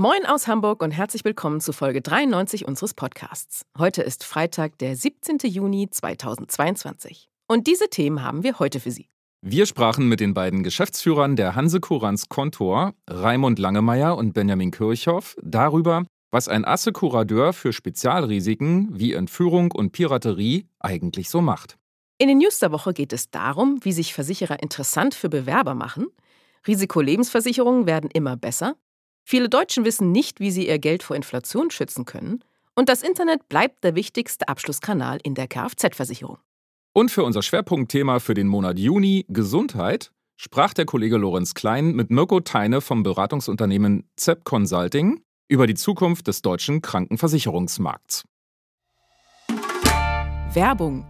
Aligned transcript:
Moin 0.00 0.26
aus 0.26 0.46
Hamburg 0.46 0.80
und 0.84 0.92
herzlich 0.92 1.24
willkommen 1.24 1.60
zu 1.60 1.72
Folge 1.72 2.00
93 2.00 2.68
unseres 2.68 2.94
Podcasts. 2.94 3.62
Heute 3.76 4.00
ist 4.00 4.22
Freitag, 4.22 4.78
der 4.78 4.94
17. 4.94 5.38
Juni 5.42 5.90
2022. 5.90 7.28
Und 7.48 7.66
diese 7.66 7.88
Themen 7.88 8.22
haben 8.22 8.44
wir 8.44 8.60
heute 8.60 8.78
für 8.78 8.92
Sie. 8.92 9.08
Wir 9.44 9.66
sprachen 9.66 10.08
mit 10.08 10.20
den 10.20 10.34
beiden 10.34 10.62
Geschäftsführern 10.62 11.34
der 11.34 11.56
Hanse 11.56 11.80
Courants 11.80 12.28
Kontor, 12.28 12.94
Raimund 13.10 13.58
Langemeier 13.58 14.16
und 14.16 14.34
Benjamin 14.34 14.70
Kirchhoff, 14.70 15.34
darüber, 15.42 16.04
was 16.30 16.46
ein 16.46 16.64
Assekuradeur 16.64 17.52
für 17.52 17.72
Spezialrisiken 17.72 18.96
wie 18.96 19.14
Entführung 19.14 19.72
und 19.72 19.90
Piraterie 19.90 20.68
eigentlich 20.78 21.28
so 21.28 21.40
macht. 21.40 21.76
In 22.18 22.28
den 22.28 22.38
News 22.38 22.60
der 22.60 22.70
Woche 22.70 22.92
geht 22.92 23.12
es 23.12 23.32
darum, 23.32 23.80
wie 23.82 23.90
sich 23.90 24.14
Versicherer 24.14 24.62
interessant 24.62 25.16
für 25.16 25.28
Bewerber 25.28 25.74
machen. 25.74 26.06
Risikolebensversicherungen 26.68 27.86
werden 27.86 28.10
immer 28.12 28.36
besser 28.36 28.76
Viele 29.30 29.50
Deutschen 29.50 29.84
wissen 29.84 30.10
nicht, 30.10 30.40
wie 30.40 30.50
sie 30.50 30.68
ihr 30.68 30.78
Geld 30.78 31.02
vor 31.02 31.14
Inflation 31.14 31.70
schützen 31.70 32.06
können. 32.06 32.42
Und 32.74 32.88
das 32.88 33.02
Internet 33.02 33.46
bleibt 33.50 33.84
der 33.84 33.94
wichtigste 33.94 34.48
Abschlusskanal 34.48 35.18
in 35.22 35.34
der 35.34 35.46
Kfz-Versicherung. 35.46 36.38
Und 36.94 37.10
für 37.10 37.24
unser 37.24 37.42
Schwerpunktthema 37.42 38.20
für 38.20 38.32
den 38.32 38.48
Monat 38.48 38.78
Juni, 38.78 39.26
Gesundheit, 39.28 40.12
sprach 40.38 40.72
der 40.72 40.86
Kollege 40.86 41.18
Lorenz 41.18 41.52
Klein 41.52 41.92
mit 41.92 42.08
Mirko 42.08 42.40
Teine 42.40 42.80
vom 42.80 43.02
Beratungsunternehmen 43.02 44.08
ZEP 44.16 44.44
Consulting 44.44 45.20
über 45.46 45.66
die 45.66 45.74
Zukunft 45.74 46.26
des 46.26 46.40
deutschen 46.40 46.80
Krankenversicherungsmarkts. 46.80 48.24
Werbung 50.54 51.04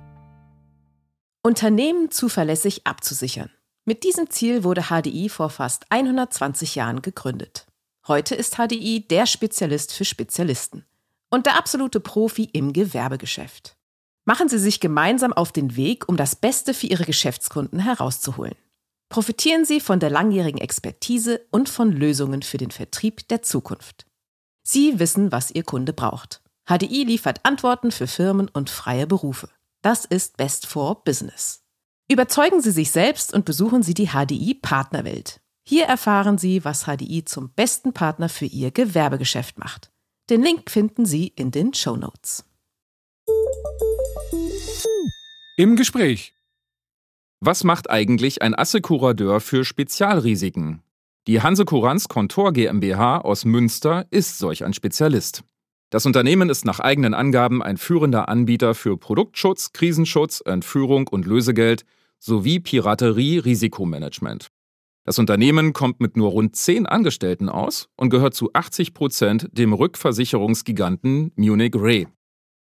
Unternehmen 1.44 2.10
zuverlässig 2.10 2.84
abzusichern. 2.84 3.52
Mit 3.84 4.02
diesem 4.02 4.28
Ziel 4.28 4.64
wurde 4.64 4.86
HDI 4.90 5.28
vor 5.28 5.50
fast 5.50 5.86
120 5.90 6.74
Jahren 6.74 7.00
gegründet. 7.00 7.67
Heute 8.08 8.34
ist 8.34 8.56
HDI 8.56 9.06
der 9.06 9.26
Spezialist 9.26 9.92
für 9.92 10.06
Spezialisten 10.06 10.86
und 11.28 11.44
der 11.44 11.58
absolute 11.58 12.00
Profi 12.00 12.44
im 12.54 12.72
Gewerbegeschäft. 12.72 13.76
Machen 14.24 14.48
Sie 14.48 14.58
sich 14.58 14.80
gemeinsam 14.80 15.34
auf 15.34 15.52
den 15.52 15.76
Weg, 15.76 16.08
um 16.08 16.16
das 16.16 16.34
Beste 16.34 16.72
für 16.72 16.86
Ihre 16.86 17.04
Geschäftskunden 17.04 17.80
herauszuholen. 17.80 18.54
Profitieren 19.10 19.66
Sie 19.66 19.80
von 19.80 20.00
der 20.00 20.08
langjährigen 20.08 20.58
Expertise 20.58 21.42
und 21.50 21.68
von 21.68 21.92
Lösungen 21.92 22.40
für 22.40 22.56
den 22.56 22.70
Vertrieb 22.70 23.28
der 23.28 23.42
Zukunft. 23.42 24.06
Sie 24.62 24.98
wissen, 24.98 25.30
was 25.30 25.50
Ihr 25.50 25.64
Kunde 25.64 25.92
braucht. 25.92 26.42
HDI 26.66 27.04
liefert 27.04 27.44
Antworten 27.44 27.90
für 27.90 28.06
Firmen 28.06 28.48
und 28.48 28.70
freie 28.70 29.06
Berufe. 29.06 29.50
Das 29.82 30.06
ist 30.06 30.38
Best 30.38 30.66
for 30.66 31.04
Business. 31.04 31.62
Überzeugen 32.10 32.62
Sie 32.62 32.70
sich 32.70 32.90
selbst 32.90 33.34
und 33.34 33.44
besuchen 33.44 33.82
Sie 33.82 33.92
die 33.92 34.08
HDI 34.08 34.54
Partnerwelt. 34.54 35.42
Hier 35.70 35.84
erfahren 35.84 36.38
Sie, 36.38 36.64
was 36.64 36.86
HDI 36.86 37.26
zum 37.26 37.50
besten 37.50 37.92
Partner 37.92 38.30
für 38.30 38.46
Ihr 38.46 38.70
Gewerbegeschäft 38.70 39.58
macht. 39.58 39.90
Den 40.30 40.42
Link 40.42 40.70
finden 40.70 41.04
Sie 41.04 41.26
in 41.36 41.50
den 41.50 41.74
Show 41.74 41.94
Notes. 41.94 42.46
Im 45.58 45.76
Gespräch. 45.76 46.32
Was 47.40 47.64
macht 47.64 47.90
eigentlich 47.90 48.40
ein 48.40 48.58
Assekuradeur 48.58 49.40
für 49.40 49.66
Spezialrisiken? 49.66 50.82
Die 51.26 51.42
Hanse 51.42 51.66
Courants 51.66 52.08
Kontor 52.08 52.54
GmbH 52.54 53.18
aus 53.18 53.44
Münster 53.44 54.06
ist 54.08 54.38
solch 54.38 54.64
ein 54.64 54.72
Spezialist. 54.72 55.44
Das 55.90 56.06
Unternehmen 56.06 56.48
ist 56.48 56.64
nach 56.64 56.80
eigenen 56.80 57.12
Angaben 57.12 57.62
ein 57.62 57.76
führender 57.76 58.30
Anbieter 58.30 58.74
für 58.74 58.96
Produktschutz, 58.96 59.74
Krisenschutz, 59.74 60.42
Entführung 60.46 61.08
und 61.08 61.26
Lösegeld 61.26 61.84
sowie 62.18 62.58
Piraterie-Risikomanagement. 62.58 64.48
Das 65.08 65.18
Unternehmen 65.18 65.72
kommt 65.72 66.00
mit 66.00 66.18
nur 66.18 66.32
rund 66.32 66.54
10 66.54 66.84
Angestellten 66.84 67.48
aus 67.48 67.88
und 67.96 68.10
gehört 68.10 68.34
zu 68.34 68.50
80 68.52 68.92
Prozent 68.92 69.48
dem 69.52 69.72
Rückversicherungsgiganten 69.72 71.32
Munich 71.34 71.74
Re. 71.74 72.08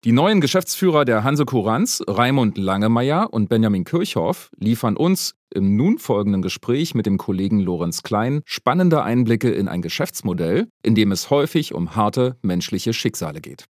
Die 0.04 0.12
neuen 0.12 0.42
Geschäftsführer 0.42 1.06
der 1.06 1.24
Hanse 1.24 1.46
Kuranz, 1.46 2.02
Raimund 2.06 2.58
Langemeier 2.58 3.32
und 3.32 3.48
Benjamin 3.48 3.84
Kirchhoff, 3.84 4.50
liefern 4.58 4.98
uns 4.98 5.36
im 5.54 5.74
nun 5.74 5.96
folgenden 5.96 6.42
Gespräch 6.42 6.94
mit 6.94 7.06
dem 7.06 7.16
Kollegen 7.16 7.60
Lorenz 7.60 8.02
Klein 8.02 8.42
spannende 8.44 9.02
Einblicke 9.02 9.50
in 9.50 9.66
ein 9.66 9.80
Geschäftsmodell, 9.80 10.68
in 10.82 10.94
dem 10.94 11.12
es 11.12 11.30
häufig 11.30 11.72
um 11.72 11.96
harte 11.96 12.36
menschliche 12.42 12.92
Schicksale 12.92 13.40
geht. 13.40 13.64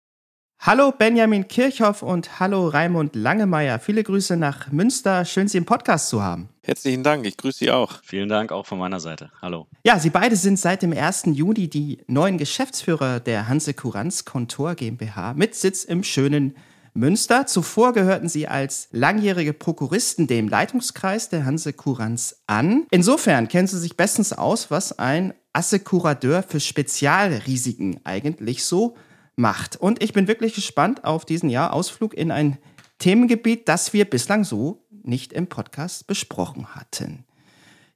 Hallo 0.66 0.94
Benjamin 0.97 1.50
Kirchhoff 1.50 2.03
und 2.03 2.40
hallo 2.40 2.69
Raimund 2.69 3.18
Langemeier. 3.18 3.79
Viele 3.79 4.01
Grüße 4.01 4.38
nach 4.38 4.72
Münster. 4.72 5.25
Schön, 5.25 5.50
Sie 5.50 5.57
im 5.57 5.66
Podcast 5.66 6.07
zu 6.07 6.24
haben. 6.24 6.47
Herzlichen 6.63 7.03
Dank, 7.03 7.25
ich 7.25 7.35
grüße 7.35 7.57
Sie 7.57 7.69
auch. 7.69 8.00
Vielen 8.01 8.29
Dank 8.29 8.53
auch 8.53 8.66
von 8.66 8.79
meiner 8.79 9.01
Seite. 9.01 9.29
Hallo. 9.41 9.68
Ja, 9.84 10.00
Sie 10.00 10.09
beide 10.09 10.38
sind 10.38 10.57
seit 10.57 10.81
dem 10.81 10.94
1. 10.94 11.24
Juni 11.34 11.68
die 11.68 11.97
neuen 12.07 12.38
Geschäftsführer 12.38 13.19
der 13.19 13.50
Hanse 13.50 13.74
Kuranz 13.74 14.24
Kontor 14.24 14.75
GmbH 14.75 15.34
mit 15.34 15.53
Sitz 15.53 15.84
im 15.84 16.01
schönen 16.01 16.56
Münster. 16.94 17.45
Zuvor 17.45 17.91
gehörten 17.91 18.30
sie 18.30 18.47
als 18.47 18.88
langjährige 18.91 19.51
Prokuristen 19.51 20.28
dem 20.28 20.47
Leitungskreis 20.47 21.28
der 21.28 21.44
Hanse 21.44 21.74
Kuranz 21.74 22.41
an. 22.47 22.85
Insofern 22.90 23.50
kennen 23.50 23.68
sie 23.68 23.80
sich 23.80 23.97
bestens 23.97 24.31
aus, 24.31 24.72
was 24.72 24.97
ein 24.97 25.34
Assekurateur 25.51 26.41
für 26.41 26.62
Spezialrisiken 26.62 28.00
eigentlich 28.06 28.63
so 28.63 28.95
macht. 29.36 29.76
Und 29.76 30.04
ich 30.04 30.14
bin 30.14 30.28
wirklich 30.28 30.56
gespannt 30.56 31.06
auf 31.06 31.26
diesen 31.26 31.50
Jahr 31.50 31.74
Ausflug 31.74 32.14
in 32.14 32.32
ein 32.32 32.58
Themengebiet, 33.00 33.68
das 33.68 33.94
wir 33.94 34.06
bislang 34.06 34.44
so 34.44 34.86
nicht 35.04 35.34
im 35.34 35.48
Podcast 35.48 36.08
besprochen 36.08 36.76
hatten. 36.76 37.26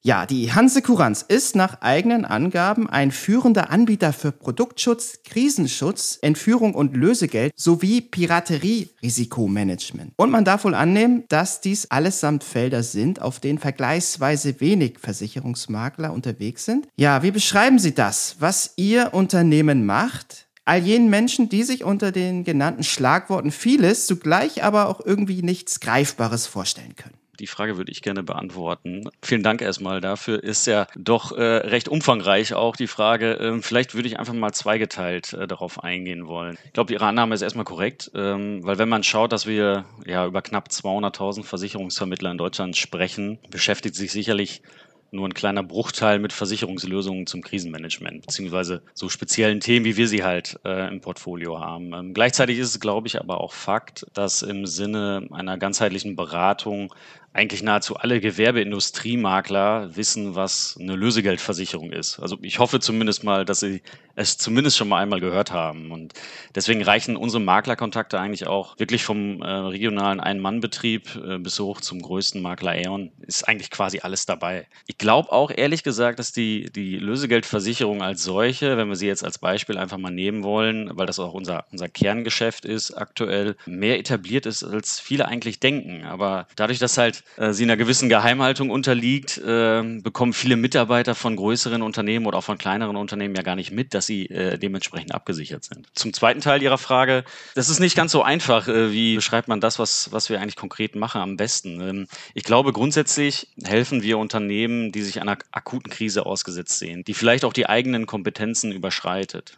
Ja, 0.02 0.26
die 0.26 0.53
Hanse 0.53 0.81
Kuranz 0.81 1.26
ist 1.28 1.56
nach 1.56 1.81
eigenen 1.81 2.24
Angaben 2.24 2.90
ein 2.90 3.12
führender 3.12 3.70
Anbieter 3.72 4.14
für 4.14 4.31
Produktschutz, 4.31 5.24
Krisenschutz, 5.26 6.18
Entführung 6.22 6.76
und 6.76 6.96
Lösegeld 6.96 7.52
sowie 7.58 8.00
Piraterie-Risikomanagement. 8.02 10.14
Und 10.16 10.30
man 10.30 10.46
darf 10.46 10.64
wohl 10.64 10.76
annehmen, 10.76 11.26
dass 11.28 11.59
dies 11.59 11.92
allesamt 11.92 12.46
Felder 12.46 12.84
sind, 12.84 13.22
auf 13.22 13.42
denen 13.42 13.59
vergleichsweise 13.59 14.62
wenig 14.62 15.00
Versicherungsmakler 15.00 16.14
unterwegs 16.14 16.64
sind. 16.64 16.88
Ja, 16.96 17.22
wie 17.24 17.31
beschreiben 17.31 17.80
Sie 17.80 17.94
das, 17.94 18.38
was 18.40 18.76
Ihr 18.78 19.14
Unternehmen 19.14 19.86
macht? 19.86 20.47
All 20.67 20.79
jenen 20.79 21.09
Menschen, 21.09 21.50
die 21.50 21.63
sich 21.63 21.83
unter 21.83 22.11
den 22.11 22.44
genannten 22.44 22.83
Schlagworten 22.83 23.51
vieles, 23.51 24.05
zugleich 24.05 24.63
aber 24.63 24.89
auch 24.89 25.00
irgendwie 25.03 25.41
nichts 25.41 25.79
Greifbares 25.79 26.45
vorstellen 26.45 26.95
können. 26.95 27.16
Die 27.39 27.47
Frage 27.47 27.78
würde 27.78 27.91
ich 27.91 28.01
gerne 28.01 28.23
beantworten. 28.23 29.07
Vielen 29.22 29.44
Dank 29.44 29.61
erstmal 29.61 30.01
dafür. 30.01 30.44
Ist 30.44 30.66
ja 30.66 30.88
doch 30.95 31.31
äh, 31.38 31.41
recht 31.41 31.88
umfangreich 31.88 32.55
auch 32.55 32.75
die 32.75 32.88
Frage. 32.88 33.33
Ähm, 33.33 33.61
vielleicht 33.61 33.94
würde 33.94 34.07
ich 34.07 34.17
einfach 34.17 34.33
mal 34.33 34.53
zweigeteilt 34.53 35.33
äh, 35.33 35.47
darauf 35.47 35.83
eingehen 35.83 36.25
wollen. 36.25 36.57
Ich 36.66 36.73
glaube, 36.73 36.94
Ihre 36.94 37.05
Annahme 37.05 37.35
ist 37.35 37.44
erstmal 37.44 37.66
korrekt, 37.66 38.11
ähm, 38.16 38.61
weil 38.63 38.79
wenn 38.79 38.89
man 38.89 39.03
schaut, 39.03 39.31
dass 39.31 39.45
wir 39.45 39.85
ja 40.05 40.25
über 40.25 40.41
knapp 40.41 40.69
200.000 40.69 41.44
Versicherungsvermittler 41.44 42.31
in 42.31 42.39
Deutschland 42.39 42.75
sprechen, 42.75 43.38
beschäftigt 43.51 43.95
sich 43.95 44.11
sicherlich 44.11 44.63
nur 45.12 45.28
ein 45.28 45.34
kleiner 45.34 45.63
Bruchteil 45.63 46.19
mit 46.19 46.34
Versicherungslösungen 46.34 47.28
zum 47.28 47.41
Krisenmanagement, 47.41 48.25
beziehungsweise 48.25 48.81
so 48.94 49.09
speziellen 49.09 49.59
Themen, 49.59 49.85
wie 49.85 49.97
wir 49.97 50.07
sie 50.07 50.23
halt 50.23 50.59
äh, 50.66 50.88
im 50.90 51.01
Portfolio 51.01 51.59
haben. 51.59 51.94
Ähm, 51.94 52.14
gleichzeitig 52.14 52.59
ist 52.59 52.70
es, 52.70 52.79
glaube 52.79 53.08
ich, 53.08 53.20
aber 53.20 53.41
auch 53.41 53.53
Fakt, 53.53 54.05
dass 54.14 54.41
im 54.41 54.66
Sinne 54.66 55.28
einer 55.32 55.58
ganzheitlichen 55.58 56.16
Beratung 56.16 56.93
eigentlich 57.34 57.62
nahezu 57.62 57.97
alle 57.97 58.20
Gewerbeindustriemakler 58.20 59.96
wissen, 59.96 60.34
was 60.34 60.76
eine 60.79 60.96
Lösegeldversicherung 60.96 61.91
ist. 61.91 62.20
Also 62.20 62.38
ich 62.41 62.58
hoffe 62.58 62.79
zumindest 62.79 63.24
mal, 63.24 63.46
dass 63.46 63.59
sie 63.59 63.84
es 64.16 64.40
zumindest 64.40 64.76
schon 64.76 64.90
mal 64.90 65.03
einmal 65.03 65.20
gehört 65.20 65.52
haben. 65.52 65.91
Und 65.91 66.14
deswegen 66.56 66.82
reichen 66.82 67.16
unsere 67.16 67.41
Maklerkontakte 67.41 68.20
eigentlich 68.20 68.47
auch 68.47 68.79
wirklich 68.79 69.03
vom 69.03 69.44
äh, 69.44 69.47
regionalen 69.47 70.20
Ein-Mann-Betrieb 70.20 71.16
äh, 71.16 71.38
bis 71.38 71.59
hoch 71.59 71.82
zum 71.82 72.02
größten 72.02 72.41
Makler 72.41 72.72
Aeon. 72.72 73.12
Ist 73.20 73.47
eigentlich 73.47 73.70
quasi 73.70 74.00
alles 74.00 74.26
dabei. 74.26 74.66
Ich 74.88 74.97
glaube 74.97 75.32
auch 75.32 75.52
ehrlich 75.52 75.84
gesagt, 75.84 76.18
dass 76.18 76.32
die, 76.32 76.72
die 76.72 76.97
Lösegeldversicherung 76.97 78.02
als 78.02 78.23
solche, 78.23 78.76
wenn 78.78 78.90
wir 78.90 78.96
sie 78.96 79.06
jetzt 79.06 79.23
als 79.23 79.38
Beispiel 79.38 79.78
einfach 79.78 80.00
mal 80.00 80.09
nehmen 80.09 80.44
wollen, 80.44 80.90
weil 80.97 81.06
das 81.06 81.20
auch 81.20 81.35
unser, 81.35 81.66
unser 81.72 81.88
Kerngeschäft 81.88 82.66
ist 82.66 82.91
aktuell, 82.96 83.56
mehr 83.68 84.00
etabliert 84.00 84.47
ist, 84.47 84.64
als 84.64 85.00
viele 85.00 85.28
eigentlich 85.28 85.59
denken. 85.59 86.03
Aber 86.06 86.47
dadurch, 86.56 86.80
dass 86.80 86.97
halt 86.97 87.16
Äh, 87.37 87.53
sie 87.53 87.64
einer 87.64 87.78
gewissen 87.78 88.09
Geheimhaltung 88.09 88.69
unterliegt, 88.69 89.37
äh, 89.37 89.84
bekommen 90.02 90.34
viele 90.34 90.55
Mitarbeiter 90.55 91.16
von 91.16 91.35
größeren 91.35 91.81
Unternehmen 91.81 92.25
oder 92.25 92.40
auch 92.40 92.43
von 92.43 92.58
kleineren 92.58 92.96
Unternehmen 92.96 93.35
ja 93.35 93.41
gar 93.41 93.55
nicht 93.55 93.72
mit, 93.72 93.93
dass 93.93 94.05
sie 94.05 94.28
äh, 94.28 94.58
dementsprechend 94.58 95.14
abgesichert 95.14 95.64
sind. 95.64 95.87
Zum 95.93 96.14
zweiten 96.14 96.41
Teil 96.41 96.61
Ihrer 96.61 96.78
Frage, 96.78 97.23
das 97.55 97.69
ist 97.69 97.79
nicht 97.79 97.96
ganz 97.96 98.11
so 98.11 98.23
einfach. 98.23 98.67
Äh, 98.67 98.91
wie 98.91 99.16
beschreibt 99.16 99.47
man 99.47 99.61
das, 99.61 99.79
was, 99.79 100.11
was 100.11 100.29
wir 100.29 100.41
eigentlich 100.41 100.55
konkret 100.55 100.96
machen, 100.96 101.22
am 101.22 101.37
besten? 101.37 101.81
Ähm, 101.81 102.08
ich 102.34 102.43
glaube, 102.43 102.73
grundsätzlich 102.73 103.47
helfen 103.63 104.03
wir 104.03 104.17
Unternehmen, 104.17 104.91
die 104.91 105.03
sich 105.03 105.22
einer 105.22 105.37
akuten 105.52 105.91
Krise 105.91 106.25
ausgesetzt 106.25 106.79
sehen, 106.79 107.03
die 107.03 107.13
vielleicht 107.13 107.46
auch 107.46 107.53
die 107.53 107.67
eigenen 107.67 108.05
Kompetenzen 108.05 108.72
überschreitet 108.72 109.58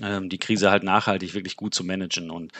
die 0.00 0.38
Krise 0.38 0.70
halt 0.70 0.82
nachhaltig 0.82 1.34
wirklich 1.34 1.56
gut 1.56 1.74
zu 1.74 1.84
managen. 1.84 2.30
Und 2.30 2.52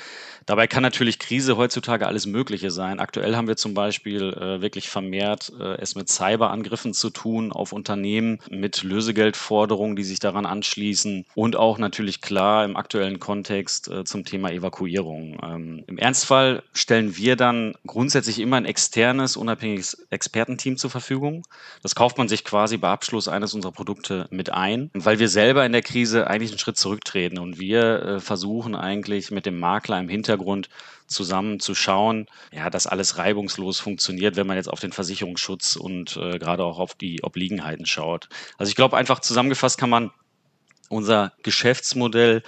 dabei 0.47 0.67
kann 0.67 0.83
natürlich 0.83 1.19
Krise 1.19 1.57
heutzutage 1.57 2.07
alles 2.07 2.27
Mögliche 2.27 2.71
sein. 2.71 3.01
Aktuell 3.01 3.35
haben 3.35 3.49
wir 3.49 3.57
zum 3.57 3.75
Beispiel 3.75 4.33
äh, 4.33 4.61
wirklich 4.61 4.89
vermehrt 4.89 5.53
äh, 5.59 5.81
es 5.81 5.97
mit 5.97 6.09
Cyberangriffen 6.09 6.95
zu 6.95 7.11
tun 7.11 7.51
auf 7.51 7.73
Unternehmen, 7.73 8.39
mit 8.51 8.85
Lösegeldforderungen, 8.85 9.97
die 9.97 10.05
sich 10.05 10.21
daran 10.21 10.47
anschließen 10.47 11.27
und 11.35 11.57
auch 11.57 11.79
natürlich 11.79 12.21
klar 12.21 12.65
im 12.65 12.77
aktuellen 12.77 13.19
Kontext 13.19 13.89
äh, 13.89 14.05
zum 14.05 14.25
Thema 14.25 14.53
Evakuierung. 14.53 15.39
Ähm, 15.43 15.85
Im 15.89 15.99
Ernstfall 15.99 16.63
stellen 16.73 17.17
wir 17.17 17.35
dann 17.35 17.75
grundsätzlich 17.85 18.39
immer 18.39 18.57
ein 18.57 18.65
externes, 18.65 19.37
unabhängiges 19.37 20.07
Expertenteam 20.11 20.77
zur 20.77 20.91
Verfügung. 20.91 21.45
Das 21.83 21.97
kauft 21.97 22.17
man 22.17 22.29
sich 22.29 22.45
quasi 22.45 22.77
bei 22.77 22.89
Abschluss 22.89 23.27
eines 23.27 23.55
unserer 23.55 23.73
Produkte 23.73 24.29
mit 24.31 24.53
ein, 24.53 24.91
weil 24.95 25.19
wir 25.19 25.29
selber 25.29 25.67
in 25.67 25.73
der 25.73 25.83
Krise 25.83 26.29
eigentlich 26.29 26.51
einen 26.51 26.61
Schritt 26.61 26.77
zurücktreten 26.77 27.24
reden. 27.25 27.39
Und 27.39 27.59
wir 27.59 28.03
äh, 28.03 28.21
versuchen 28.21 28.75
eigentlich 28.75 29.31
mit 29.31 29.47
dem 29.47 29.59
Makler 29.59 29.99
im 29.99 30.09
Hintergrund 30.09 30.69
zusammen 31.07 31.61
zu 31.61 31.75
schauen, 31.75 32.27
ja, 32.53 32.71
dass 32.71 32.87
alles 32.87 33.19
reibungslos 33.19 33.81
funktioniert, 33.81 34.37
wenn 34.37 34.47
man 34.47 34.57
jetzt 34.57 34.69
auf 34.69 34.81
den 34.81 34.93
Versicherungsschutz 34.93 35.77
und 35.77 36.17
äh, 36.17 36.39
gerade 36.39 36.65
auch 36.65 36.79
auf 36.79 36.95
die 36.95 37.23
Obliegenheiten 37.23 37.87
schaut. 37.87 38.29
Also 38.59 38.71
ich 38.71 38.77
glaube 38.77 38.97
einfach 38.97 39.21
zusammengefasst 39.21 39.79
kann 39.79 39.91
man 39.91 40.11
unser 40.89 41.33
Geschäftsmodell 41.43 42.43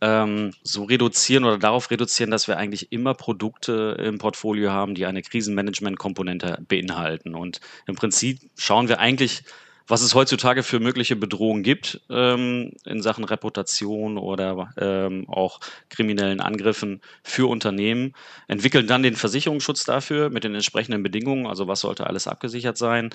ähm, 0.00 0.52
so 0.62 0.84
reduzieren 0.84 1.44
oder 1.44 1.58
darauf 1.58 1.90
reduzieren, 1.90 2.30
dass 2.30 2.48
wir 2.48 2.56
eigentlich 2.56 2.90
immer 2.90 3.14
Produkte 3.14 3.96
im 4.04 4.18
Portfolio 4.18 4.70
haben, 4.70 4.94
die 4.94 5.06
eine 5.06 5.22
Krisenmanagement-Komponente 5.22 6.58
beinhalten. 6.66 7.34
Und 7.34 7.60
im 7.86 7.94
Prinzip 7.94 8.40
schauen 8.56 8.88
wir 8.88 8.98
eigentlich 8.98 9.44
was 9.86 10.02
es 10.02 10.14
heutzutage 10.14 10.62
für 10.62 10.80
mögliche 10.80 11.16
Bedrohungen 11.16 11.62
gibt 11.62 12.00
ähm, 12.10 12.72
in 12.84 13.02
Sachen 13.02 13.24
Reputation 13.24 14.18
oder 14.18 14.72
ähm, 14.78 15.28
auch 15.28 15.60
kriminellen 15.88 16.40
Angriffen 16.40 17.00
für 17.22 17.48
Unternehmen, 17.48 18.14
entwickeln 18.48 18.86
dann 18.86 19.02
den 19.02 19.16
Versicherungsschutz 19.16 19.84
dafür 19.84 20.30
mit 20.30 20.44
den 20.44 20.54
entsprechenden 20.54 21.02
Bedingungen, 21.02 21.46
also 21.46 21.68
was 21.68 21.80
sollte 21.80 22.06
alles 22.06 22.26
abgesichert 22.26 22.78
sein 22.78 23.10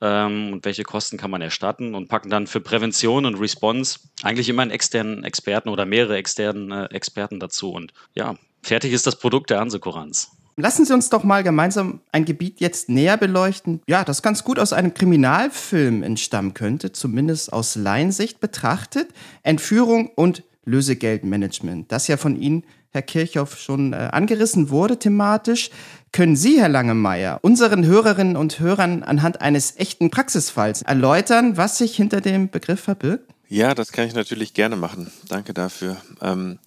ähm, 0.00 0.52
und 0.54 0.64
welche 0.64 0.84
Kosten 0.84 1.16
kann 1.16 1.30
man 1.30 1.42
erstatten 1.42 1.94
und 1.94 2.08
packen 2.08 2.30
dann 2.30 2.46
für 2.46 2.60
Prävention 2.60 3.26
und 3.26 3.36
Response 3.36 4.00
eigentlich 4.22 4.48
immer 4.48 4.62
einen 4.62 4.70
externen 4.70 5.24
Experten 5.24 5.68
oder 5.68 5.86
mehrere 5.86 6.16
externen 6.16 6.70
äh, 6.70 6.84
Experten 6.86 7.40
dazu. 7.40 7.72
Und 7.72 7.92
ja, 8.14 8.36
fertig 8.62 8.92
ist 8.92 9.06
das 9.06 9.18
Produkt 9.18 9.50
der 9.50 9.60
Ansekuranz. 9.60 10.30
Lassen 10.56 10.84
Sie 10.84 10.92
uns 10.92 11.08
doch 11.08 11.24
mal 11.24 11.42
gemeinsam 11.42 12.00
ein 12.12 12.24
Gebiet 12.24 12.60
jetzt 12.60 12.88
näher 12.88 13.16
beleuchten, 13.16 13.80
ja, 13.86 14.04
das 14.04 14.22
ganz 14.22 14.44
gut 14.44 14.58
aus 14.58 14.72
einem 14.72 14.94
Kriminalfilm 14.94 16.02
entstammen 16.02 16.54
könnte, 16.54 16.92
zumindest 16.92 17.52
aus 17.52 17.76
Laiensicht 17.76 18.40
betrachtet. 18.40 19.08
Entführung 19.42 20.10
und 20.14 20.42
Lösegeldmanagement, 20.64 21.90
das 21.90 22.08
ja 22.08 22.16
von 22.16 22.36
Ihnen, 22.36 22.64
Herr 22.92 23.02
Kirchhoff, 23.02 23.58
schon 23.58 23.92
äh, 23.92 24.08
angerissen 24.12 24.70
wurde 24.70 24.98
thematisch. 24.98 25.70
Können 26.12 26.34
Sie, 26.34 26.60
Herr 26.60 26.68
Langemeier, 26.68 27.38
unseren 27.42 27.86
Hörerinnen 27.86 28.36
und 28.36 28.58
Hörern 28.58 29.04
anhand 29.04 29.40
eines 29.40 29.76
echten 29.76 30.10
Praxisfalls 30.10 30.82
erläutern, 30.82 31.56
was 31.56 31.78
sich 31.78 31.94
hinter 31.94 32.20
dem 32.20 32.50
Begriff 32.50 32.80
verbirgt? 32.80 33.32
Ja, 33.48 33.74
das 33.74 33.92
kann 33.92 34.06
ich 34.06 34.14
natürlich 34.14 34.54
gerne 34.54 34.76
machen. 34.76 35.10
Danke 35.28 35.54
dafür. 35.54 35.96
Ähm, 36.20 36.58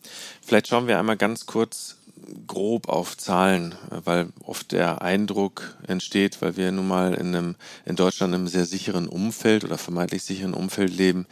vielleicht 0.45 0.67
schauen 0.67 0.87
wir 0.87 0.97
einmal 0.97 1.17
ganz 1.17 1.45
kurz 1.45 1.97
grob 2.47 2.89
auf 2.89 3.17
Zahlen, 3.17 3.75
weil 3.89 4.29
oft 4.43 4.71
der 4.71 5.01
Eindruck 5.01 5.77
entsteht, 5.87 6.41
weil 6.41 6.57
wir 6.57 6.71
nun 6.71 6.87
mal 6.87 7.13
in, 7.13 7.35
einem, 7.35 7.55
in 7.85 7.95
Deutschland 7.95 8.33
in 8.33 8.41
einem 8.41 8.47
sehr 8.47 8.65
sicheren 8.65 9.07
Umfeld 9.07 9.63
oder 9.63 9.77
vermeintlich 9.77 10.23
sicheren 10.23 10.53
Umfeld 10.53 10.95
leben, 10.95 11.25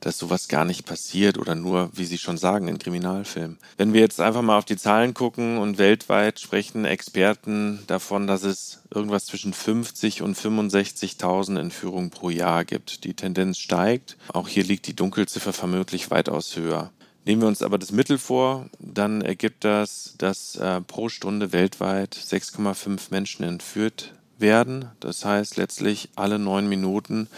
dass 0.00 0.18
sowas 0.18 0.48
gar 0.48 0.64
nicht 0.64 0.84
passiert 0.84 1.38
oder 1.38 1.54
nur, 1.54 1.90
wie 1.94 2.04
Sie 2.04 2.18
schon 2.18 2.36
sagen, 2.36 2.68
in 2.68 2.78
Kriminalfilmen. 2.78 3.58
Wenn 3.76 3.92
wir 3.92 4.00
jetzt 4.00 4.20
einfach 4.20 4.42
mal 4.42 4.58
auf 4.58 4.64
die 4.64 4.76
Zahlen 4.76 5.14
gucken 5.14 5.58
und 5.58 5.78
weltweit 5.78 6.40
sprechen 6.40 6.84
Experten 6.84 7.80
davon, 7.86 8.26
dass 8.26 8.42
es 8.42 8.80
irgendwas 8.92 9.26
zwischen 9.26 9.52
50 9.52 10.22
und 10.22 10.36
65.000 10.36 11.58
Entführungen 11.58 12.10
pro 12.10 12.30
Jahr 12.30 12.64
gibt. 12.64 13.04
Die 13.04 13.14
Tendenz 13.14 13.58
steigt. 13.58 14.16
Auch 14.32 14.48
hier 14.48 14.64
liegt 14.64 14.86
die 14.86 14.96
Dunkelziffer 14.96 15.52
vermutlich 15.52 16.10
weitaus 16.10 16.56
höher. 16.56 16.90
Nehmen 17.24 17.42
wir 17.42 17.48
uns 17.48 17.62
aber 17.62 17.78
das 17.78 17.92
Mittel 17.92 18.18
vor, 18.18 18.66
dann 18.80 19.22
ergibt 19.22 19.64
das, 19.64 20.14
dass 20.18 20.56
äh, 20.56 20.80
pro 20.80 21.08
Stunde 21.08 21.52
weltweit 21.52 22.16
6,5 22.16 23.00
Menschen 23.10 23.44
entführt 23.44 24.12
werden. 24.38 24.86
Das 24.98 25.24
heißt, 25.24 25.56
letztlich 25.56 26.08
alle 26.16 26.40
neun 26.40 26.68
Minuten 26.68 27.28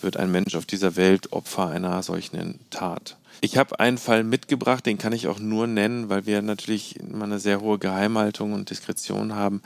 wird 0.00 0.16
ein 0.16 0.30
Mensch 0.30 0.54
auf 0.54 0.66
dieser 0.66 0.94
Welt 0.94 1.32
Opfer 1.32 1.68
einer 1.68 2.02
solchen 2.04 2.60
Tat. 2.70 3.16
Ich 3.40 3.56
habe 3.56 3.80
einen 3.80 3.98
Fall 3.98 4.22
mitgebracht, 4.22 4.86
den 4.86 4.98
kann 4.98 5.12
ich 5.12 5.26
auch 5.26 5.40
nur 5.40 5.66
nennen, 5.66 6.08
weil 6.08 6.26
wir 6.26 6.40
natürlich 6.40 7.00
immer 7.00 7.24
eine 7.24 7.40
sehr 7.40 7.60
hohe 7.60 7.78
Geheimhaltung 7.78 8.52
und 8.52 8.70
Diskretion 8.70 9.34
haben 9.34 9.62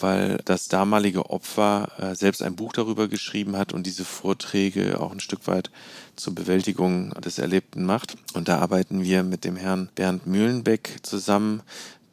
weil 0.00 0.38
das 0.44 0.68
damalige 0.68 1.30
Opfer 1.30 1.90
äh, 1.98 2.14
selbst 2.14 2.42
ein 2.42 2.56
Buch 2.56 2.72
darüber 2.72 3.08
geschrieben 3.08 3.56
hat 3.56 3.72
und 3.72 3.86
diese 3.86 4.04
Vorträge 4.04 5.00
auch 5.00 5.12
ein 5.12 5.20
Stück 5.20 5.46
weit 5.46 5.70
zur 6.16 6.34
Bewältigung 6.34 7.10
des 7.20 7.38
Erlebten 7.38 7.84
macht. 7.84 8.16
Und 8.34 8.48
da 8.48 8.58
arbeiten 8.58 9.02
wir 9.02 9.22
mit 9.22 9.44
dem 9.44 9.56
Herrn 9.56 9.88
Bernd 9.94 10.26
Mühlenbeck 10.26 10.98
zusammen, 11.02 11.62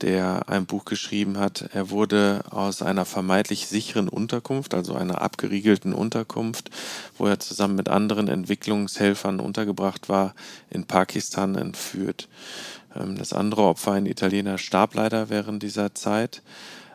der 0.01 0.49
ein 0.49 0.65
Buch 0.65 0.85
geschrieben 0.85 1.37
hat. 1.37 1.69
Er 1.73 1.89
wurde 1.89 2.43
aus 2.49 2.81
einer 2.81 3.05
vermeintlich 3.05 3.67
sicheren 3.67 4.09
Unterkunft, 4.09 4.73
also 4.73 4.93
einer 4.95 5.21
abgeriegelten 5.21 5.93
Unterkunft, 5.93 6.69
wo 7.17 7.25
er 7.25 7.39
zusammen 7.39 7.75
mit 7.75 7.89
anderen 7.89 8.27
Entwicklungshelfern 8.27 9.39
untergebracht 9.39 10.09
war, 10.09 10.35
in 10.69 10.85
Pakistan 10.85 11.55
entführt. 11.55 12.27
Ähm, 12.95 13.17
das 13.17 13.33
andere 13.33 13.63
Opfer, 13.63 13.93
ein 13.93 14.05
Italiener, 14.05 14.57
starb 14.57 14.95
leider 14.95 15.29
während 15.29 15.63
dieser 15.63 15.95
Zeit. 15.95 16.41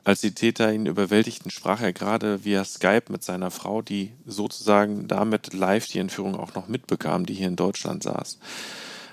Als 0.05 0.21
die 0.21 0.33
Täter 0.33 0.73
ihn 0.73 0.87
überwältigten, 0.87 1.51
sprach 1.51 1.83
er 1.83 1.93
gerade 1.93 2.45
via 2.45 2.65
Skype 2.65 3.05
mit 3.11 3.23
seiner 3.23 3.51
Frau, 3.51 3.83
die 3.83 4.13
sozusagen 4.27 5.09
damit 5.09 5.53
live 5.53 5.87
die 5.87 5.99
Entführung 5.99 6.37
auch 6.37 6.55
noch 6.55 6.69
mitbekam, 6.69 7.27
die 7.27 7.35
hier 7.35 7.49
in 7.49 7.57
Deutschland 7.57 8.03
saß. 8.03 8.39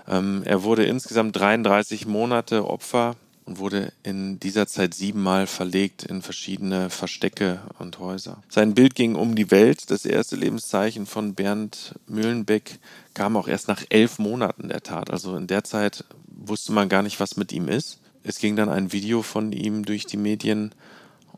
Ähm, 0.07 0.43
er 0.45 0.63
wurde 0.63 0.85
insgesamt 0.85 1.35
33 1.35 2.07
Monate 2.07 2.65
Opfer 2.65 3.15
und 3.43 3.59
wurde 3.59 3.93
in 4.03 4.39
dieser 4.39 4.67
Zeit 4.67 4.93
siebenmal 4.93 5.47
verlegt 5.47 6.03
in 6.03 6.21
verschiedene 6.21 6.89
Verstecke 6.89 7.61
und 7.79 7.99
Häuser. 7.99 8.41
Sein 8.49 8.73
Bild 8.73 8.95
ging 8.95 9.15
um 9.15 9.35
die 9.35 9.51
Welt. 9.51 9.89
Das 9.89 10.05
erste 10.05 10.35
Lebenszeichen 10.35 11.05
von 11.05 11.33
Bernd 11.33 11.95
Mühlenbeck 12.07 12.79
kam 13.13 13.37
auch 13.37 13.47
erst 13.47 13.69
nach 13.69 13.83
elf 13.89 14.19
Monaten 14.19 14.67
der 14.67 14.83
Tat. 14.83 15.11
Also 15.11 15.35
in 15.35 15.47
der 15.47 15.63
Zeit 15.63 16.03
wusste 16.27 16.73
man 16.73 16.89
gar 16.89 17.03
nicht, 17.03 17.19
was 17.19 17.37
mit 17.37 17.51
ihm 17.53 17.69
ist 17.69 17.99
es 18.27 18.39
ging 18.39 18.55
dann 18.55 18.69
ein 18.69 18.91
Video 18.91 19.21
von 19.21 19.51
ihm 19.51 19.85
durch 19.85 20.05
die 20.05 20.17
Medien 20.17 20.73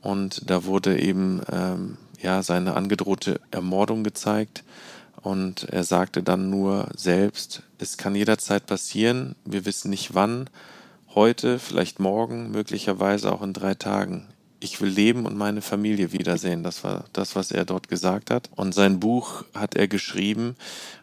und 0.01 0.49
da 0.49 0.65
wurde 0.65 0.99
eben 0.99 1.41
ähm, 1.51 1.97
ja 2.21 2.41
seine 2.41 2.75
angedrohte 2.75 3.39
Ermordung 3.51 4.03
gezeigt 4.03 4.63
und 5.21 5.63
er 5.65 5.83
sagte 5.83 6.23
dann 6.23 6.49
nur 6.49 6.89
selbst, 6.95 7.63
es 7.77 7.97
kann 7.97 8.15
jederzeit 8.15 8.65
passieren, 8.65 9.35
wir 9.45 9.65
wissen 9.65 9.89
nicht 9.89 10.15
wann, 10.15 10.49
heute, 11.13 11.59
vielleicht 11.59 11.99
morgen, 11.99 12.51
möglicherweise 12.51 13.31
auch 13.31 13.41
in 13.41 13.53
drei 13.53 13.75
Tagen. 13.75 14.27
Ich 14.61 14.81
will 14.81 14.89
leben 14.89 15.25
und 15.25 15.37
meine 15.37 15.61
Familie 15.61 16.11
wiedersehen. 16.11 16.63
Das 16.63 16.83
war 16.83 17.05
das, 17.13 17.35
was 17.35 17.51
er 17.51 17.63
dort 17.63 17.87
gesagt 17.87 18.29
hat. 18.29 18.49
Und 18.55 18.73
sein 18.73 18.99
Buch 18.99 19.45
hat 19.53 19.75
er 19.75 19.87
geschrieben 19.87 20.55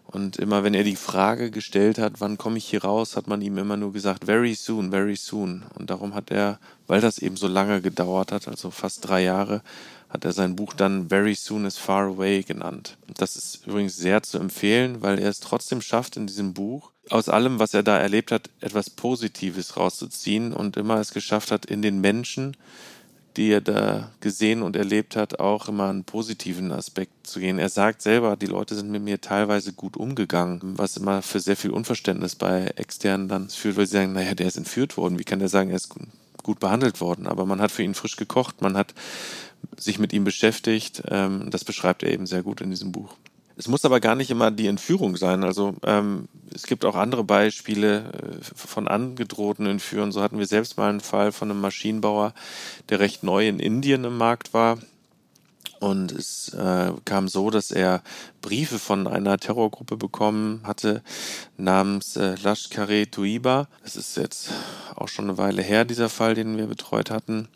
und 0.06 0.36
immer 0.36 0.64
wenn 0.64 0.74
er 0.74 0.84
die 0.84 0.96
Frage 0.96 1.50
gestellt 1.50 1.98
hat, 1.98 2.20
wann 2.20 2.38
komme 2.38 2.58
ich 2.58 2.66
hier 2.66 2.84
raus, 2.84 3.16
hat 3.16 3.26
man 3.26 3.42
ihm 3.42 3.58
immer 3.58 3.76
nur 3.76 3.92
gesagt, 3.92 4.24
very 4.24 4.54
soon, 4.54 4.90
very 4.90 5.16
soon. 5.16 5.64
Und 5.74 5.90
darum 5.90 6.14
hat 6.14 6.30
er, 6.30 6.58
weil 6.86 7.00
das 7.00 7.18
eben 7.18 7.36
so 7.36 7.48
lange 7.48 7.80
gedauert 7.80 8.32
hat, 8.32 8.48
also 8.48 8.70
fast 8.70 9.08
drei 9.08 9.24
Jahre, 9.24 9.62
hat 10.08 10.24
er 10.24 10.32
sein 10.32 10.56
Buch 10.56 10.72
dann 10.72 11.08
Very 11.08 11.34
Soon 11.34 11.64
is 11.64 11.76
Far 11.76 12.06
Away 12.06 12.42
genannt. 12.42 12.96
Das 13.18 13.36
ist 13.36 13.66
übrigens 13.66 13.96
sehr 13.96 14.22
zu 14.22 14.38
empfehlen, 14.38 15.02
weil 15.02 15.18
er 15.18 15.28
es 15.28 15.40
trotzdem 15.40 15.82
schafft, 15.82 16.16
in 16.16 16.26
diesem 16.26 16.54
Buch 16.54 16.92
aus 17.10 17.28
allem, 17.28 17.58
was 17.58 17.74
er 17.74 17.82
da 17.82 17.98
erlebt 17.98 18.32
hat, 18.32 18.50
etwas 18.60 18.90
Positives 18.90 19.76
rauszuziehen 19.76 20.52
und 20.52 20.76
immer 20.76 20.98
es 20.98 21.12
geschafft 21.12 21.50
hat, 21.50 21.66
in 21.66 21.82
den 21.82 22.00
Menschen 22.00 22.56
die 23.36 23.50
er 23.50 23.60
da 23.60 24.10
gesehen 24.20 24.62
und 24.62 24.76
erlebt 24.76 25.14
hat, 25.14 25.40
auch 25.40 25.68
immer 25.68 25.88
einen 25.88 26.04
positiven 26.04 26.72
Aspekt 26.72 27.26
zu 27.26 27.40
gehen. 27.40 27.58
Er 27.58 27.68
sagt 27.68 28.00
selber, 28.02 28.36
die 28.36 28.46
Leute 28.46 28.74
sind 28.74 28.90
mit 28.90 29.02
mir 29.02 29.20
teilweise 29.20 29.72
gut 29.72 29.96
umgegangen, 29.96 30.60
was 30.62 30.96
immer 30.96 31.22
für 31.22 31.40
sehr 31.40 31.56
viel 31.56 31.70
Unverständnis 31.70 32.34
bei 32.34 32.66
Externen 32.76 33.28
dann 33.28 33.50
führt, 33.50 33.76
weil 33.76 33.86
sie 33.86 33.96
sagen, 33.96 34.12
naja, 34.12 34.34
der 34.34 34.46
ist 34.46 34.56
entführt 34.56 34.96
worden. 34.96 35.18
Wie 35.18 35.24
kann 35.24 35.38
der 35.38 35.48
sagen, 35.48 35.70
er 35.70 35.76
ist 35.76 35.94
gut 36.42 36.60
behandelt 36.60 37.00
worden? 37.00 37.26
Aber 37.26 37.44
man 37.44 37.60
hat 37.60 37.72
für 37.72 37.82
ihn 37.82 37.94
frisch 37.94 38.16
gekocht, 38.16 38.62
man 38.62 38.76
hat 38.76 38.94
sich 39.76 39.98
mit 39.98 40.12
ihm 40.12 40.24
beschäftigt. 40.24 41.02
Ähm, 41.08 41.50
das 41.50 41.64
beschreibt 41.64 42.02
er 42.02 42.12
eben 42.12 42.26
sehr 42.26 42.42
gut 42.42 42.60
in 42.60 42.70
diesem 42.70 42.92
Buch. 42.92 43.16
Es 43.58 43.68
muss 43.68 43.86
aber 43.86 44.00
gar 44.00 44.14
nicht 44.14 44.30
immer 44.30 44.50
die 44.50 44.66
Entführung 44.66 45.16
sein. 45.16 45.42
Also 45.42 45.74
ähm, 45.82 46.28
es 46.54 46.64
gibt 46.64 46.84
auch 46.84 46.94
andere 46.94 47.24
Beispiele 47.24 48.12
äh, 48.12 48.44
von 48.54 48.86
angedrohten 48.86 49.66
Entführungen. 49.66 50.12
So 50.12 50.22
hatten 50.22 50.38
wir 50.38 50.46
selbst 50.46 50.76
mal 50.76 50.90
einen 50.90 51.00
Fall 51.00 51.32
von 51.32 51.50
einem 51.50 51.62
Maschinenbauer, 51.62 52.34
der 52.90 53.00
recht 53.00 53.22
neu 53.22 53.48
in 53.48 53.58
Indien 53.58 54.04
im 54.04 54.18
Markt 54.18 54.52
war. 54.52 54.78
Und 55.80 56.12
es 56.12 56.52
äh, 56.54 56.92
kam 57.06 57.28
so, 57.28 57.50
dass 57.50 57.70
er 57.70 58.02
Briefe 58.42 58.78
von 58.78 59.06
einer 59.06 59.38
Terrorgruppe 59.38 59.96
bekommen 59.96 60.60
hatte 60.64 61.02
namens 61.56 62.16
äh, 62.16 62.34
Lashkar-e 62.42 63.06
Tuiba. 63.06 63.68
Das 63.82 63.96
ist 63.96 64.16
jetzt 64.18 64.50
auch 64.94 65.08
schon 65.08 65.26
eine 65.26 65.38
Weile 65.38 65.62
her, 65.62 65.84
dieser 65.86 66.08
Fall, 66.08 66.34
den 66.34 66.58
wir 66.58 66.66
betreut 66.66 67.10
hatten. 67.10 67.48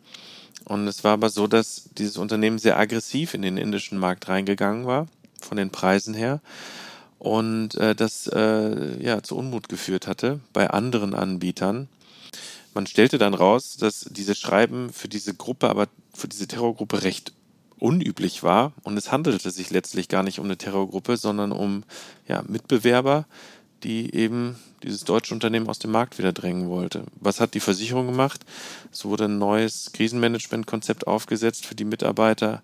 Und 0.65 0.87
es 0.87 1.05
war 1.05 1.13
aber 1.13 1.31
so, 1.31 1.47
dass 1.47 1.91
dieses 1.97 2.17
Unternehmen 2.17 2.59
sehr 2.59 2.79
aggressiv 2.79 3.35
in 3.35 3.43
den 3.43 3.57
indischen 3.57 3.99
Markt 3.99 4.29
reingegangen 4.29 4.87
war 4.87 5.07
von 5.45 5.57
den 5.57 5.71
Preisen 5.71 6.15
her 6.15 6.41
und 7.19 7.75
äh, 7.75 7.95
das 7.95 8.27
äh, 8.27 9.03
ja 9.03 9.23
zu 9.23 9.37
Unmut 9.37 9.69
geführt 9.69 10.07
hatte 10.07 10.41
bei 10.53 10.71
anderen 10.71 11.15
Anbietern. 11.15 11.89
Man 12.73 12.87
stellte 12.87 13.19
dann 13.19 13.35
raus, 13.35 13.77
dass 13.77 14.07
diese 14.11 14.35
Schreiben 14.35 14.93
für 14.93 15.09
diese 15.09 15.35
Gruppe, 15.35 15.69
aber 15.69 15.89
für 16.15 16.29
diese 16.29 16.47
Terrorgruppe 16.47 17.03
recht 17.03 17.33
unüblich 17.79 18.43
war 18.43 18.73
und 18.83 18.97
es 18.97 19.11
handelte 19.11 19.51
sich 19.51 19.71
letztlich 19.71 20.09
gar 20.09 20.23
nicht 20.23 20.39
um 20.39 20.45
eine 20.45 20.59
Terrorgruppe, 20.59 21.17
sondern 21.17 21.51
um 21.51 21.85
ja, 22.29 22.43
Mitbewerber, 22.47 23.27
die 23.83 24.15
eben 24.15 24.57
dieses 24.83 25.05
deutsche 25.05 25.35
Unternehmen 25.35 25.69
aus 25.69 25.79
dem 25.79 25.91
Markt 25.91 26.19
wieder 26.19 26.33
drängen 26.33 26.69
wollte. 26.69 27.05
Was 27.21 27.41
hat 27.41 27.55
die 27.55 27.61
Versicherung 27.61 28.07
gemacht? 28.07 28.45
Es 28.93 29.05
wurde 29.05 29.25
ein 29.25 29.39
neues 29.39 29.93
Krisenmanagementkonzept 29.93 31.07
aufgesetzt 31.07 31.67
für 31.67 31.75
die 31.75 31.85
Mitarbeiter, 31.85 32.63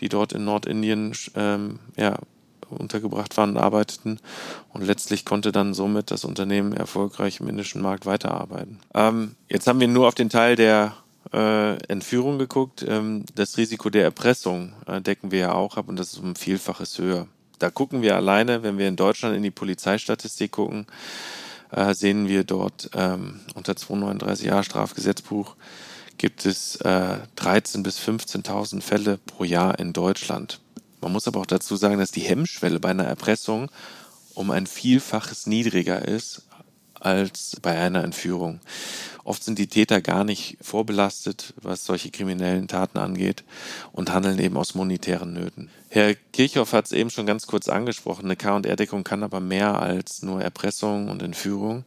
die 0.00 0.08
dort 0.08 0.32
in 0.32 0.44
Nordindien 0.44 1.12
ähm, 1.34 1.78
ja, 1.96 2.18
untergebracht 2.70 3.36
waren 3.36 3.50
und 3.50 3.56
arbeiteten. 3.58 4.20
Und 4.72 4.84
letztlich 4.84 5.24
konnte 5.24 5.52
dann 5.52 5.74
somit 5.74 6.10
das 6.10 6.24
Unternehmen 6.24 6.72
erfolgreich 6.72 7.40
im 7.40 7.48
indischen 7.48 7.82
Markt 7.82 8.06
weiterarbeiten. 8.06 8.80
Ähm, 8.94 9.36
jetzt 9.48 9.66
haben 9.66 9.80
wir 9.80 9.88
nur 9.88 10.08
auf 10.08 10.14
den 10.14 10.30
Teil 10.30 10.56
der 10.56 10.94
äh, 11.32 11.76
Entführung 11.86 12.38
geguckt. 12.38 12.84
Ähm, 12.86 13.24
das 13.34 13.56
Risiko 13.56 13.90
der 13.90 14.04
Erpressung 14.04 14.72
äh, 14.86 15.00
decken 15.00 15.30
wir 15.30 15.38
ja 15.38 15.52
auch 15.52 15.76
ab 15.76 15.88
und 15.88 15.96
das 15.96 16.12
ist 16.12 16.18
um 16.18 16.36
Vielfaches 16.36 16.98
höher. 16.98 17.26
Da 17.58 17.70
gucken 17.70 18.02
wir 18.02 18.16
alleine, 18.16 18.62
wenn 18.62 18.78
wir 18.78 18.88
in 18.88 18.96
Deutschland 18.96 19.36
in 19.36 19.42
die 19.42 19.50
Polizeistatistik 19.50 20.52
gucken, 20.52 20.86
äh, 21.70 21.94
sehen 21.94 22.28
wir 22.28 22.44
dort 22.44 22.90
ähm, 22.94 23.40
unter 23.54 23.72
239a 23.72 24.62
Strafgesetzbuch 24.62 25.56
gibt 26.18 26.46
es 26.46 26.76
äh, 26.76 27.18
13.000 27.36 27.82
bis 27.82 27.98
15.000 27.98 28.80
Fälle 28.80 29.18
pro 29.18 29.44
Jahr 29.44 29.78
in 29.78 29.92
Deutschland. 29.92 30.60
Man 31.00 31.12
muss 31.12 31.28
aber 31.28 31.40
auch 31.40 31.46
dazu 31.46 31.76
sagen, 31.76 31.98
dass 31.98 32.10
die 32.10 32.20
Hemmschwelle 32.20 32.80
bei 32.80 32.90
einer 32.90 33.04
Erpressung 33.04 33.70
um 34.34 34.50
ein 34.50 34.66
Vielfaches 34.66 35.46
niedriger 35.46 36.06
ist 36.06 36.42
als 36.94 37.56
bei 37.60 37.78
einer 37.78 38.02
Entführung. 38.02 38.60
Oft 39.26 39.42
sind 39.42 39.58
die 39.58 39.66
Täter 39.66 40.00
gar 40.00 40.22
nicht 40.22 40.56
vorbelastet, 40.60 41.52
was 41.60 41.84
solche 41.84 42.12
kriminellen 42.12 42.68
Taten 42.68 42.98
angeht 42.98 43.42
und 43.90 44.12
handeln 44.12 44.38
eben 44.38 44.56
aus 44.56 44.76
monetären 44.76 45.32
Nöten. 45.32 45.68
Herr 45.88 46.14
Kirchhoff 46.14 46.72
hat 46.72 46.84
es 46.84 46.92
eben 46.92 47.10
schon 47.10 47.26
ganz 47.26 47.48
kurz 47.48 47.68
angesprochen. 47.68 48.26
Eine 48.26 48.36
K&R-Deckung 48.36 49.02
kann 49.02 49.24
aber 49.24 49.40
mehr 49.40 49.82
als 49.82 50.22
nur 50.22 50.40
Erpressung 50.40 51.08
und 51.08 51.24
Entführung. 51.24 51.82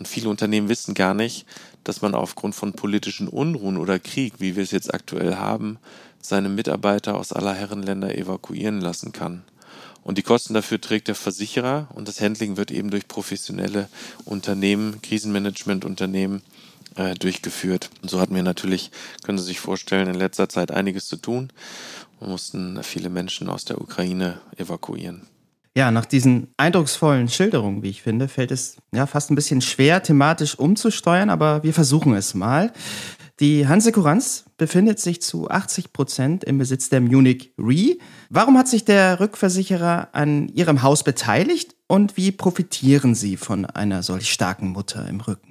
Und 0.00 0.08
viele 0.08 0.28
Unternehmen 0.28 0.68
wissen 0.68 0.94
gar 0.94 1.14
nicht, 1.14 1.46
dass 1.84 2.02
man 2.02 2.16
aufgrund 2.16 2.56
von 2.56 2.72
politischen 2.72 3.28
Unruhen 3.28 3.76
oder 3.76 4.00
Krieg, 4.00 4.34
wie 4.38 4.56
wir 4.56 4.64
es 4.64 4.72
jetzt 4.72 4.92
aktuell 4.92 5.36
haben, 5.36 5.78
seine 6.20 6.48
Mitarbeiter 6.48 7.16
aus 7.16 7.32
aller 7.32 7.54
Herrenländer 7.54 8.18
evakuieren 8.18 8.80
lassen 8.80 9.12
kann. 9.12 9.44
Und 10.02 10.18
die 10.18 10.22
Kosten 10.22 10.54
dafür 10.54 10.80
trägt 10.80 11.06
der 11.06 11.14
Versicherer 11.14 11.86
und 11.94 12.08
das 12.08 12.20
Handling 12.20 12.56
wird 12.56 12.72
eben 12.72 12.90
durch 12.90 13.06
professionelle 13.06 13.88
Unternehmen, 14.24 15.00
Krisenmanagementunternehmen 15.02 16.42
äh, 16.96 17.14
durchgeführt. 17.14 17.90
Und 18.02 18.10
so 18.10 18.20
hatten 18.20 18.34
wir 18.34 18.42
natürlich, 18.42 18.90
können 19.22 19.38
Sie 19.38 19.44
sich 19.44 19.60
vorstellen, 19.60 20.08
in 20.08 20.14
letzter 20.14 20.48
Zeit 20.48 20.70
einiges 20.70 21.08
zu 21.08 21.16
tun 21.16 21.52
und 22.20 22.28
mussten 22.28 22.82
viele 22.82 23.10
Menschen 23.10 23.48
aus 23.48 23.64
der 23.64 23.80
Ukraine 23.80 24.40
evakuieren. 24.56 25.26
Ja, 25.76 25.92
nach 25.92 26.04
diesen 26.04 26.48
eindrucksvollen 26.56 27.28
Schilderungen, 27.28 27.82
wie 27.82 27.90
ich 27.90 28.02
finde, 28.02 28.26
fällt 28.26 28.50
es 28.50 28.76
ja 28.92 29.06
fast 29.06 29.30
ein 29.30 29.36
bisschen 29.36 29.60
schwer, 29.60 30.02
thematisch 30.02 30.58
umzusteuern, 30.58 31.30
aber 31.30 31.62
wir 31.62 31.72
versuchen 31.72 32.14
es 32.14 32.34
mal. 32.34 32.72
Die 33.38 33.66
Hanse 33.66 33.90
Kuranz 33.90 34.44
befindet 34.58 34.98
sich 34.98 35.22
zu 35.22 35.48
80 35.48 35.94
Prozent 35.94 36.44
im 36.44 36.58
Besitz 36.58 36.90
der 36.90 37.00
Munich 37.00 37.54
Re. 37.56 37.96
Warum 38.28 38.58
hat 38.58 38.68
sich 38.68 38.84
der 38.84 39.18
Rückversicherer 39.18 40.08
an 40.12 40.48
Ihrem 40.48 40.82
Haus 40.82 41.04
beteiligt 41.04 41.74
und 41.86 42.18
wie 42.18 42.32
profitieren 42.32 43.14
Sie 43.14 43.38
von 43.38 43.64
einer 43.64 44.02
solch 44.02 44.30
starken 44.30 44.68
Mutter 44.68 45.08
im 45.08 45.22
Rücken? 45.22 45.49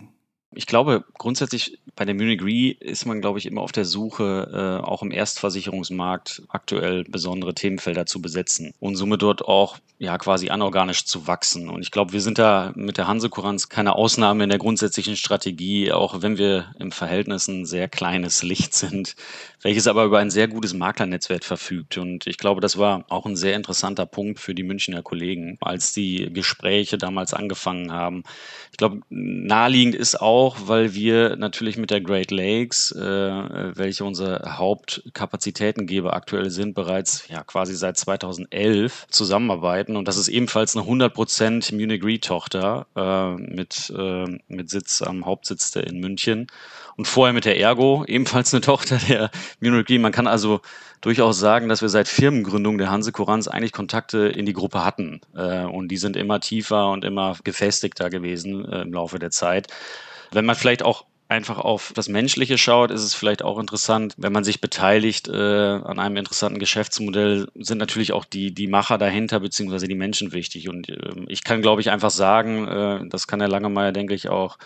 Ich 0.55 0.65
glaube, 0.65 1.05
grundsätzlich 1.13 1.79
bei 1.95 2.05
der 2.05 2.15
Munich 2.15 2.41
Re 2.41 2.71
ist 2.79 3.05
man, 3.05 3.21
glaube 3.21 3.37
ich, 3.37 3.45
immer 3.45 3.61
auf 3.61 3.71
der 3.71 3.85
Suche, 3.85 4.79
äh, 4.81 4.83
auch 4.83 5.03
im 5.03 5.11
Erstversicherungsmarkt 5.11 6.41
aktuell 6.49 7.03
besondere 7.03 7.53
Themenfelder 7.53 8.07
zu 8.07 8.19
besetzen 8.19 8.73
und 8.79 8.95
somit 8.95 9.21
dort 9.21 9.45
auch 9.45 9.77
ja 9.99 10.17
quasi 10.17 10.49
anorganisch 10.49 11.03
zu 11.05 11.27
wachsen. 11.27 11.69
Und 11.69 11.81
ich 11.81 11.91
glaube, 11.91 12.13
wir 12.13 12.21
sind 12.21 12.39
da 12.39 12.71
mit 12.75 12.97
der 12.97 13.07
Hansekuranz 13.07 13.67
keine 13.67 13.95
Ausnahme 13.95 14.45
in 14.45 14.49
der 14.49 14.57
grundsätzlichen 14.57 15.17
Strategie, 15.17 15.91
auch 15.91 16.21
wenn 16.21 16.37
wir 16.37 16.73
im 16.79 16.93
Verhältnis 16.93 17.47
ein 17.49 17.65
sehr 17.65 17.89
kleines 17.89 18.41
Licht 18.41 18.73
sind, 18.73 19.15
welches 19.61 19.87
aber 19.87 20.05
über 20.05 20.19
ein 20.19 20.31
sehr 20.31 20.47
gutes 20.47 20.73
Maklernetzwerk 20.73 21.43
verfügt. 21.43 21.97
Und 21.97 22.27
ich 22.27 22.37
glaube, 22.37 22.61
das 22.61 22.77
war 22.77 23.05
auch 23.09 23.25
ein 23.25 23.35
sehr 23.35 23.57
interessanter 23.57 24.05
Punkt 24.05 24.39
für 24.39 24.55
die 24.55 24.63
Münchner 24.63 25.03
Kollegen, 25.03 25.57
als 25.59 25.91
die 25.91 26.31
Gespräche 26.31 26.97
damals 26.97 27.33
angefangen 27.33 27.91
haben. 27.91 28.23
Ich 28.71 28.77
glaube, 28.77 29.01
naheliegend 29.09 29.95
ist 29.95 30.21
auch, 30.21 30.48
weil 30.59 30.93
wir 30.93 31.35
natürlich 31.35 31.77
mit 31.77 31.91
der 31.91 32.01
Great 32.01 32.31
Lakes, 32.31 32.91
äh, 32.91 33.01
welche 33.01 34.03
unsere 34.03 34.57
Hauptkapazitätengeber 34.57 36.13
aktuell 36.13 36.49
sind, 36.49 36.73
bereits 36.73 37.27
ja 37.27 37.43
quasi 37.43 37.75
seit 37.75 37.97
2011 37.97 39.07
zusammenarbeiten. 39.09 39.95
Und 39.95 40.07
das 40.07 40.17
ist 40.17 40.27
ebenfalls 40.27 40.75
eine 40.75 40.85
100% 40.85 41.73
Munich 41.75 42.03
Re-Tochter 42.03 42.87
äh, 42.95 43.35
mit, 43.35 43.93
äh, 43.95 44.39
mit 44.47 44.69
Sitz 44.69 45.01
am 45.01 45.25
Hauptsitz 45.25 45.75
in 45.75 45.99
München 45.99 46.47
und 46.97 47.05
vorher 47.05 47.33
mit 47.33 47.45
der 47.45 47.57
Ergo, 47.57 48.03
ebenfalls 48.07 48.53
eine 48.53 48.61
Tochter 48.61 48.97
der 49.07 49.31
Munich 49.61 49.89
Re. 49.89 49.99
Man 49.99 50.11
kann 50.11 50.27
also 50.27 50.61
durchaus 51.01 51.39
sagen, 51.39 51.69
dass 51.69 51.81
wir 51.81 51.89
seit 51.89 52.07
Firmengründung 52.07 52.77
der 52.77 52.91
Hanse 52.91 53.11
Kuranz 53.11 53.47
eigentlich 53.47 53.71
Kontakte 53.71 54.27
in 54.27 54.45
die 54.45 54.53
Gruppe 54.53 54.83
hatten. 54.83 55.21
Äh, 55.35 55.63
und 55.63 55.89
die 55.89 55.97
sind 55.97 56.17
immer 56.17 56.39
tiefer 56.39 56.89
und 56.91 57.05
immer 57.05 57.37
gefestigter 57.43 58.09
gewesen 58.09 58.65
äh, 58.65 58.81
im 58.81 58.93
Laufe 58.93 59.19
der 59.19 59.31
Zeit. 59.31 59.67
Wenn 60.31 60.45
man 60.45 60.55
vielleicht 60.55 60.83
auch 60.83 61.05
einfach 61.29 61.59
auf 61.59 61.93
das 61.95 62.09
Menschliche 62.09 62.57
schaut, 62.57 62.89
ist 62.89 63.03
es 63.03 63.13
vielleicht 63.13 63.43
auch 63.43 63.59
interessant, 63.59 64.15
wenn 64.17 64.33
man 64.33 64.43
sich 64.43 64.61
beteiligt 64.61 65.27
äh, 65.27 65.31
an 65.33 65.99
einem 65.99 66.17
interessanten 66.17 66.59
Geschäftsmodell, 66.59 67.47
sind 67.55 67.77
natürlich 67.77 68.13
auch 68.13 68.25
die, 68.25 68.51
die 68.51 68.67
Macher 68.67 68.97
dahinter 68.97 69.39
beziehungsweise 69.39 69.87
die 69.87 69.95
Menschen 69.95 70.33
wichtig. 70.33 70.69
Und 70.69 70.89
äh, 70.89 71.11
ich 71.27 71.43
kann, 71.43 71.61
glaube 71.61 71.81
ich, 71.81 71.91
einfach 71.91 72.09
sagen, 72.09 72.67
äh, 72.67 73.07
das 73.09 73.27
kann 73.27 73.39
Herr 73.39 73.47
Langemeier, 73.47 73.91
denke 73.91 74.15
ich, 74.15 74.27
auch 74.27 74.57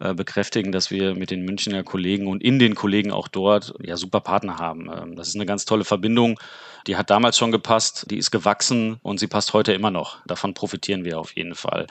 äh, 0.00 0.12
bekräftigen, 0.12 0.72
dass 0.72 0.90
wir 0.90 1.14
mit 1.14 1.30
den 1.30 1.44
Münchner 1.44 1.84
Kollegen 1.84 2.26
und 2.26 2.42
in 2.42 2.58
den 2.58 2.74
Kollegen 2.74 3.12
auch 3.12 3.28
dort 3.28 3.74
ja 3.80 3.96
super 3.96 4.20
Partner 4.20 4.58
haben. 4.58 4.90
Ähm, 4.90 5.14
das 5.14 5.28
ist 5.28 5.36
eine 5.36 5.46
ganz 5.46 5.64
tolle 5.64 5.84
Verbindung. 5.84 6.40
Die 6.88 6.96
hat 6.96 7.10
damals 7.10 7.38
schon 7.38 7.52
gepasst, 7.52 8.06
die 8.10 8.18
ist 8.18 8.32
gewachsen 8.32 8.98
und 9.02 9.20
sie 9.20 9.28
passt 9.28 9.52
heute 9.52 9.74
immer 9.74 9.92
noch. 9.92 10.24
Davon 10.26 10.54
profitieren 10.54 11.04
wir 11.04 11.20
auf 11.20 11.36
jeden 11.36 11.54
Fall. 11.54 11.86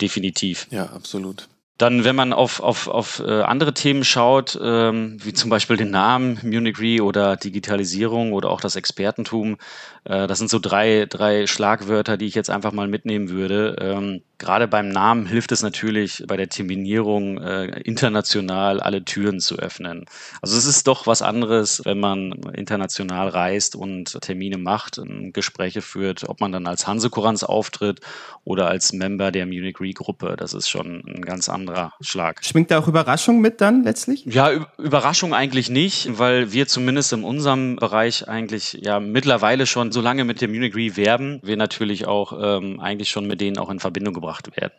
Definitiv. 0.00 0.66
Ja, 0.70 0.86
absolut. 0.86 1.48
Dann, 1.78 2.02
wenn 2.02 2.16
man 2.16 2.32
auf, 2.32 2.60
auf, 2.60 2.88
auf 2.88 3.22
äh, 3.24 3.42
andere 3.42 3.72
Themen 3.72 4.02
schaut, 4.02 4.58
ähm, 4.60 5.16
wie 5.22 5.32
zum 5.32 5.48
Beispiel 5.48 5.76
den 5.76 5.92
Namen 5.92 6.40
Munich 6.42 6.80
Re 6.80 7.04
oder 7.04 7.36
Digitalisierung 7.36 8.32
oder 8.32 8.50
auch 8.50 8.60
das 8.60 8.74
Expertentum, 8.74 9.58
äh, 10.04 10.26
das 10.26 10.38
sind 10.38 10.50
so 10.50 10.58
drei, 10.58 11.06
drei 11.08 11.46
Schlagwörter, 11.46 12.16
die 12.16 12.26
ich 12.26 12.34
jetzt 12.34 12.50
einfach 12.50 12.72
mal 12.72 12.88
mitnehmen 12.88 13.30
würde. 13.30 13.76
Ähm, 13.80 14.22
Gerade 14.38 14.68
beim 14.68 14.88
Namen 14.88 15.26
hilft 15.26 15.50
es 15.50 15.62
natürlich 15.62 16.22
bei 16.28 16.36
der 16.36 16.48
Terminierung 16.48 17.38
äh, 17.38 17.80
international 17.80 18.78
alle 18.78 19.04
Türen 19.04 19.40
zu 19.40 19.58
öffnen. 19.58 20.04
Also 20.40 20.56
es 20.56 20.64
ist 20.64 20.86
doch 20.86 21.08
was 21.08 21.22
anderes, 21.22 21.82
wenn 21.84 21.98
man 21.98 22.32
international 22.54 23.28
reist 23.28 23.74
und 23.74 24.20
Termine 24.20 24.56
macht, 24.56 24.98
und 24.98 25.32
Gespräche 25.32 25.82
führt, 25.82 26.28
ob 26.28 26.40
man 26.40 26.52
dann 26.52 26.68
als 26.68 26.86
Hansekuranz 26.86 27.42
auftritt 27.42 28.00
oder 28.44 28.68
als 28.68 28.92
Member 28.92 29.32
der 29.32 29.44
Munich 29.46 29.80
Re 29.80 29.92
Gruppe. 29.92 30.36
Das 30.38 30.54
ist 30.54 30.68
schon 30.68 31.02
ein 31.04 31.22
ganz 31.22 31.48
anderer 31.48 31.67
Schlag. 32.00 32.44
Schwingt 32.44 32.70
da 32.70 32.78
auch 32.78 32.88
Überraschung 32.88 33.40
mit 33.40 33.60
dann 33.60 33.84
letztlich? 33.84 34.24
Ja, 34.24 34.50
Überraschung 34.78 35.34
eigentlich 35.34 35.70
nicht, 35.70 36.18
weil 36.18 36.52
wir 36.52 36.66
zumindest 36.66 37.12
in 37.12 37.24
unserem 37.24 37.76
Bereich 37.76 38.28
eigentlich 38.28 38.78
ja 38.82 39.00
mittlerweile 39.00 39.66
schon 39.66 39.92
so 39.92 40.00
lange 40.00 40.24
mit 40.24 40.40
der 40.40 40.48
Munich 40.48 40.74
Re 40.74 40.96
werben, 40.96 41.40
wir 41.42 41.56
natürlich 41.56 42.06
auch 42.06 42.32
ähm, 42.40 42.80
eigentlich 42.80 43.10
schon 43.10 43.26
mit 43.26 43.40
denen 43.40 43.58
auch 43.58 43.70
in 43.70 43.80
Verbindung 43.80 44.14
gebracht 44.14 44.56
werden. 44.56 44.74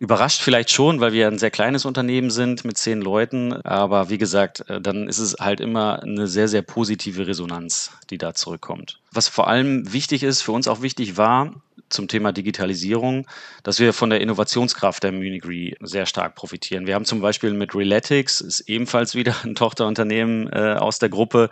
Überrascht 0.00 0.42
vielleicht 0.42 0.70
schon, 0.70 1.00
weil 1.00 1.12
wir 1.12 1.26
ein 1.26 1.38
sehr 1.38 1.50
kleines 1.50 1.84
Unternehmen 1.84 2.30
sind 2.30 2.64
mit 2.64 2.78
zehn 2.78 3.00
Leuten. 3.00 3.52
Aber 3.52 4.10
wie 4.10 4.18
gesagt, 4.18 4.68
äh, 4.70 4.80
dann 4.80 5.08
ist 5.08 5.18
es 5.18 5.36
halt 5.40 5.60
immer 5.60 6.02
eine 6.02 6.28
sehr, 6.28 6.46
sehr 6.46 6.62
positive 6.62 7.26
Resonanz, 7.26 7.90
die 8.10 8.18
da 8.18 8.32
zurückkommt. 8.32 9.00
Was 9.12 9.28
vor 9.28 9.48
allem 9.48 9.92
wichtig 9.92 10.22
ist, 10.22 10.42
für 10.42 10.52
uns 10.52 10.68
auch 10.68 10.82
wichtig 10.82 11.16
war, 11.16 11.54
zum 11.88 12.08
Thema 12.08 12.32
Digitalisierung, 12.32 13.26
dass 13.62 13.78
wir 13.78 13.92
von 13.92 14.10
der 14.10 14.20
Innovationskraft 14.20 15.02
der 15.02 15.12
Munich 15.12 15.44
Re 15.46 15.72
sehr 15.80 16.06
stark 16.06 16.34
profitieren. 16.34 16.86
Wir 16.86 16.94
haben 16.94 17.04
zum 17.04 17.20
Beispiel 17.20 17.52
mit 17.52 17.74
Relatics, 17.74 18.40
ist 18.40 18.60
ebenfalls 18.68 19.14
wieder 19.14 19.34
ein 19.44 19.54
Tochterunternehmen 19.54 20.52
äh, 20.52 20.76
aus 20.78 20.98
der 20.98 21.08
Gruppe, 21.08 21.50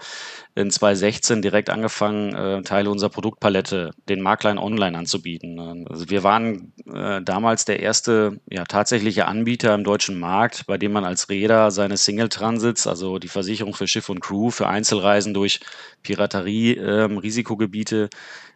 in 0.54 0.70
2016 0.70 1.42
direkt 1.42 1.68
angefangen, 1.68 2.34
äh, 2.34 2.62
Teile 2.62 2.90
unserer 2.90 3.10
Produktpalette 3.10 3.90
den 4.08 4.22
Maklern 4.22 4.58
online 4.58 4.96
anzubieten. 4.96 5.86
Also 5.86 6.08
wir 6.08 6.22
waren 6.22 6.72
äh, 6.90 7.20
damals 7.20 7.66
der 7.66 7.80
erste 7.80 8.40
ja, 8.50 8.64
tatsächliche 8.64 9.26
Anbieter 9.26 9.74
im 9.74 9.84
deutschen 9.84 10.18
Markt, 10.18 10.66
bei 10.66 10.78
dem 10.78 10.92
man 10.92 11.04
als 11.04 11.28
Räder 11.28 11.70
seine 11.70 11.98
Single 11.98 12.30
Transits, 12.30 12.86
also 12.86 13.18
die 13.18 13.28
Versicherung 13.28 13.74
für 13.74 13.86
Schiff 13.86 14.08
und 14.08 14.20
Crew, 14.20 14.50
für 14.50 14.66
Einzelreisen 14.66 15.34
durch 15.34 15.60
Piraterie, 16.06 16.76
äh, 16.76 17.02
Risikogebiete 17.02 18.08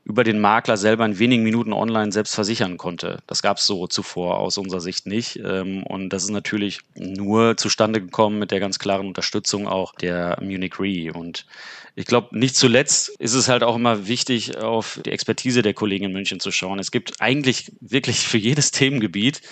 über 0.04 0.24
den 0.24 0.40
Makler 0.40 0.76
selber 0.76 1.04
in 1.04 1.18
wenigen 1.18 1.42
Minuten 1.42 1.72
online 1.72 2.12
selbst 2.12 2.34
versichern 2.34 2.78
konnte. 2.78 3.18
Das 3.26 3.42
gab 3.42 3.58
es 3.58 3.66
so 3.66 3.86
zuvor 3.86 4.38
aus 4.38 4.56
unserer 4.56 4.80
Sicht 4.80 5.06
nicht. 5.06 5.40
Ähm, 5.44 5.82
und 5.82 6.10
das 6.10 6.22
ist 6.22 6.30
natürlich 6.30 6.80
nur 6.94 7.56
zustande 7.56 8.00
gekommen 8.00 8.38
mit 8.38 8.50
der 8.50 8.60
ganz 8.60 8.78
klaren 8.78 9.08
Unterstützung 9.08 9.66
auch 9.66 9.94
der 9.94 10.38
Munich 10.40 10.78
Re. 10.78 11.12
Und 11.12 11.44
ich 12.00 12.06
glaube, 12.06 12.36
nicht 12.38 12.56
zuletzt 12.56 13.10
ist 13.18 13.34
es 13.34 13.48
halt 13.48 13.62
auch 13.62 13.76
immer 13.76 14.08
wichtig, 14.08 14.56
auf 14.56 15.00
die 15.04 15.10
Expertise 15.10 15.60
der 15.60 15.74
Kollegen 15.74 16.06
in 16.06 16.12
München 16.12 16.40
zu 16.40 16.50
schauen. 16.50 16.78
Es 16.78 16.90
gibt 16.90 17.20
eigentlich 17.20 17.72
wirklich 17.80 18.20
für 18.20 18.38
jedes 18.38 18.70
Themengebiet 18.70 19.42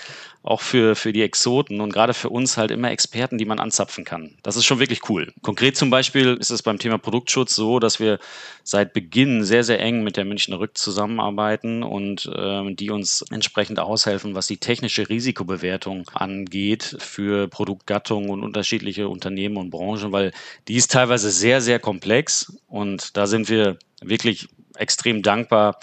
auch 0.42 0.60
für, 0.60 0.94
für 0.94 1.12
die 1.12 1.22
Exoten 1.22 1.80
und 1.80 1.92
gerade 1.92 2.14
für 2.14 2.30
uns 2.30 2.56
halt 2.56 2.70
immer 2.70 2.90
Experten, 2.90 3.38
die 3.38 3.44
man 3.44 3.58
anzapfen 3.58 4.04
kann. 4.04 4.34
Das 4.42 4.56
ist 4.56 4.64
schon 4.64 4.78
wirklich 4.78 5.08
cool. 5.08 5.32
Konkret 5.42 5.76
zum 5.76 5.90
Beispiel 5.90 6.36
ist 6.40 6.50
es 6.50 6.62
beim 6.62 6.78
Thema 6.78 6.96
Produktschutz 6.96 7.54
so, 7.54 7.80
dass 7.80 8.00
wir 8.00 8.18
seit 8.62 8.92
Beginn 8.92 9.44
sehr, 9.44 9.64
sehr 9.64 9.80
eng 9.80 10.04
mit 10.04 10.16
der 10.16 10.24
Münchner 10.24 10.60
Rück 10.60 10.78
zusammenarbeiten 10.78 11.82
und 11.82 12.30
äh, 12.34 12.74
die 12.74 12.90
uns 12.90 13.22
entsprechend 13.30 13.78
aushelfen, 13.80 14.34
was 14.34 14.46
die 14.46 14.58
technische 14.58 15.08
Risikobewertung 15.08 16.08
angeht 16.14 16.96
für 16.98 17.48
Produktgattungen 17.48 18.30
und 18.30 18.42
unterschiedliche 18.42 19.08
Unternehmen 19.08 19.56
und 19.56 19.70
Branchen, 19.70 20.12
weil 20.12 20.32
die 20.68 20.76
ist 20.76 20.92
teilweise 20.92 21.30
sehr, 21.30 21.60
sehr 21.60 21.78
komplex 21.78 22.37
und 22.66 23.16
da 23.16 23.26
sind 23.26 23.48
wir 23.48 23.78
wirklich 24.02 24.48
extrem 24.76 25.22
dankbar, 25.22 25.78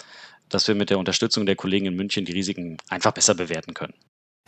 dass 0.48 0.68
wir 0.68 0.74
mit 0.74 0.90
der 0.90 0.98
Unterstützung 0.98 1.46
der 1.46 1.56
Kollegen 1.56 1.86
in 1.86 1.96
München 1.96 2.24
die 2.24 2.32
Risiken 2.32 2.76
einfach 2.88 3.12
besser 3.12 3.34
bewerten 3.34 3.74
können. 3.74 3.94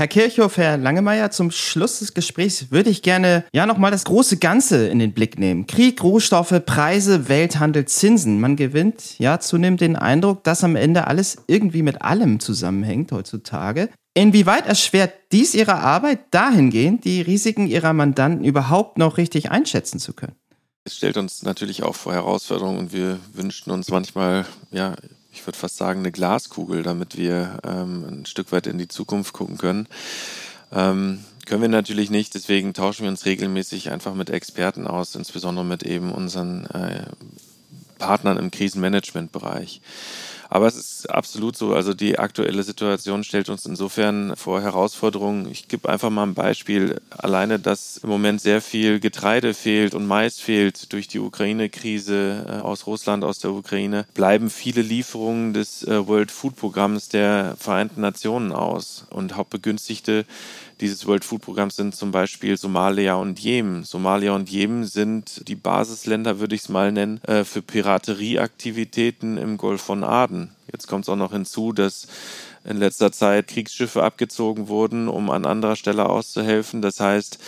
Herr 0.00 0.07
Kirchhoff, 0.07 0.59
Herr 0.59 0.77
Langemeier, 0.77 1.33
zum 1.33 1.50
Schluss 1.50 1.99
des 1.99 2.15
Gesprächs 2.15 2.71
würde 2.71 2.88
ich 2.88 3.03
gerne 3.03 3.45
ja 3.53 3.67
nochmal 3.67 3.91
das 3.91 4.05
große 4.05 4.37
Ganze 4.37 4.87
in 4.87 5.00
den 5.00 5.12
Blick 5.12 5.41
nehmen. 5.41 5.67
Krieg, 5.67 6.05
Rohstoffe, 6.05 6.55
Preise, 6.65 7.29
Welthandel, 7.29 7.85
Zinsen. 7.87 8.41
Man 8.41 8.55
gewinnt 8.55 9.19
ja 9.19 9.41
zunehmend 9.41 9.81
den 9.81 9.97
Eindruck, 9.97 10.45
dass 10.45 10.62
am 10.62 10.77
Ende 10.77 11.09
alles 11.09 11.38
irgendwie 11.49 11.83
mit 11.83 12.00
allem 12.00 12.38
zusammenhängt 12.38 13.11
heutzutage. 13.11 13.88
Inwieweit 14.15 14.69
erschwert 14.69 15.15
dies 15.33 15.55
Ihre 15.55 15.75
Arbeit 15.75 16.21
dahingehend, 16.31 17.05
die 17.05 17.21
Risiken 17.21 17.67
Ihrer 17.67 17.93
Mandanten 17.93 18.45
überhaupt 18.45 18.99
noch 18.99 19.17
richtig 19.17 19.50
einschätzen 19.50 19.99
zu 19.99 20.12
können? 20.12 20.37
Es 20.88 20.97
stellt 20.97 21.18
uns 21.18 21.42
natürlich 21.42 21.83
auch 21.83 21.95
vor 21.95 22.14
Herausforderungen 22.14 22.78
und 22.78 22.92
wir 22.92 23.21
wünschen 23.35 23.71
uns 23.71 23.90
manchmal 23.90 24.47
ja 24.71 24.95
ich 25.38 25.47
würde 25.47 25.59
fast 25.59 25.76
sagen, 25.76 26.00
eine 26.00 26.11
Glaskugel, 26.11 26.83
damit 26.83 27.16
wir 27.16 27.61
ähm, 27.64 28.04
ein 28.09 28.26
Stück 28.26 28.50
weit 28.50 28.66
in 28.66 28.78
die 28.78 28.88
Zukunft 28.88 29.33
gucken 29.33 29.57
können. 29.57 29.87
Ähm, 30.73 31.25
können 31.47 31.62
wir 31.62 31.68
natürlich 31.68 32.11
nicht, 32.11 32.35
deswegen 32.35 32.75
tauschen 32.75 33.04
wir 33.04 33.11
uns 33.11 33.25
regelmäßig 33.25 33.90
einfach 33.90 34.14
mit 34.14 34.30
Experten 34.30 34.87
aus, 34.87 35.14
insbesondere 35.14 35.64
mit 35.64 35.83
eben 35.83 36.12
unseren 36.12 36.66
äh, 36.66 37.04
Partnern 37.99 38.37
im 38.37 38.50
Krisenmanagementbereich. 38.50 39.80
Aber 40.50 40.67
es 40.67 40.76
ist 40.76 41.11
absolut 41.11 41.57
so. 41.57 41.75
Also 41.75 41.93
die 41.93 42.19
aktuelle 42.19 42.62
Situation 42.62 43.23
stellt 43.23 43.50
uns 43.50 43.67
insofern 43.67 44.35
vor 44.37 44.62
Herausforderungen. 44.62 45.50
Ich 45.50 45.69
gebe 45.69 45.88
einfach 45.88 46.11
mal 46.11 46.23
ein 46.23 46.35
Beispiel. 46.35 47.00
Alleine, 47.11 47.59
dass 47.59 47.99
im 47.99 48.09
Moment 48.09 48.40
sehr 48.40 48.62
viel 48.62 48.99
Getreide 48.99 49.52
fehlt 49.52 49.95
und 49.95 50.07
Mais 50.07 50.40
fehlt 50.40 50.93
durch 50.93 51.07
die 51.07 51.19
Ukraine-Krise 51.19 52.46
äh, 52.49 52.53
aus 52.62 52.87
Russland, 52.87 53.25
aus 53.25 53.40
der 53.40 53.51
Ukraine, 53.51 54.07
bleiben 54.14 54.49
viele 54.49 54.81
Lieferungen 54.81 55.53
des 55.53 55.83
äh, 55.87 56.07
World 56.07 56.31
Food 56.31 56.57
Programms 56.57 57.09
der 57.09 57.57
Vereinten 57.59 58.01
Nationen 58.01 58.53
aus. 58.53 59.07
Und 59.11 59.37
Hauptbegünstigte 59.37 60.25
dieses 60.81 61.07
World 61.07 61.25
Food 61.25 61.43
Programms 61.43 61.77
sind 61.77 61.95
zum 61.95 62.12
Beispiel 62.12 62.57
Somalia 62.57 63.14
und 63.14 63.38
Jemen. 63.41 63.85
Somalia 63.85 64.33
und 64.33 64.49
Jemen 64.49 64.85
sind 64.85 65.49
die 65.49 65.57
Basisländer, 65.57 66.38
würde 66.38 66.55
ich 66.55 66.62
es 66.62 66.69
mal 66.69 66.93
nennen, 66.93 67.23
äh, 67.25 67.45
für 67.45 67.62
Piraterieaktivitäten 67.62 69.38
im 69.38 69.57
Golf 69.57 69.83
von 69.83 70.05
Aden. 70.05 70.53
Jetzt 70.71 70.87
kommt 70.87 71.05
es 71.05 71.09
auch 71.09 71.17
noch 71.17 71.33
hinzu, 71.33 71.73
dass 71.73 72.07
in 72.64 72.77
letzter 72.77 73.12
Zeit 73.12 73.49
Kriegsschiffe 73.49 74.03
abgezogen 74.03 74.69
wurden, 74.69 75.09
um 75.09 75.31
an 75.31 75.47
anderer 75.47 75.77
Stelle 75.77 76.09
auszuhelfen. 76.09 76.83
Das 76.83 77.01
heißt, 77.01 77.38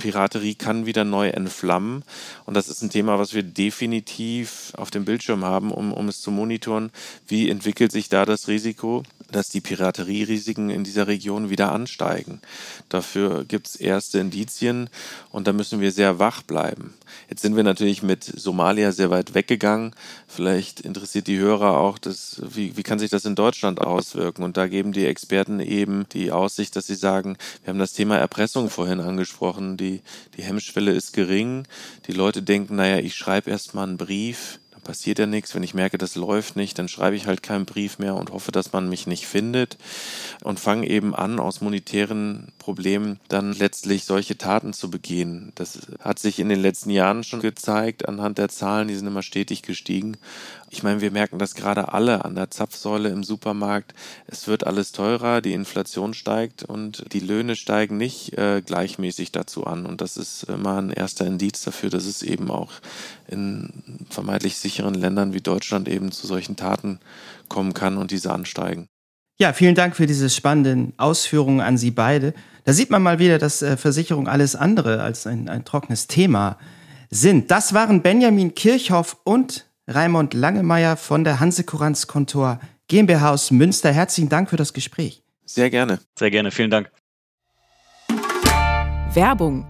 Piraterie 0.00 0.54
kann 0.54 0.86
wieder 0.86 1.04
neu 1.04 1.28
entflammen. 1.28 2.04
Und 2.46 2.54
das 2.54 2.68
ist 2.68 2.82
ein 2.82 2.88
Thema, 2.88 3.18
was 3.18 3.34
wir 3.34 3.42
definitiv 3.42 4.72
auf 4.76 4.90
dem 4.90 5.04
Bildschirm 5.04 5.44
haben, 5.44 5.70
um, 5.70 5.92
um 5.92 6.08
es 6.08 6.22
zu 6.22 6.30
monitoren. 6.30 6.90
Wie 7.28 7.50
entwickelt 7.50 7.92
sich 7.92 8.08
da 8.08 8.24
das 8.24 8.48
Risiko, 8.48 9.02
dass 9.30 9.50
die 9.50 9.60
Piraterierisiken 9.60 10.70
in 10.70 10.84
dieser 10.84 11.06
Region 11.06 11.50
wieder 11.50 11.70
ansteigen? 11.72 12.40
Dafür 12.88 13.44
gibt 13.44 13.66
es 13.66 13.76
erste 13.76 14.18
Indizien 14.18 14.88
und 15.30 15.46
da 15.46 15.52
müssen 15.52 15.80
wir 15.80 15.92
sehr 15.92 16.18
wach 16.18 16.42
bleiben. 16.42 16.94
Jetzt 17.28 17.42
sind 17.42 17.56
wir 17.56 17.62
natürlich 17.62 18.02
mit 18.02 18.24
Somalia 18.24 18.92
sehr 18.92 19.10
weit 19.10 19.34
weggegangen. 19.34 19.94
Vielleicht 20.26 20.80
interessiert 20.80 21.26
die 21.26 21.38
Hörer 21.38 21.76
auch, 21.76 21.98
das, 21.98 22.40
wie, 22.42 22.76
wie 22.76 22.82
kann 22.82 22.98
sich 22.98 23.10
das 23.10 23.26
in 23.26 23.34
Deutschland 23.34 23.80
auswirken? 23.80 24.44
Und 24.44 24.56
da 24.56 24.66
geben 24.66 24.92
die 24.92 25.04
Experten 25.04 25.60
eben 25.60 26.06
die 26.12 26.32
Aussicht, 26.32 26.74
dass 26.74 26.86
sie 26.86 26.94
sagen, 26.94 27.36
wir 27.62 27.70
haben 27.70 27.78
das 27.78 27.92
Thema 27.92 28.16
Erpressung 28.16 28.70
vorhin 28.70 29.00
angesprochen, 29.00 29.76
die, 29.76 29.89
die 30.36 30.42
Hemmschwelle 30.42 30.92
ist 30.92 31.12
gering. 31.12 31.66
Die 32.06 32.12
Leute 32.12 32.42
denken, 32.42 32.76
naja, 32.76 32.98
ich 32.98 33.14
schreibe 33.14 33.50
erst 33.50 33.74
mal 33.74 33.84
einen 33.84 33.96
Brief, 33.96 34.60
passiert 34.90 35.18
ja 35.18 35.26
nichts. 35.26 35.54
Wenn 35.54 35.62
ich 35.62 35.74
merke, 35.74 35.98
das 35.98 36.16
läuft 36.16 36.56
nicht, 36.56 36.78
dann 36.78 36.88
schreibe 36.88 37.16
ich 37.16 37.26
halt 37.26 37.42
keinen 37.42 37.64
Brief 37.64 37.98
mehr 37.98 38.16
und 38.16 38.30
hoffe, 38.32 38.50
dass 38.50 38.72
man 38.72 38.88
mich 38.88 39.06
nicht 39.06 39.26
findet 39.26 39.78
und 40.42 40.58
fange 40.58 40.88
eben 40.88 41.14
an, 41.14 41.38
aus 41.38 41.60
monetären 41.60 42.52
Problemen 42.58 43.20
dann 43.28 43.52
letztlich 43.52 44.04
solche 44.04 44.36
Taten 44.36 44.72
zu 44.72 44.90
begehen. 44.90 45.52
Das 45.54 45.78
hat 46.00 46.18
sich 46.18 46.40
in 46.40 46.48
den 46.48 46.60
letzten 46.60 46.90
Jahren 46.90 47.24
schon 47.24 47.40
gezeigt 47.40 48.08
anhand 48.08 48.38
der 48.38 48.48
Zahlen, 48.48 48.88
die 48.88 48.96
sind 48.96 49.06
immer 49.06 49.22
stetig 49.22 49.62
gestiegen. 49.62 50.16
Ich 50.72 50.84
meine, 50.84 51.00
wir 51.00 51.10
merken 51.10 51.40
das 51.40 51.56
gerade 51.56 51.92
alle 51.92 52.24
an 52.24 52.36
der 52.36 52.48
Zapfsäule 52.48 53.08
im 53.08 53.24
Supermarkt. 53.24 53.92
Es 54.28 54.46
wird 54.46 54.64
alles 54.64 54.92
teurer, 54.92 55.40
die 55.40 55.52
Inflation 55.52 56.14
steigt 56.14 56.62
und 56.62 57.12
die 57.12 57.18
Löhne 57.18 57.56
steigen 57.56 57.96
nicht 57.96 58.38
äh, 58.38 58.62
gleichmäßig 58.64 59.32
dazu 59.32 59.66
an. 59.66 59.84
Und 59.84 60.00
das 60.00 60.16
ist 60.16 60.44
immer 60.44 60.80
ein 60.80 60.90
erster 60.90 61.26
Indiz 61.26 61.62
dafür, 61.62 61.90
dass 61.90 62.04
es 62.04 62.22
eben 62.22 62.52
auch 62.52 62.70
in 63.26 64.06
vermeintlich 64.10 64.58
sicheren 64.58 64.94
Ländern 64.94 65.34
wie 65.34 65.40
Deutschland 65.40 65.88
eben 65.88 66.12
zu 66.12 66.28
solchen 66.28 66.54
Taten 66.54 67.00
kommen 67.48 67.74
kann 67.74 67.98
und 67.98 68.12
diese 68.12 68.32
ansteigen. 68.32 68.86
Ja, 69.40 69.52
vielen 69.52 69.74
Dank 69.74 69.96
für 69.96 70.06
diese 70.06 70.30
spannenden 70.30 70.92
Ausführungen 70.98 71.60
an 71.60 71.78
Sie 71.78 71.90
beide. 71.90 72.32
Da 72.64 72.72
sieht 72.72 72.90
man 72.90 73.02
mal 73.02 73.18
wieder, 73.18 73.38
dass 73.38 73.60
äh, 73.60 73.76
Versicherung 73.76 74.28
alles 74.28 74.54
andere 74.54 75.02
als 75.02 75.26
ein, 75.26 75.48
ein 75.48 75.64
trockenes 75.64 76.06
Thema 76.06 76.58
sind. 77.10 77.50
Das 77.50 77.74
waren 77.74 78.02
Benjamin 78.02 78.54
Kirchhoff 78.54 79.16
und 79.24 79.66
Raimund 79.90 80.34
Langemeier 80.34 80.96
von 80.96 81.24
der 81.24 81.40
Hanse 81.40 81.64
Kuranz 81.64 82.06
Kontor 82.06 82.60
GmbH 82.86 83.32
aus 83.32 83.50
Münster. 83.50 83.92
Herzlichen 83.92 84.28
Dank 84.28 84.48
für 84.48 84.56
das 84.56 84.72
Gespräch. 84.72 85.24
Sehr 85.44 85.68
gerne. 85.68 85.98
Sehr 86.16 86.30
gerne, 86.30 86.52
vielen 86.52 86.70
Dank. 86.70 86.90
Werbung. 89.12 89.66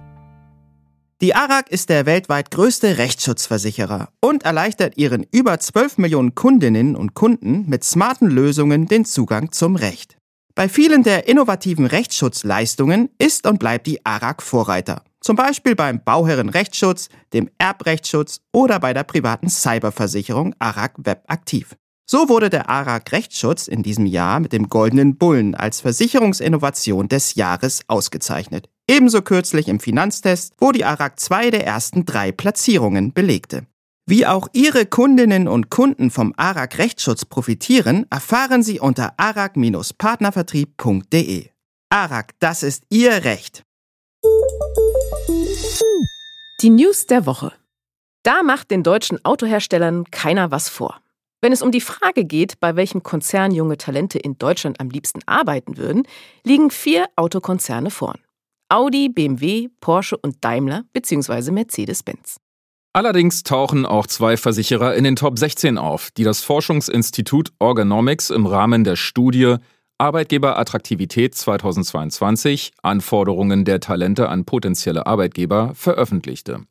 Die 1.23 1.35
ARAG 1.35 1.71
ist 1.71 1.89
der 1.89 2.05
weltweit 2.05 2.51
größte 2.51 2.99
Rechtsschutzversicherer 2.99 4.11
und 4.21 4.43
erleichtert 4.43 4.99
ihren 4.99 5.27
über 5.33 5.59
12 5.59 5.99
Millionen 5.99 6.35
Kundinnen 6.35 6.97
und 6.97 7.15
Kunden 7.15 7.69
mit 7.69 7.83
smarten 7.85 8.29
Lösungen 8.29 8.87
den 8.87 9.07
Zugang 9.07 9.53
zum 9.53 9.77
Recht. 9.77 10.19
Bei 10.55 10.69
vielen 10.69 11.03
der 11.03 11.29
innovativen 11.29 11.87
Rechtsschutzleistungen 11.87 13.09
ist 13.19 13.47
und 13.47 13.59
bleibt 13.59 13.87
die 13.87 14.05
ARAG 14.05 14.43
Vorreiter. 14.43 15.03
Zum 15.21 15.37
Beispiel 15.37 15.75
beim 15.75 16.03
Bauherrenrechtsschutz, 16.03 17.11
dem 17.35 17.51
Erbrechtsschutz 17.59 18.41
oder 18.53 18.81
bei 18.81 18.95
der 18.95 19.05
privaten 19.05 19.51
Cyberversicherung 19.51 20.55
ARAG 20.59 20.95
Web 20.97 21.25
aktiv. 21.29 21.77
So 22.11 22.29
wurde 22.29 22.51
der 22.51 22.69
ARAG 22.69 23.13
Rechtsschutz 23.13 23.69
in 23.69 23.85
diesem 23.85 24.07
Jahr 24.07 24.41
mit 24.41 24.53
dem 24.53 24.69
Goldenen 24.69 25.17
Bullen 25.17 25.55
als 25.55 25.83
Versicherungsinnovation 25.83 27.09
des 27.09 27.37
Jahres 27.37 27.83
ausgezeichnet. 27.87 28.69
Ebenso 28.89 29.23
kürzlich 29.23 29.69
im 29.69 29.79
Finanztest, 29.79 30.55
wo 30.59 30.73
die 30.73 30.85
ARAG 30.85 31.21
zwei 31.21 31.51
der 31.51 31.65
ersten 31.65 32.07
drei 32.07 32.33
Platzierungen 32.33 33.13
belegte. 33.13 33.65
Wie 34.07 34.27
auch 34.27 34.49
Ihre 34.55 34.87
Kundinnen 34.87 35.47
und 35.47 35.71
Kunden 35.71 36.11
vom 36.11 36.35
ARAG 36.37 36.79
Rechtsschutz 36.79 37.27
profitieren, 37.27 38.07
erfahren 38.11 38.65
Sie 38.65 38.81
unter 38.81 39.15
arag-partnervertrieb.de. 39.19 41.51
Arak, 41.91 42.33
das 42.41 42.65
ist 42.65 42.83
Ihr 42.89 43.25
Recht. 43.25 43.63
Die 46.63 46.71
News 46.71 47.07
der 47.07 47.25
Woche. 47.25 47.53
Da 48.23 48.43
macht 48.43 48.71
den 48.71 48.83
deutschen 48.83 49.25
Autoherstellern 49.25 50.05
keiner 50.11 50.51
was 50.51 50.69
vor. 50.69 51.01
Wenn 51.41 51.53
es 51.53 51.63
um 51.63 51.73
die 51.73 51.81
Frage 51.81 52.27
geht, 52.27 52.61
bei 52.61 52.77
welchem 52.77 53.03
Konzern 53.03 53.51
junge 53.51 53.79
Talente 53.79 54.19
in 54.19 54.37
Deutschland 54.37 54.79
am 54.79 54.91
liebsten 54.91 55.21
arbeiten 55.25 55.79
würden, 55.79 56.07
liegen 56.45 56.71
vier 56.71 57.07
Autokonzerne 57.17 57.91
vorn. 57.91 58.19
Audi, 58.69 59.09
BMW, 59.09 59.69
Porsche 59.81 60.19
und 60.19 60.45
Daimler 60.45 60.85
bzw. 60.93 61.51
Mercedes-Benz. 61.51 62.37
Allerdings 62.93 63.43
tauchen 63.43 63.87
auch 63.87 64.07
zwei 64.07 64.37
Versicherer 64.37 64.95
in 64.95 65.05
den 65.05 65.17
Top 65.17 65.39
16 65.39 65.79
auf, 65.79 66.11
die 66.11 66.25
das 66.25 66.43
Forschungsinstitut 66.43 67.53
Organomics 67.59 68.29
im 68.29 68.45
Rahmen 68.47 68.85
der 68.85 68.97
Studie 68.97 69.57
Arbeitgeberattraktivität 70.01 71.35
2022 71.35 72.73
Anforderungen 72.83 73.67
der 73.67 73.81
Talente 73.81 74.31
an 74.31 74.47
potenzielle 74.47 75.07
Arbeitgeber 75.07 75.73
veröffentlichte. 75.75 76.65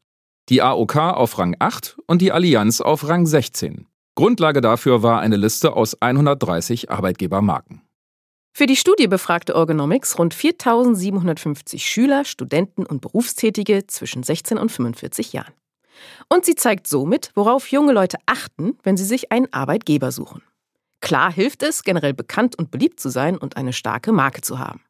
Die 0.49 0.63
AOK 0.63 0.95
auf 0.95 1.37
Rang 1.37 1.55
8 1.59 1.99
und 2.07 2.23
die 2.23 2.31
Allianz 2.31 2.81
auf 2.81 3.07
Rang 3.07 3.27
16. 3.27 3.85
Grundlage 4.15 4.61
dafür 4.61 5.03
war 5.03 5.19
eine 5.21 5.37
Liste 5.37 5.73
aus 5.73 6.01
130 6.01 6.89
Arbeitgebermarken. 6.89 7.83
Für 8.51 8.65
die 8.65 8.75
Studie 8.75 9.07
befragte 9.07 9.55
Organomics 9.55 10.17
rund 10.17 10.33
4750 10.33 11.85
Schüler, 11.85 12.25
Studenten 12.25 12.83
und 12.83 12.99
Berufstätige 13.01 13.85
zwischen 13.85 14.23
16 14.23 14.57
und 14.57 14.71
45 14.71 15.33
Jahren. 15.33 15.53
Und 16.29 16.45
sie 16.45 16.55
zeigt 16.55 16.87
somit, 16.87 17.29
worauf 17.35 17.69
junge 17.69 17.93
Leute 17.93 18.17
achten, 18.25 18.77
wenn 18.81 18.97
sie 18.97 19.05
sich 19.05 19.31
einen 19.31 19.53
Arbeitgeber 19.53 20.11
suchen. 20.11 20.41
Klar 21.01 21.31
hilft 21.31 21.63
es, 21.63 21.83
generell 21.83 22.13
bekannt 22.13 22.57
und 22.57 22.71
beliebt 22.71 22.99
zu 22.99 23.09
sein 23.09 23.37
und 23.37 23.57
eine 23.57 23.73
starke 23.73 24.11
Marke 24.11 24.41
zu 24.41 24.59
haben. 24.59 24.81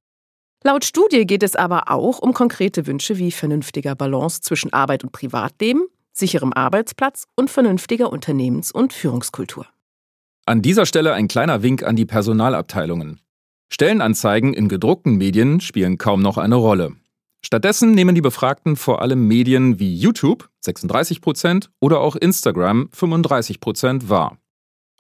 Laut 0.64 0.84
Studie 0.84 1.26
geht 1.26 1.44
es 1.44 1.56
aber 1.56 1.90
auch 1.90 2.20
um 2.20 2.34
konkrete 2.34 2.86
Wünsche 2.86 3.18
wie 3.18 3.32
vernünftiger 3.32 3.96
Balance 3.96 4.42
zwischen 4.42 4.74
Arbeit 4.74 5.04
und 5.04 5.12
Privatleben, 5.14 5.88
sicherem 6.12 6.52
Arbeitsplatz 6.52 7.26
und 7.36 7.50
vernünftiger 7.50 8.12
Unternehmens- 8.12 8.72
und 8.72 8.92
Führungskultur. 8.92 9.68
An 10.46 10.62
dieser 10.62 10.86
Stelle 10.86 11.14
ein 11.14 11.28
kleiner 11.28 11.64
Wink 11.64 11.84
an 11.84 11.96
die 11.96 12.06
Personalabteilungen. 12.06 13.22
Stellenanzeigen 13.72 14.54
in 14.54 14.68
gedruckten 14.68 15.16
Medien 15.16 15.62
spielen 15.62 15.98
kaum 15.98 16.22
noch 16.22 16.38
eine 16.38 16.56
Rolle. 16.56 16.96
Stattdessen 17.42 17.92
nehmen 17.92 18.16
die 18.16 18.22
Befragten 18.22 18.76
vor 18.76 19.02
allem 19.02 19.28
Medien 19.28 19.80
wie 19.80 19.96
YouTube 19.96 20.50
36% 20.66 21.70
oder 21.80 22.02
auch 22.02 22.16
Instagram 22.16 22.90
35% 22.94 24.10
wahr. 24.10 24.38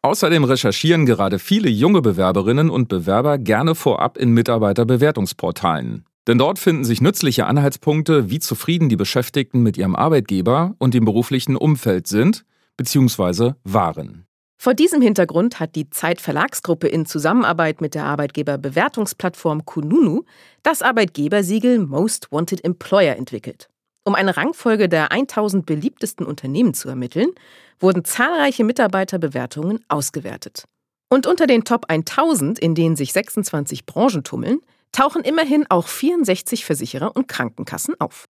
Außerdem 0.02 0.44
recherchieren 0.46 1.06
gerade 1.06 1.40
viele 1.40 1.70
junge 1.70 2.02
Bewerberinnen 2.02 2.70
und 2.70 2.88
Bewerber 2.88 3.38
gerne 3.38 3.76
vorab 3.76 4.18
in 4.18 4.32
Mitarbeiterbewertungsportalen. 4.32 6.06
Denn 6.28 6.38
dort 6.38 6.60
finden 6.60 6.84
sich 6.84 7.02
nützliche 7.02 7.48
Anhaltspunkte, 7.48 8.30
wie 8.30 8.40
zufrieden 8.40 8.88
die 8.88 8.96
Beschäftigten 8.96 9.62
mit 9.62 9.78
ihrem 9.78 9.96
Arbeitgeber 9.96 10.76
und 10.78 10.94
dem 10.94 11.04
beruflichen 11.04 11.56
Umfeld 11.56 12.08
sind 12.08 12.46
bzw. 12.78 13.54
waren. 13.64 14.26
Vor 14.62 14.74
diesem 14.74 15.02
Hintergrund 15.02 15.60
hat 15.60 15.76
die 15.76 15.90
Zeit 15.90 16.20
Verlagsgruppe 16.20 16.88
in 16.88 17.06
Zusammenarbeit 17.06 17.82
mit 17.82 17.96
der 17.96 18.06
Arbeitgeberbewertungsplattform 18.06 19.66
Kununu 19.66 20.24
das 20.64 20.82
Arbeitgebersiegel 20.82 21.80
Most 21.80 22.32
Wanted 22.32 22.64
Employer 22.64 23.16
entwickelt. 23.16 23.70
Um 24.04 24.16
eine 24.16 24.38
Rangfolge 24.38 24.90
der 24.90 25.12
1000 25.12 25.66
beliebtesten 25.66 26.26
Unternehmen 26.26 26.74
zu 26.74 26.90
ermitteln, 26.90 27.32
wurden 27.80 28.06
zahlreiche 28.06 28.64
Mitarbeiterbewertungen 28.64 29.84
ausgewertet. 29.88 30.66
Und 31.10 31.28
unter 31.28 31.48
den 31.48 31.64
Top 31.64 31.86
1000, 31.88 32.60
in 32.60 32.76
denen 32.76 32.96
sich 32.96 33.14
26 33.14 33.86
Branchen 33.86 34.24
tummeln, 34.24 34.60
tauchen 34.92 35.24
immerhin 35.24 35.66
auch 35.70 35.88
64 35.88 36.66
Versicherer 36.66 37.16
und 37.16 37.28
Krankenkassen 37.28 38.00
auf. 38.00 38.26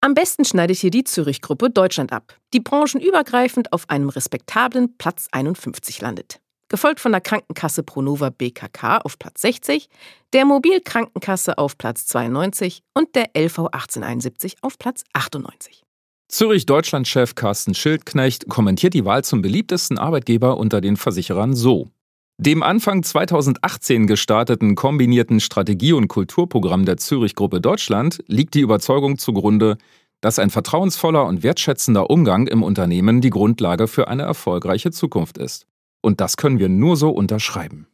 Am 0.00 0.12
besten 0.14 0.44
schneidet 0.44 0.76
hier 0.76 0.90
die 0.90 1.04
Zürich-Gruppe 1.04 1.70
Deutschland 1.70 2.12
ab, 2.12 2.36
die 2.52 2.60
branchenübergreifend 2.60 3.72
auf 3.72 3.88
einem 3.88 4.10
respektablen 4.10 4.98
Platz 4.98 5.28
51 5.32 6.00
landet. 6.02 6.40
Gefolgt 6.74 6.98
von 6.98 7.12
der 7.12 7.20
Krankenkasse 7.20 7.84
Pronova 7.84 8.30
BKK 8.30 8.98
auf 9.04 9.16
Platz 9.16 9.42
60, 9.42 9.88
der 10.32 10.44
Mobilkrankenkasse 10.44 11.56
auf 11.56 11.78
Platz 11.78 12.04
92 12.06 12.82
und 12.94 13.14
der 13.14 13.26
LV 13.36 13.66
1871 13.66 14.56
auf 14.60 14.76
Platz 14.76 15.04
98. 15.12 15.84
Zürich-Deutschland-Chef 16.26 17.36
Carsten 17.36 17.76
Schildknecht 17.76 18.48
kommentiert 18.48 18.94
die 18.94 19.04
Wahl 19.04 19.22
zum 19.22 19.40
beliebtesten 19.40 19.98
Arbeitgeber 19.98 20.56
unter 20.56 20.80
den 20.80 20.96
Versicherern 20.96 21.54
so. 21.54 21.90
Dem 22.38 22.64
Anfang 22.64 23.04
2018 23.04 24.08
gestarteten 24.08 24.74
kombinierten 24.74 25.38
Strategie- 25.38 25.92
und 25.92 26.08
Kulturprogramm 26.08 26.86
der 26.86 26.96
Zürich-Gruppe 26.96 27.60
Deutschland 27.60 28.18
liegt 28.26 28.54
die 28.54 28.62
Überzeugung 28.62 29.18
zugrunde, 29.18 29.78
dass 30.20 30.40
ein 30.40 30.50
vertrauensvoller 30.50 31.24
und 31.24 31.44
wertschätzender 31.44 32.10
Umgang 32.10 32.48
im 32.48 32.64
Unternehmen 32.64 33.20
die 33.20 33.30
Grundlage 33.30 33.86
für 33.86 34.08
eine 34.08 34.24
erfolgreiche 34.24 34.90
Zukunft 34.90 35.38
ist. 35.38 35.68
Und 36.04 36.20
das 36.20 36.36
können 36.36 36.58
wir 36.58 36.68
nur 36.68 36.98
so 36.98 37.08
unterschreiben. 37.08 37.86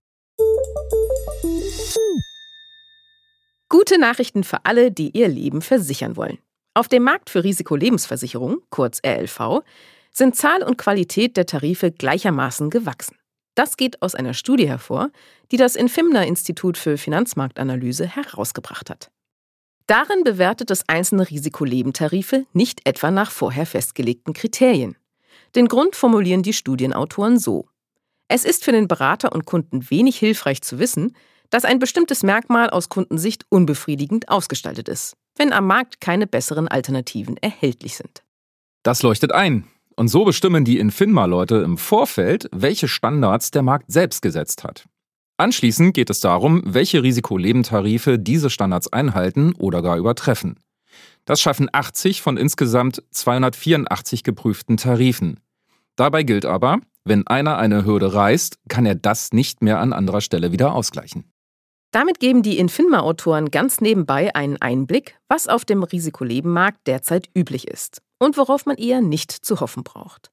Gute 3.68 4.00
Nachrichten 4.00 4.42
für 4.42 4.64
alle, 4.64 4.90
die 4.90 5.16
ihr 5.16 5.28
Leben 5.28 5.62
versichern 5.62 6.16
wollen. 6.16 6.38
Auf 6.74 6.88
dem 6.88 7.04
Markt 7.04 7.30
für 7.30 7.44
Risikolebensversicherung, 7.44 8.62
kurz 8.68 9.00
RLV, 9.06 9.62
sind 10.10 10.34
Zahl 10.34 10.64
und 10.64 10.76
Qualität 10.76 11.36
der 11.36 11.46
Tarife 11.46 11.92
gleichermaßen 11.92 12.68
gewachsen. 12.70 13.16
Das 13.54 13.76
geht 13.76 14.02
aus 14.02 14.16
einer 14.16 14.34
Studie 14.34 14.68
hervor, 14.68 15.10
die 15.52 15.56
das 15.56 15.76
Infimner 15.76 16.26
Institut 16.26 16.78
für 16.78 16.98
Finanzmarktanalyse 16.98 18.08
herausgebracht 18.08 18.90
hat. 18.90 19.12
Darin 19.86 20.24
bewertet 20.24 20.72
es 20.72 20.82
einzelne 20.88 21.30
Risikolebentarife 21.30 22.44
nicht 22.54 22.80
etwa 22.88 23.12
nach 23.12 23.30
vorher 23.30 23.66
festgelegten 23.66 24.34
Kriterien. 24.34 24.96
Den 25.54 25.68
Grund 25.68 25.94
formulieren 25.94 26.42
die 26.42 26.54
Studienautoren 26.54 27.38
so. 27.38 27.68
Es 28.32 28.44
ist 28.44 28.64
für 28.64 28.70
den 28.70 28.86
Berater 28.86 29.32
und 29.32 29.44
Kunden 29.44 29.90
wenig 29.90 30.16
hilfreich 30.16 30.62
zu 30.62 30.78
wissen, 30.78 31.16
dass 31.50 31.64
ein 31.64 31.80
bestimmtes 31.80 32.22
Merkmal 32.22 32.70
aus 32.70 32.88
Kundensicht 32.88 33.44
unbefriedigend 33.48 34.28
ausgestaltet 34.28 34.88
ist, 34.88 35.16
wenn 35.36 35.52
am 35.52 35.66
Markt 35.66 36.00
keine 36.00 36.28
besseren 36.28 36.68
Alternativen 36.68 37.36
erhältlich 37.38 37.96
sind. 37.96 38.22
Das 38.84 39.02
leuchtet 39.02 39.32
ein. 39.32 39.66
Und 39.96 40.06
so 40.06 40.24
bestimmen 40.24 40.64
die 40.64 40.78
Infinma-Leute 40.78 41.56
im 41.56 41.76
Vorfeld, 41.76 42.48
welche 42.52 42.86
Standards 42.86 43.50
der 43.50 43.62
Markt 43.62 43.90
selbst 43.90 44.22
gesetzt 44.22 44.62
hat. 44.62 44.84
Anschließend 45.36 45.92
geht 45.92 46.08
es 46.08 46.20
darum, 46.20 46.62
welche 46.64 47.02
Risikolebentarife 47.02 48.16
diese 48.16 48.48
Standards 48.48 48.92
einhalten 48.92 49.54
oder 49.58 49.82
gar 49.82 49.96
übertreffen. 49.96 50.60
Das 51.24 51.40
schaffen 51.40 51.68
80 51.72 52.22
von 52.22 52.36
insgesamt 52.36 53.02
284 53.10 54.22
geprüften 54.22 54.76
Tarifen. 54.76 55.40
Dabei 55.96 56.22
gilt 56.22 56.46
aber, 56.46 56.78
wenn 57.04 57.26
einer 57.26 57.58
eine 57.58 57.84
Hürde 57.84 58.12
reißt, 58.14 58.58
kann 58.68 58.86
er 58.86 58.94
das 58.94 59.32
nicht 59.32 59.62
mehr 59.62 59.78
an 59.78 59.92
anderer 59.92 60.20
Stelle 60.20 60.52
wieder 60.52 60.74
ausgleichen. 60.74 61.32
Damit 61.92 62.20
geben 62.20 62.42
die 62.42 62.58
Infinma-Autoren 62.58 63.50
ganz 63.50 63.80
nebenbei 63.80 64.34
einen 64.34 64.60
Einblick, 64.62 65.18
was 65.28 65.48
auf 65.48 65.64
dem 65.64 65.82
Risikolebenmarkt 65.82 66.86
derzeit 66.86 67.28
üblich 67.36 67.66
ist 67.66 68.00
und 68.18 68.36
worauf 68.36 68.64
man 68.64 68.76
eher 68.76 69.00
nicht 69.00 69.32
zu 69.32 69.60
hoffen 69.60 69.82
braucht. 69.82 70.30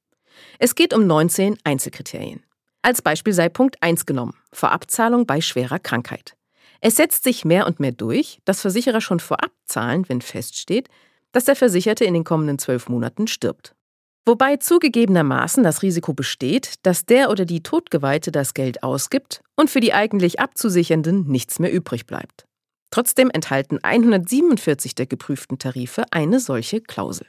Es 0.60 0.76
geht 0.76 0.94
um 0.94 1.06
19 1.06 1.58
Einzelkriterien. 1.64 2.44
Als 2.82 3.02
Beispiel 3.02 3.32
sei 3.32 3.48
Punkt 3.48 3.82
1 3.82 4.06
genommen, 4.06 4.34
Vorabzahlung 4.52 5.26
bei 5.26 5.40
schwerer 5.40 5.80
Krankheit. 5.80 6.36
Es 6.80 6.94
setzt 6.94 7.24
sich 7.24 7.44
mehr 7.44 7.66
und 7.66 7.80
mehr 7.80 7.90
durch, 7.90 8.38
dass 8.44 8.60
Versicherer 8.60 9.00
schon 9.00 9.18
vorab 9.18 9.50
zahlen, 9.64 10.08
wenn 10.08 10.20
feststeht, 10.20 10.88
dass 11.32 11.44
der 11.44 11.56
Versicherte 11.56 12.04
in 12.04 12.14
den 12.14 12.24
kommenden 12.24 12.58
zwölf 12.58 12.88
Monaten 12.88 13.26
stirbt. 13.26 13.74
Wobei 14.28 14.58
zugegebenermaßen 14.58 15.62
das 15.62 15.80
Risiko 15.80 16.12
besteht, 16.12 16.74
dass 16.82 17.06
der 17.06 17.30
oder 17.30 17.46
die 17.46 17.62
Todgeweihte 17.62 18.30
das 18.30 18.52
Geld 18.52 18.82
ausgibt 18.82 19.40
und 19.56 19.70
für 19.70 19.80
die 19.80 19.94
eigentlich 19.94 20.38
Abzusichernden 20.38 21.26
nichts 21.28 21.58
mehr 21.58 21.72
übrig 21.72 22.04
bleibt. 22.04 22.44
Trotzdem 22.90 23.30
enthalten 23.30 23.78
147 23.82 24.94
der 24.94 25.06
geprüften 25.06 25.58
Tarife 25.58 26.04
eine 26.10 26.40
solche 26.40 26.82
Klausel. 26.82 27.26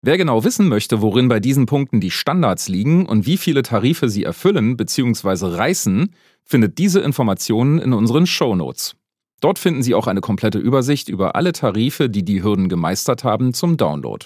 Wer 0.00 0.16
genau 0.16 0.44
wissen 0.44 0.66
möchte, 0.66 1.02
worin 1.02 1.28
bei 1.28 1.40
diesen 1.40 1.66
Punkten 1.66 2.00
die 2.00 2.10
Standards 2.10 2.68
liegen 2.68 3.04
und 3.04 3.26
wie 3.26 3.36
viele 3.36 3.62
Tarife 3.62 4.08
sie 4.08 4.24
erfüllen 4.24 4.78
bzw. 4.78 5.54
reißen, 5.54 6.14
findet 6.42 6.78
diese 6.78 7.00
Informationen 7.00 7.78
in 7.78 7.92
unseren 7.92 8.26
Show 8.26 8.56
Notes. 8.56 8.96
Dort 9.42 9.58
finden 9.58 9.82
Sie 9.82 9.94
auch 9.94 10.06
eine 10.06 10.22
komplette 10.22 10.58
Übersicht 10.58 11.10
über 11.10 11.36
alle 11.36 11.52
Tarife, 11.52 12.08
die 12.08 12.24
die 12.24 12.42
Hürden 12.42 12.70
gemeistert 12.70 13.24
haben, 13.24 13.52
zum 13.52 13.76
Download. 13.76 14.24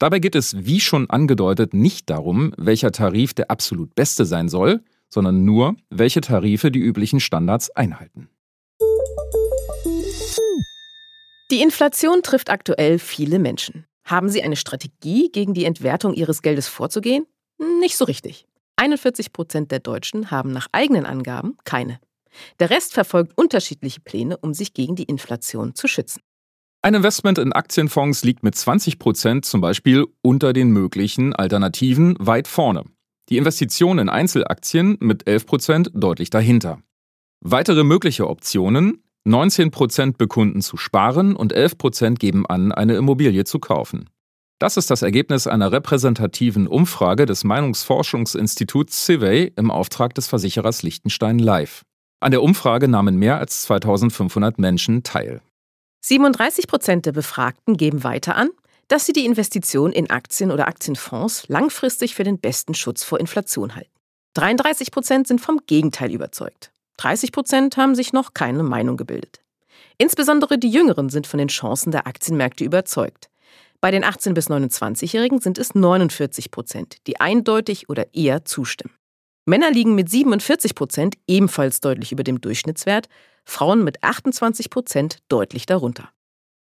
Dabei 0.00 0.18
geht 0.18 0.34
es, 0.34 0.64
wie 0.64 0.80
schon 0.80 1.10
angedeutet, 1.10 1.74
nicht 1.74 2.08
darum, 2.08 2.54
welcher 2.56 2.90
Tarif 2.90 3.34
der 3.34 3.50
absolut 3.50 3.94
beste 3.94 4.24
sein 4.24 4.48
soll, 4.48 4.80
sondern 5.10 5.44
nur, 5.44 5.76
welche 5.90 6.22
Tarife 6.22 6.70
die 6.70 6.78
üblichen 6.78 7.20
Standards 7.20 7.70
einhalten. 7.76 8.30
Die 11.50 11.60
Inflation 11.60 12.22
trifft 12.22 12.48
aktuell 12.48 12.98
viele 12.98 13.38
Menschen. 13.38 13.84
Haben 14.06 14.30
Sie 14.30 14.42
eine 14.42 14.56
Strategie, 14.56 15.30
gegen 15.30 15.52
die 15.52 15.66
Entwertung 15.66 16.14
Ihres 16.14 16.40
Geldes 16.40 16.66
vorzugehen? 16.66 17.26
Nicht 17.58 17.98
so 17.98 18.06
richtig. 18.06 18.46
41 18.76 19.34
Prozent 19.34 19.70
der 19.70 19.80
Deutschen 19.80 20.30
haben 20.30 20.50
nach 20.50 20.68
eigenen 20.72 21.04
Angaben 21.04 21.58
keine. 21.64 22.00
Der 22.58 22.70
Rest 22.70 22.94
verfolgt 22.94 23.36
unterschiedliche 23.36 24.00
Pläne, 24.00 24.38
um 24.38 24.54
sich 24.54 24.72
gegen 24.72 24.96
die 24.96 25.02
Inflation 25.02 25.74
zu 25.74 25.88
schützen. 25.88 26.22
Ein 26.82 26.94
Investment 26.94 27.36
in 27.36 27.52
Aktienfonds 27.52 28.24
liegt 28.24 28.42
mit 28.42 28.54
20 28.54 28.98
Prozent 28.98 29.44
zum 29.44 29.60
Beispiel 29.60 30.06
unter 30.22 30.54
den 30.54 30.70
möglichen 30.70 31.34
Alternativen 31.34 32.16
weit 32.18 32.48
vorne. 32.48 32.84
Die 33.28 33.36
Investition 33.36 33.98
in 33.98 34.08
Einzelaktien 34.08 34.96
mit 34.98 35.28
11 35.28 35.44
Prozent 35.44 35.90
deutlich 35.92 36.30
dahinter. 36.30 36.78
Weitere 37.40 37.84
mögliche 37.84 38.28
Optionen 38.28 39.04
19 39.24 39.70
Prozent 39.70 40.16
bekunden 40.16 40.62
zu 40.62 40.78
sparen 40.78 41.36
und 41.36 41.52
11 41.52 41.76
Prozent 41.76 42.18
geben 42.18 42.46
an, 42.46 42.72
eine 42.72 42.94
Immobilie 42.94 43.44
zu 43.44 43.58
kaufen. 43.58 44.08
Das 44.58 44.78
ist 44.78 44.90
das 44.90 45.02
Ergebnis 45.02 45.46
einer 45.46 45.72
repräsentativen 45.72 46.66
Umfrage 46.66 47.26
des 47.26 47.44
Meinungsforschungsinstituts 47.44 49.04
Civey 49.04 49.52
im 49.54 49.70
Auftrag 49.70 50.14
des 50.14 50.28
Versicherers 50.28 50.82
Liechtenstein 50.82 51.38
Live. 51.38 51.82
An 52.20 52.30
der 52.30 52.42
Umfrage 52.42 52.88
nahmen 52.88 53.16
mehr 53.16 53.38
als 53.38 53.62
2500 53.62 54.58
Menschen 54.58 55.02
teil. 55.02 55.42
37 56.02 56.66
Prozent 56.66 57.04
der 57.04 57.12
Befragten 57.12 57.76
geben 57.76 58.04
weiter 58.04 58.34
an, 58.34 58.50
dass 58.88 59.04
sie 59.04 59.12
die 59.12 59.26
Investition 59.26 59.92
in 59.92 60.10
Aktien 60.10 60.50
oder 60.50 60.66
Aktienfonds 60.66 61.46
langfristig 61.48 62.14
für 62.14 62.24
den 62.24 62.38
besten 62.38 62.74
Schutz 62.74 63.04
vor 63.04 63.20
Inflation 63.20 63.76
halten. 63.76 63.90
33 64.34 64.90
Prozent 64.90 65.28
sind 65.28 65.40
vom 65.40 65.60
Gegenteil 65.66 66.12
überzeugt. 66.12 66.72
30 66.96 67.32
Prozent 67.32 67.76
haben 67.76 67.94
sich 67.94 68.12
noch 68.12 68.34
keine 68.34 68.62
Meinung 68.62 68.96
gebildet. 68.96 69.40
Insbesondere 69.98 70.58
die 70.58 70.70
Jüngeren 70.70 71.10
sind 71.10 71.26
von 71.26 71.38
den 71.38 71.48
Chancen 71.48 71.92
der 71.92 72.06
Aktienmärkte 72.06 72.64
überzeugt. 72.64 73.28
Bei 73.80 73.90
den 73.90 74.04
18- 74.04 74.32
bis 74.32 74.48
29-Jährigen 74.48 75.40
sind 75.40 75.58
es 75.58 75.74
49 75.74 76.50
Prozent, 76.50 76.96
die 77.06 77.20
eindeutig 77.20 77.88
oder 77.88 78.14
eher 78.14 78.44
zustimmen. 78.44 78.94
Männer 79.46 79.70
liegen 79.70 79.94
mit 79.94 80.10
47 80.10 80.74
Prozent 80.74 81.16
ebenfalls 81.26 81.80
deutlich 81.80 82.12
über 82.12 82.24
dem 82.24 82.40
Durchschnittswert, 82.40 83.08
Frauen 83.50 83.84
mit 83.84 84.02
28 84.02 84.70
Prozent 84.70 85.18
deutlich 85.28 85.66
darunter. 85.66 86.10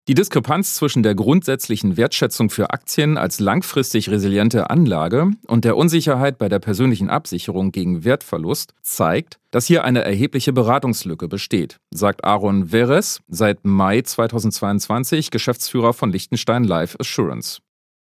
Die 0.06 0.12
Diskrepanz 0.12 0.74
zwischen 0.74 1.02
der 1.02 1.14
grundsätzlichen 1.14 1.96
Wertschätzung 1.96 2.50
für 2.50 2.70
Aktien 2.70 3.16
als 3.16 3.40
langfristig 3.40 4.10
resiliente 4.10 4.68
Anlage 4.68 5.30
und 5.46 5.64
der 5.64 5.78
Unsicherheit 5.78 6.36
bei 6.36 6.50
der 6.50 6.58
persönlichen 6.58 7.08
Absicherung 7.08 7.72
gegen 7.72 8.04
Wertverlust 8.04 8.74
zeigt, 8.82 9.38
dass 9.50 9.66
hier 9.66 9.82
eine 9.84 10.04
erhebliche 10.04 10.52
Beratungslücke 10.52 11.26
besteht, 11.26 11.78
sagt 11.90 12.22
Aaron 12.22 12.66
Veres, 12.66 13.20
seit 13.28 13.64
Mai 13.64 14.02
2022 14.02 15.30
Geschäftsführer 15.30 15.94
von 15.94 16.12
Liechtenstein 16.12 16.64
Life 16.64 17.00
Assurance. 17.00 17.60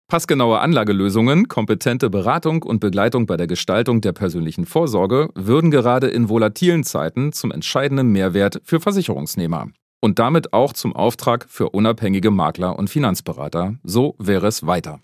Passgenaue 0.10 0.60
Anlagelösungen, 0.60 1.50
kompetente 1.50 2.10
Beratung 2.10 2.64
und 2.64 2.80
Begleitung 2.80 3.26
bei 3.26 3.36
der 3.36 3.48
Gestaltung 3.48 4.00
der 4.00 4.14
persönlichen 4.14 4.66
Vorsorge 4.66 5.28
würden 5.36 5.70
gerade 5.70 6.08
in 6.08 6.30
volatilen 6.30 6.86
Zeiten 6.86 7.34
zum 7.34 7.52
entscheidenden 7.52 8.14
Mehrwert 8.14 8.62
für 8.64 8.80
Versicherungsnehmer 8.80 9.68
und 10.00 10.18
damit 10.18 10.54
auch 10.54 10.72
zum 10.72 10.96
Auftrag 10.96 11.46
für 11.50 11.72
unabhängige 11.72 12.32
Makler 12.32 12.80
und 12.80 12.90
Finanzberater. 12.90 13.76
So 13.84 14.16
wäre 14.18 14.48
es 14.48 14.66
weiter. 14.66 15.02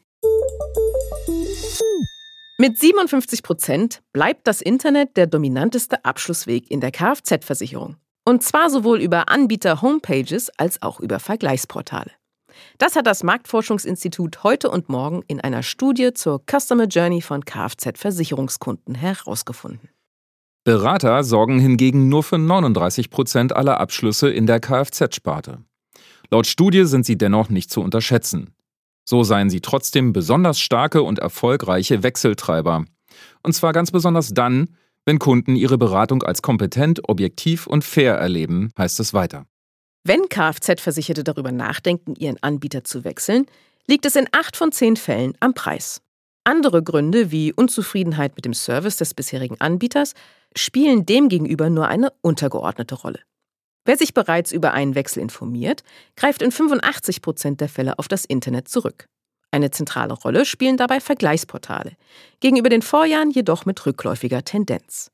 Mit 2.58 2.78
57 2.80 3.44
Prozent 3.44 4.02
bleibt 4.14 4.48
das 4.48 4.62
Internet 4.62 5.18
der 5.18 5.28
dominanteste 5.28 6.06
Abschlussweg 6.06 6.72
in 6.72 6.80
der 6.80 6.92
Kfz-Versicherung. 6.92 7.98
Und 8.24 8.42
zwar 8.42 8.70
sowohl 8.70 9.02
über 9.02 9.28
Anbieter-Homepages 9.28 10.50
als 10.58 10.82
auch 10.82 11.02
über 11.02 11.20
Vergleichsportale. 11.20 12.12
Das 12.78 12.96
hat 12.96 13.08
das 13.08 13.24
Marktforschungsinstitut 13.24 14.44
heute 14.44 14.70
und 14.70 14.90
morgen 14.90 15.24
in 15.28 15.40
einer 15.40 15.64
Studie 15.64 16.14
zur 16.14 16.42
Customer 16.50 16.86
Journey 16.86 17.22
von 17.22 17.46
Kfz-Versicherungskunden 17.46 18.96
herausgefunden. 18.96 19.90
Berater 20.64 21.24
sorgen 21.24 21.60
hingegen 21.60 22.08
nur 22.08 22.24
für 22.24 22.38
39 22.38 23.10
Prozent 23.10 23.56
aller 23.56 23.80
Abschlüsse 23.80 24.30
in 24.30 24.48
der 24.48 24.60
Kfz-Sparte. 24.60 25.60
Laut 26.32 26.48
Studie 26.48 26.86
sind 26.86 27.06
sie 27.06 27.18
dennoch 27.18 27.50
nicht 27.50 27.70
zu 27.70 27.82
unterschätzen. 27.82 28.56
So 29.06 29.24
seien 29.24 29.50
sie 29.50 29.60
trotzdem 29.60 30.14
besonders 30.14 30.60
starke 30.60 31.04
und 31.04 31.20
erfolgreiche 31.20 32.04
Wechseltreiber. 32.04 32.86
Und 33.44 33.54
zwar 33.54 33.74
ganz 33.74 33.92
besonders 33.92 34.30
dann, 34.30 34.70
wenn 35.06 35.20
Kunden 35.20 35.58
ihre 35.58 35.78
Beratung 35.78 36.24
als 36.24 36.42
kompetent, 36.42 37.02
objektiv 37.10 37.68
und 37.68 37.84
fair 37.84 38.16
erleben, 38.16 38.72
heißt 38.78 39.02
es 39.02 39.14
weiter. 39.14 39.46
Wenn 40.06 40.28
Kfz-Versicherte 40.28 41.24
darüber 41.24 41.54
nachdenken, 41.54 42.16
ihren 42.16 42.42
Anbieter 42.44 42.84
zu 42.84 43.06
wechseln, 43.06 43.46
liegt 43.88 44.06
es 44.06 44.18
in 44.18 44.28
acht 44.34 44.58
von 44.58 44.74
zehn 44.74 44.98
Fällen 44.98 45.34
am 45.40 45.54
Preis. 45.54 46.02
Andere 46.44 46.84
Gründe 46.84 47.32
wie 47.32 47.54
Unzufriedenheit 47.54 48.36
mit 48.36 48.44
dem 48.44 48.54
Service 48.54 48.98
des 48.98 49.14
bisherigen 49.14 49.62
Anbieters 49.62 50.14
spielen 50.56 51.06
demgegenüber 51.06 51.70
nur 51.70 51.88
eine 51.88 52.12
untergeordnete 52.22 52.96
Rolle. 52.96 53.22
Wer 53.86 53.98
sich 53.98 54.14
bereits 54.14 54.52
über 54.52 54.74
einen 54.74 54.96
Wechsel 54.96 55.22
informiert, 55.22 55.84
greift 56.18 56.42
in 56.42 56.52
85 56.52 57.22
Prozent 57.22 57.62
der 57.62 57.70
Fälle 57.70 57.98
auf 57.98 58.10
das 58.10 58.26
Internet 58.26 58.68
zurück. 58.68 59.08
Eine 59.52 59.72
zentrale 59.72 60.14
Rolle 60.14 60.44
spielen 60.44 60.76
dabei 60.76 61.00
Vergleichsportale, 61.00 61.94
gegenüber 62.42 62.68
den 62.68 62.82
Vorjahren 62.82 63.32
jedoch 63.32 63.66
mit 63.66 63.86
rückläufiger 63.86 64.44
Tendenz. 64.44 65.12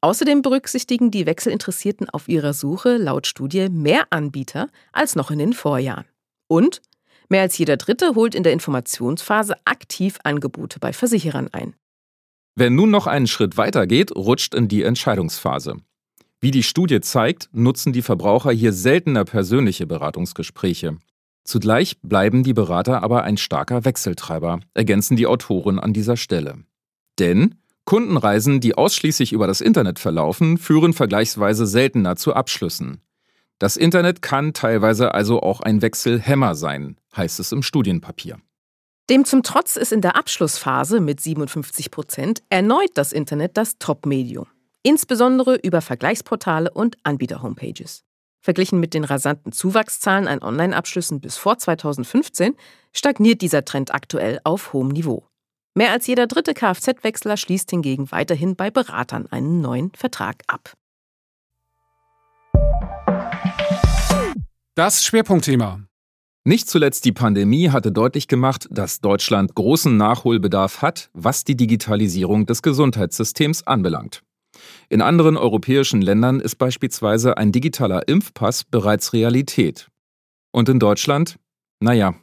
Außerdem 0.00 0.42
berücksichtigen 0.42 1.10
die 1.10 1.26
Wechselinteressierten 1.26 2.08
auf 2.10 2.28
ihrer 2.28 2.52
Suche 2.52 2.98
laut 2.98 3.26
Studie 3.26 3.68
mehr 3.68 4.04
Anbieter 4.10 4.68
als 4.92 5.16
noch 5.16 5.30
in 5.30 5.40
den 5.40 5.52
Vorjahren. 5.52 6.04
Und 6.46 6.80
mehr 7.28 7.42
als 7.42 7.58
jeder 7.58 7.76
Dritte 7.76 8.14
holt 8.14 8.34
in 8.36 8.44
der 8.44 8.52
Informationsphase 8.52 9.56
aktiv 9.64 10.18
Angebote 10.22 10.78
bei 10.78 10.92
Versicherern 10.92 11.48
ein. 11.52 11.74
Wer 12.54 12.70
nun 12.70 12.90
noch 12.90 13.06
einen 13.06 13.26
Schritt 13.26 13.56
weiter 13.56 13.86
geht, 13.86 14.14
rutscht 14.14 14.54
in 14.54 14.68
die 14.68 14.82
Entscheidungsphase. 14.82 15.76
Wie 16.40 16.52
die 16.52 16.62
Studie 16.62 17.00
zeigt, 17.00 17.48
nutzen 17.52 17.92
die 17.92 18.02
Verbraucher 18.02 18.52
hier 18.52 18.72
seltener 18.72 19.24
persönliche 19.24 19.86
Beratungsgespräche. 19.86 20.96
Zugleich 21.42 22.00
bleiben 22.02 22.44
die 22.44 22.52
Berater 22.52 23.02
aber 23.02 23.24
ein 23.24 23.36
starker 23.36 23.84
Wechseltreiber, 23.84 24.60
ergänzen 24.74 25.16
die 25.16 25.26
Autoren 25.26 25.80
an 25.80 25.92
dieser 25.92 26.16
Stelle. 26.16 26.58
Denn 27.18 27.56
Kundenreisen, 27.88 28.60
die 28.60 28.76
ausschließlich 28.76 29.32
über 29.32 29.46
das 29.46 29.62
Internet 29.62 29.98
verlaufen, 29.98 30.58
führen 30.58 30.92
vergleichsweise 30.92 31.66
seltener 31.66 32.16
zu 32.16 32.34
Abschlüssen. 32.34 33.00
Das 33.58 33.78
Internet 33.78 34.20
kann 34.20 34.52
teilweise 34.52 35.14
also 35.14 35.40
auch 35.40 35.62
ein 35.62 35.80
Wechselhemmer 35.80 36.54
sein, 36.54 36.98
heißt 37.16 37.40
es 37.40 37.50
im 37.50 37.62
Studienpapier. 37.62 38.36
Dem 39.08 39.24
zum 39.24 39.42
Trotz 39.42 39.76
ist 39.76 39.92
in 39.92 40.02
der 40.02 40.16
Abschlussphase 40.16 41.00
mit 41.00 41.22
57 41.22 41.90
Prozent 41.90 42.42
erneut 42.50 42.90
das 42.92 43.14
Internet 43.14 43.56
das 43.56 43.78
Top-Medium, 43.78 44.48
insbesondere 44.82 45.54
über 45.54 45.80
Vergleichsportale 45.80 46.70
und 46.70 46.98
Anbieter-Homepages. 47.04 48.04
Verglichen 48.42 48.80
mit 48.80 48.92
den 48.92 49.04
rasanten 49.04 49.52
Zuwachszahlen 49.52 50.28
an 50.28 50.42
Online-Abschlüssen 50.42 51.22
bis 51.22 51.38
vor 51.38 51.56
2015 51.56 52.54
stagniert 52.92 53.40
dieser 53.40 53.64
Trend 53.64 53.94
aktuell 53.94 54.40
auf 54.44 54.74
hohem 54.74 54.88
Niveau. 54.88 55.27
Mehr 55.74 55.92
als 55.92 56.06
jeder 56.06 56.26
dritte 56.26 56.54
Kfz-Wechsler 56.54 57.36
schließt 57.36 57.70
hingegen 57.70 58.10
weiterhin 58.10 58.56
bei 58.56 58.70
Beratern 58.70 59.26
einen 59.26 59.60
neuen 59.60 59.92
Vertrag 59.94 60.42
ab. 60.46 60.74
Das 64.74 65.04
Schwerpunktthema. 65.04 65.80
Nicht 66.44 66.70
zuletzt 66.70 67.04
die 67.04 67.12
Pandemie 67.12 67.70
hatte 67.70 67.92
deutlich 67.92 68.28
gemacht, 68.28 68.68
dass 68.70 69.00
Deutschland 69.00 69.54
großen 69.54 69.96
Nachholbedarf 69.96 70.82
hat, 70.82 71.10
was 71.12 71.44
die 71.44 71.56
Digitalisierung 71.56 72.46
des 72.46 72.62
Gesundheitssystems 72.62 73.66
anbelangt. 73.66 74.22
In 74.88 75.02
anderen 75.02 75.36
europäischen 75.36 76.00
Ländern 76.00 76.40
ist 76.40 76.56
beispielsweise 76.56 77.36
ein 77.36 77.52
digitaler 77.52 78.08
Impfpass 78.08 78.64
bereits 78.64 79.12
Realität. 79.12 79.88
Und 80.50 80.68
in 80.68 80.78
Deutschland? 80.78 81.38
Naja. 81.80 82.14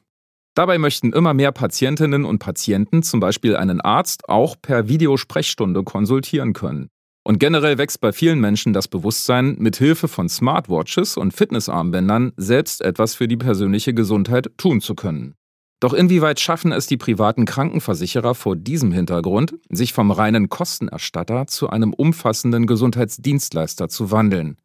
Dabei 0.55 0.77
möchten 0.77 1.11
immer 1.11 1.33
mehr 1.33 1.51
Patientinnen 1.51 2.23
und 2.23 2.39
Patienten 2.39 3.03
zum 3.03 3.19
Beispiel 3.19 3.57
einen 3.57 3.81
Arzt 3.81 4.29
auch 4.29 4.55
per 4.61 4.87
Videosprechstunde 4.87 5.83
konsultieren 5.83 6.53
können. 6.53 6.87
Und 7.27 7.39
generell 7.39 7.77
wächst 7.77 7.99
bei 7.99 8.13
vielen 8.13 8.39
Menschen 8.39 8.71
das 8.71 8.87
Bewusstsein, 8.87 9.55
mit 9.59 9.75
Hilfe 9.75 10.07
von 10.07 10.29
Smartwatches 10.29 11.17
und 11.17 11.33
Fitnessarmbändern 11.33 12.31
selbst 12.37 12.81
etwas 12.81 13.15
für 13.15 13.27
die 13.27 13.35
persönliche 13.35 13.93
Gesundheit 13.93 14.49
tun 14.57 14.79
zu 14.79 14.95
können. 14.95 15.35
Doch 15.81 15.93
inwieweit 15.93 16.39
schaffen 16.39 16.71
es 16.71 16.87
die 16.87 16.97
privaten 16.97 17.45
Krankenversicherer 17.45 18.33
vor 18.33 18.55
diesem 18.55 18.93
Hintergrund, 18.93 19.55
sich 19.69 19.91
vom 19.91 20.09
reinen 20.09 20.47
Kostenerstatter 20.47 21.47
zu 21.47 21.69
einem 21.69 21.93
umfassenden 21.93 22.65
Gesundheitsdienstleister 22.65 23.89
zu 23.89 24.09
wandeln? 24.09 24.57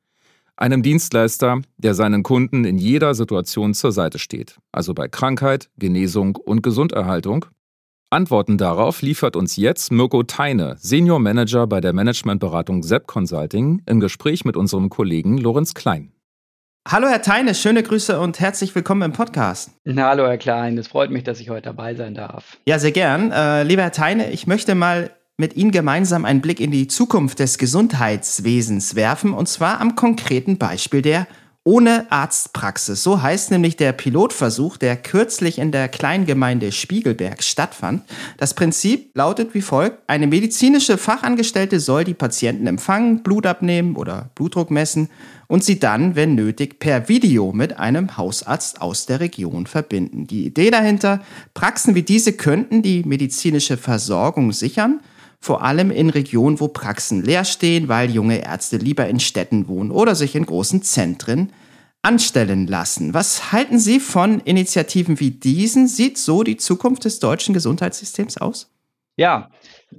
Einem 0.61 0.83
Dienstleister, 0.83 1.63
der 1.79 1.95
seinen 1.95 2.23
Kunden 2.23 2.67
in 2.67 2.77
jeder 2.77 3.15
Situation 3.15 3.73
zur 3.73 3.93
Seite 3.93 4.19
steht, 4.19 4.59
also 4.73 4.93
bei 4.93 5.09
Krankheit, 5.09 5.71
Genesung 5.79 6.37
und 6.37 6.63
Gesunderhaltung 6.63 7.47
Antworten 8.13 8.59
darauf 8.59 9.01
liefert 9.01 9.37
uns 9.37 9.57
jetzt 9.57 9.91
Mirko 9.91 10.25
Teine, 10.25 10.77
Senior 10.79 11.19
Manager 11.19 11.67
bei 11.67 11.81
der 11.81 11.93
Managementberatung 11.93 12.83
Sepp 12.83 13.07
Consulting, 13.07 13.83
im 13.87 14.01
Gespräch 14.01 14.45
mit 14.45 14.57
unserem 14.57 14.91
Kollegen 14.91 15.39
Lorenz 15.39 15.73
Klein. 15.73 16.13
Hallo 16.87 17.09
Herr 17.09 17.23
Teine, 17.23 17.55
schöne 17.55 17.83
Grüße 17.83 18.21
und 18.21 18.41
herzlich 18.41 18.75
willkommen 18.75 19.03
im 19.03 19.13
Podcast. 19.13 19.71
Na, 19.85 20.09
hallo 20.09 20.27
Herr 20.27 20.39
Klein, 20.39 20.77
es 20.77 20.89
freut 20.89 21.11
mich, 21.11 21.25
dass 21.25 21.41
ich 21.41 21.49
heute 21.49 21.63
dabei 21.63 21.95
sein 21.95 22.15
darf. 22.15 22.59
Ja, 22.67 22.79
sehr 22.79 22.93
gern. 22.93 23.31
Äh, 23.33 23.63
lieber 23.63 23.83
Herr 23.83 23.93
Teine, 23.93 24.31
ich 24.31 24.47
möchte 24.47 24.75
mal 24.75 25.11
mit 25.41 25.57
Ihnen 25.57 25.73
gemeinsam 25.73 26.25
einen 26.25 26.41
Blick 26.43 26.61
in 26.61 26.71
die 26.71 26.87
Zukunft 26.87 27.41
des 27.41 27.59
Gesundheitswesens 27.59 28.95
werfen, 28.95 29.33
und 29.33 29.49
zwar 29.49 29.81
am 29.81 29.97
konkreten 29.97 30.59
Beispiel 30.59 31.03
der 31.03 31.27
ohne 31.63 32.11
Arztpraxis. 32.11 33.03
So 33.03 33.21
heißt 33.21 33.51
nämlich 33.51 33.77
der 33.77 33.93
Pilotversuch, 33.93 34.77
der 34.77 34.97
kürzlich 34.97 35.59
in 35.59 35.73
der 35.73 35.89
Kleingemeinde 35.89 36.73
Spiegelberg 36.73 37.43
stattfand. 37.43 38.03
Das 38.39 38.55
Prinzip 38.55 39.11
lautet 39.15 39.53
wie 39.53 39.61
folgt. 39.61 39.99
Eine 40.07 40.27
medizinische 40.27 40.97
Fachangestellte 40.97 41.79
soll 41.79 42.05
die 42.05 42.15
Patienten 42.15 42.67
empfangen, 42.67 43.23
Blut 43.23 43.47
abnehmen 43.47 43.97
oder 43.97 44.31
Blutdruck 44.35 44.71
messen 44.71 45.11
und 45.49 45.63
sie 45.63 45.79
dann, 45.79 46.17
wenn 46.17 46.35
nötig, 46.35 46.79
per 46.79 47.09
Video 47.09 47.53
mit 47.53 47.79
einem 47.79 48.17
Hausarzt 48.17 48.81
aus 48.81 49.05
der 49.05 49.21
Region 49.21 49.67
verbinden. 49.67 50.27
Die 50.27 50.47
Idee 50.47 50.71
dahinter, 50.71 51.21
Praxen 51.53 51.95
wie 51.95 52.03
diese 52.03 52.33
könnten 52.33 52.83
die 52.83 53.05
medizinische 53.05 53.77
Versorgung 53.77 54.53
sichern 54.53 55.01
vor 55.41 55.63
allem 55.63 55.91
in 55.91 56.11
Regionen, 56.11 56.61
wo 56.61 56.69
Praxen 56.69 57.23
leer 57.23 57.45
stehen, 57.45 57.89
weil 57.89 58.11
junge 58.11 58.45
Ärzte 58.45 58.77
lieber 58.77 59.09
in 59.09 59.21
Städten 59.21 59.69
wohnen 59.69 59.91
oder 59.91 60.15
sich 60.15 60.37
in 60.37 60.45
großen 60.45 60.83
Zentren 60.83 61.53
anstellen 62.03 62.67
lassen. 62.67 63.15
Was 63.15 63.53
halten 63.53 63.79
Sie 63.79 64.01
von 64.01 64.41
Initiativen 64.41 65.19
wie 65.21 65.31
diesen? 65.31 65.89
Sieht 65.89 66.19
so 66.19 66.43
die 66.43 66.57
Zukunft 66.57 67.05
des 67.05 67.21
deutschen 67.21 67.55
Gesundheitssystems 67.55 68.39
aus? 68.39 68.71
Ja, 69.17 69.51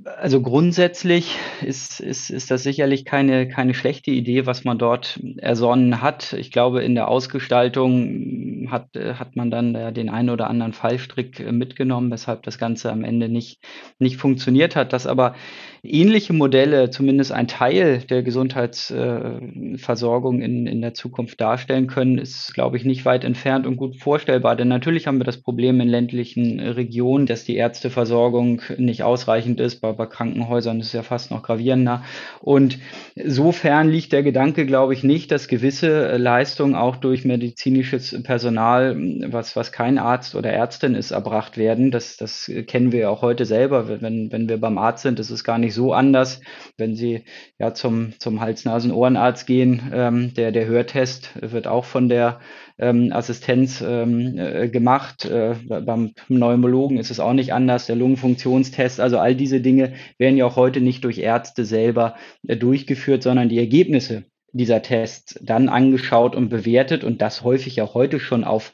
also 0.05 0.41
grundsätzlich 0.41 1.37
ist, 1.61 1.99
ist, 1.99 2.29
ist 2.29 2.49
das 2.49 2.63
sicherlich 2.63 3.03
keine, 3.03 3.49
keine 3.49 3.73
schlechte 3.73 4.11
Idee, 4.11 4.45
was 4.45 4.63
man 4.63 4.77
dort 4.77 5.19
ersonnen 5.37 6.01
hat. 6.01 6.33
Ich 6.33 6.51
glaube, 6.51 6.81
in 6.81 6.95
der 6.95 7.09
Ausgestaltung 7.09 8.69
hat, 8.71 8.87
hat 8.95 9.35
man 9.35 9.51
dann 9.51 9.93
den 9.93 10.09
einen 10.09 10.29
oder 10.29 10.49
anderen 10.49 10.71
Fallstrick 10.73 11.51
mitgenommen, 11.51 12.09
weshalb 12.09 12.43
das 12.43 12.57
Ganze 12.57 12.91
am 12.91 13.03
Ende 13.03 13.27
nicht, 13.27 13.59
nicht 13.99 14.17
funktioniert 14.17 14.75
hat. 14.77 14.93
Dass 14.93 15.07
aber 15.07 15.35
ähnliche 15.83 16.33
Modelle, 16.33 16.91
zumindest 16.91 17.31
ein 17.31 17.47
Teil 17.47 18.03
der 18.07 18.21
Gesundheitsversorgung 18.21 20.39
in, 20.41 20.67
in 20.67 20.81
der 20.81 20.93
Zukunft 20.93 21.41
darstellen 21.41 21.87
können, 21.87 22.19
ist, 22.19 22.53
glaube 22.53 22.77
ich, 22.77 22.85
nicht 22.85 23.03
weit 23.03 23.23
entfernt 23.23 23.65
und 23.65 23.77
gut 23.77 23.97
vorstellbar. 23.97 24.55
Denn 24.55 24.67
natürlich 24.67 25.07
haben 25.07 25.17
wir 25.17 25.23
das 25.23 25.37
Problem 25.37 25.81
in 25.81 25.87
ländlichen 25.87 26.59
Regionen, 26.59 27.25
dass 27.25 27.45
die 27.45 27.55
Ärzteversorgung 27.55 28.61
nicht 28.77 29.01
ausreichend 29.01 29.59
ist 29.59 29.81
bei, 29.81 29.91
bei 29.91 30.05
Krankenhäusern 30.05 30.79
ist 30.79 30.87
es 30.87 30.93
ja 30.93 31.01
fast 31.01 31.31
noch 31.31 31.41
gravierender. 31.41 32.03
Und 32.39 32.77
insofern 33.15 33.89
liegt 33.89 34.13
der 34.13 34.21
Gedanke, 34.21 34.67
glaube 34.67 34.93
ich, 34.93 35.03
nicht, 35.03 35.31
dass 35.31 35.47
gewisse 35.47 36.15
Leistungen 36.17 36.75
auch 36.75 36.97
durch 36.97 37.25
medizinisches 37.25 38.21
Personal, 38.21 38.95
was, 39.25 39.55
was 39.55 39.71
kein 39.71 39.97
Arzt 39.97 40.35
oder 40.35 40.51
Ärztin 40.51 40.93
ist, 40.93 41.09
erbracht 41.09 41.57
werden. 41.57 41.89
Das, 41.89 42.17
das 42.17 42.51
kennen 42.67 42.91
wir 42.91 43.09
auch 43.09 43.23
heute 43.23 43.45
selber. 43.45 43.99
Wenn, 44.01 44.31
wenn 44.31 44.47
wir 44.47 44.59
beim 44.59 44.77
Arzt 44.77 45.01
sind, 45.01 45.19
ist 45.19 45.31
es 45.31 45.43
gar 45.43 45.57
nicht 45.57 45.70
so 45.73 45.93
anders. 45.93 46.41
Wenn 46.77 46.95
Sie 46.95 47.23
ja 47.59 47.73
zum, 47.73 48.13
zum 48.19 48.41
Hals-Nasen-Ohrenarzt 48.41 49.47
gehen, 49.47 49.91
ähm, 49.93 50.33
der, 50.33 50.51
der 50.51 50.65
Hörtest 50.65 51.31
wird 51.41 51.67
auch 51.67 51.85
von 51.85 52.09
der 52.09 52.39
ähm, 52.77 53.11
Assistenz 53.13 53.81
ähm, 53.81 54.37
äh, 54.37 54.67
gemacht. 54.69 55.25
Äh, 55.25 55.55
beim 55.67 56.13
Pneumologen 56.13 56.97
ist 56.97 57.11
es 57.11 57.19
auch 57.19 57.33
nicht 57.33 57.53
anders, 57.53 57.85
der 57.85 57.95
Lungenfunktionstest. 57.95 58.99
Also 58.99 59.19
all 59.19 59.35
diese 59.35 59.61
Dinge 59.61 59.93
werden 60.17 60.37
ja 60.37 60.45
auch 60.45 60.55
heute 60.55 60.81
nicht 60.81 61.03
durch 61.03 61.19
Ärzte 61.19 61.65
selber 61.65 62.15
äh, 62.47 62.57
durchgeführt, 62.57 63.23
sondern 63.23 63.49
die 63.49 63.59
Ergebnisse 63.59 64.25
dieser 64.53 64.81
Tests 64.81 65.39
dann 65.41 65.69
angeschaut 65.69 66.35
und 66.35 66.49
bewertet 66.49 67.03
und 67.03 67.21
das 67.21 67.43
häufig 67.43 67.81
auch 67.81 67.93
heute 67.93 68.19
schon 68.19 68.43
auf 68.43 68.73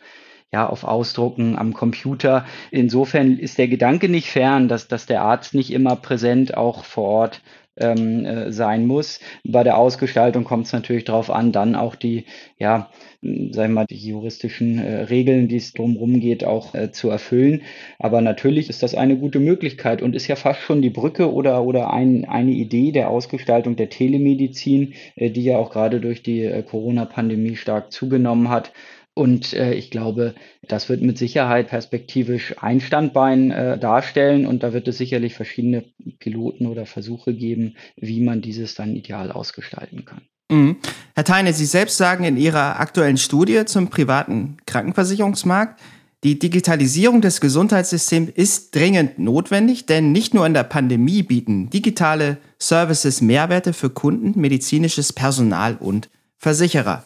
ja, 0.52 0.68
auf 0.68 0.84
Ausdrucken 0.84 1.58
am 1.58 1.74
Computer. 1.74 2.46
Insofern 2.72 3.38
ist 3.38 3.58
der 3.58 3.68
Gedanke 3.68 4.10
nicht 4.10 4.30
fern, 4.30 4.68
dass, 4.68 4.88
dass 4.88 5.06
der 5.06 5.22
Arzt 5.22 5.54
nicht 5.54 5.72
immer 5.72 5.96
präsent 5.96 6.56
auch 6.56 6.84
vor 6.86 7.06
Ort 7.06 7.42
ähm, 7.78 8.26
äh, 8.26 8.52
sein 8.52 8.86
muss. 8.86 9.20
Bei 9.44 9.64
der 9.64 9.78
Ausgestaltung 9.78 10.44
kommt 10.44 10.66
es 10.66 10.74
natürlich 10.74 11.06
darauf 11.06 11.30
an, 11.30 11.52
dann 11.52 11.76
auch 11.76 11.96
die, 11.96 12.26
ja, 12.58 12.90
sagen 13.22 13.54
wir 13.54 13.68
mal, 13.70 13.86
die 13.86 13.98
juristischen 13.98 14.80
äh, 14.80 15.04
Regeln, 15.04 15.48
die 15.48 15.58
es 15.58 15.74
drumherum 15.74 16.20
geht, 16.20 16.44
auch 16.44 16.74
äh, 16.74 16.92
zu 16.92 17.10
erfüllen. 17.10 17.62
Aber 18.00 18.22
natürlich 18.22 18.70
ist 18.70 18.84
das 18.84 18.96
eine 18.96 19.18
gute 19.18 19.40
Möglichkeit 19.40 20.02
und 20.02 20.16
ist 20.16 20.28
ja 20.28 20.36
fast 20.36 20.62
schon 20.62 20.82
die 20.82 20.90
Brücke 20.90 21.32
oder, 21.32 21.64
oder 21.64 21.92
ein, 21.94 22.26
eine 22.26 22.52
Idee 22.52 22.92
der 22.92 23.10
Ausgestaltung 23.10 23.76
der 23.76 23.90
Telemedizin, 23.90 24.94
äh, 25.16 25.30
die 25.30 25.44
ja 25.44 25.58
auch 25.58 25.72
gerade 25.72 26.00
durch 26.00 26.24
die 26.24 26.44
äh, 26.44 26.64
Corona-Pandemie 26.64 27.56
stark 27.56 27.92
zugenommen 27.92 28.50
hat. 28.50 28.72
Und 29.18 29.54
äh, 29.54 29.74
ich 29.74 29.90
glaube, 29.90 30.36
das 30.68 30.90
wird 30.90 31.02
mit 31.02 31.18
Sicherheit 31.18 31.70
perspektivisch 31.70 32.54
ein 32.62 32.80
Standbein 32.80 33.50
äh, 33.50 33.80
darstellen. 33.80 34.46
Und 34.46 34.62
da 34.62 34.74
wird 34.74 34.88
es 34.88 35.00
sicherlich 35.00 35.34
verschiedene 35.34 35.86
Piloten 36.20 36.68
oder 36.68 36.86
Versuche 36.86 37.34
geben, 37.34 37.76
wie 37.96 38.22
man 38.22 38.42
dieses 38.42 38.76
dann 38.76 38.96
ideal 38.96 39.32
ausgestalten 39.32 40.06
kann. 40.06 40.22
Mhm. 40.50 40.78
Herr 41.16 41.24
Theine, 41.24 41.54
Sie 41.54 41.66
selbst 41.66 41.98
sagen 41.98 42.26
in 42.26 42.38
Ihrer 42.38 42.80
aktuellen 42.80 43.18
Studie 43.18 43.66
zum 43.66 43.90
privaten 43.90 44.58
Krankenversicherungsmarkt, 44.68 45.82
die 46.24 46.38
Digitalisierung 46.38 47.22
des 47.22 47.42
Gesundheitssystems 47.42 48.30
ist 48.30 48.76
dringend 48.76 49.18
notwendig, 49.18 49.88
denn 49.88 50.12
nicht 50.12 50.36
nur 50.36 50.46
in 50.46 50.54
der 50.54 50.64
Pandemie 50.64 51.24
bieten 51.24 51.70
digitale 51.72 52.38
Services 52.60 53.22
Mehrwerte 53.22 53.74
für 53.74 53.90
Kunden, 53.90 54.40
medizinisches 54.40 55.12
Personal 55.12 55.76
und 55.76 56.10
Versicherer. 56.38 57.04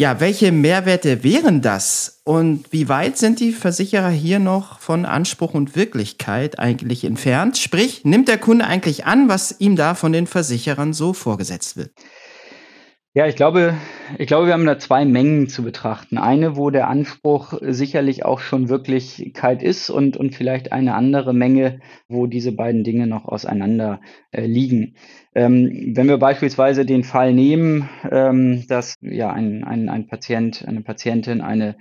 Ja, 0.00 0.18
welche 0.18 0.50
Mehrwerte 0.50 1.24
wären 1.24 1.60
das? 1.60 2.22
Und 2.24 2.72
wie 2.72 2.88
weit 2.88 3.18
sind 3.18 3.38
die 3.38 3.52
Versicherer 3.52 4.08
hier 4.08 4.38
noch 4.38 4.78
von 4.80 5.04
Anspruch 5.04 5.52
und 5.52 5.76
Wirklichkeit 5.76 6.58
eigentlich 6.58 7.04
entfernt? 7.04 7.58
Sprich, 7.58 8.02
nimmt 8.02 8.26
der 8.26 8.38
Kunde 8.38 8.64
eigentlich 8.64 9.04
an, 9.04 9.28
was 9.28 9.60
ihm 9.60 9.76
da 9.76 9.94
von 9.94 10.14
den 10.14 10.26
Versicherern 10.26 10.94
so 10.94 11.12
vorgesetzt 11.12 11.76
wird? 11.76 11.90
Ja, 13.12 13.26
ich 13.26 13.36
glaube, 13.36 13.74
ich 14.18 14.26
glaube, 14.26 14.46
wir 14.46 14.54
haben 14.54 14.64
da 14.64 14.78
zwei 14.78 15.04
Mengen 15.04 15.48
zu 15.48 15.64
betrachten. 15.64 16.16
Eine, 16.16 16.56
wo 16.56 16.70
der 16.70 16.88
Anspruch 16.88 17.54
sicherlich 17.60 18.24
auch 18.24 18.40
schon 18.40 18.70
Wirklichkeit 18.70 19.62
ist 19.62 19.90
und, 19.90 20.16
und 20.16 20.34
vielleicht 20.34 20.72
eine 20.72 20.94
andere 20.94 21.34
Menge, 21.34 21.80
wo 22.08 22.26
diese 22.26 22.52
beiden 22.52 22.84
Dinge 22.84 23.06
noch 23.06 23.26
auseinander 23.26 24.00
äh, 24.30 24.46
liegen. 24.46 24.94
Ähm, 25.34 25.92
wenn 25.94 26.08
wir 26.08 26.18
beispielsweise 26.18 26.84
den 26.84 27.04
Fall 27.04 27.32
nehmen, 27.32 27.88
ähm, 28.10 28.66
dass 28.66 28.96
ja 29.00 29.30
ein, 29.32 29.62
ein, 29.64 29.88
ein 29.88 30.06
Patient, 30.08 30.64
eine 30.66 30.80
Patientin 30.80 31.40
eine 31.40 31.76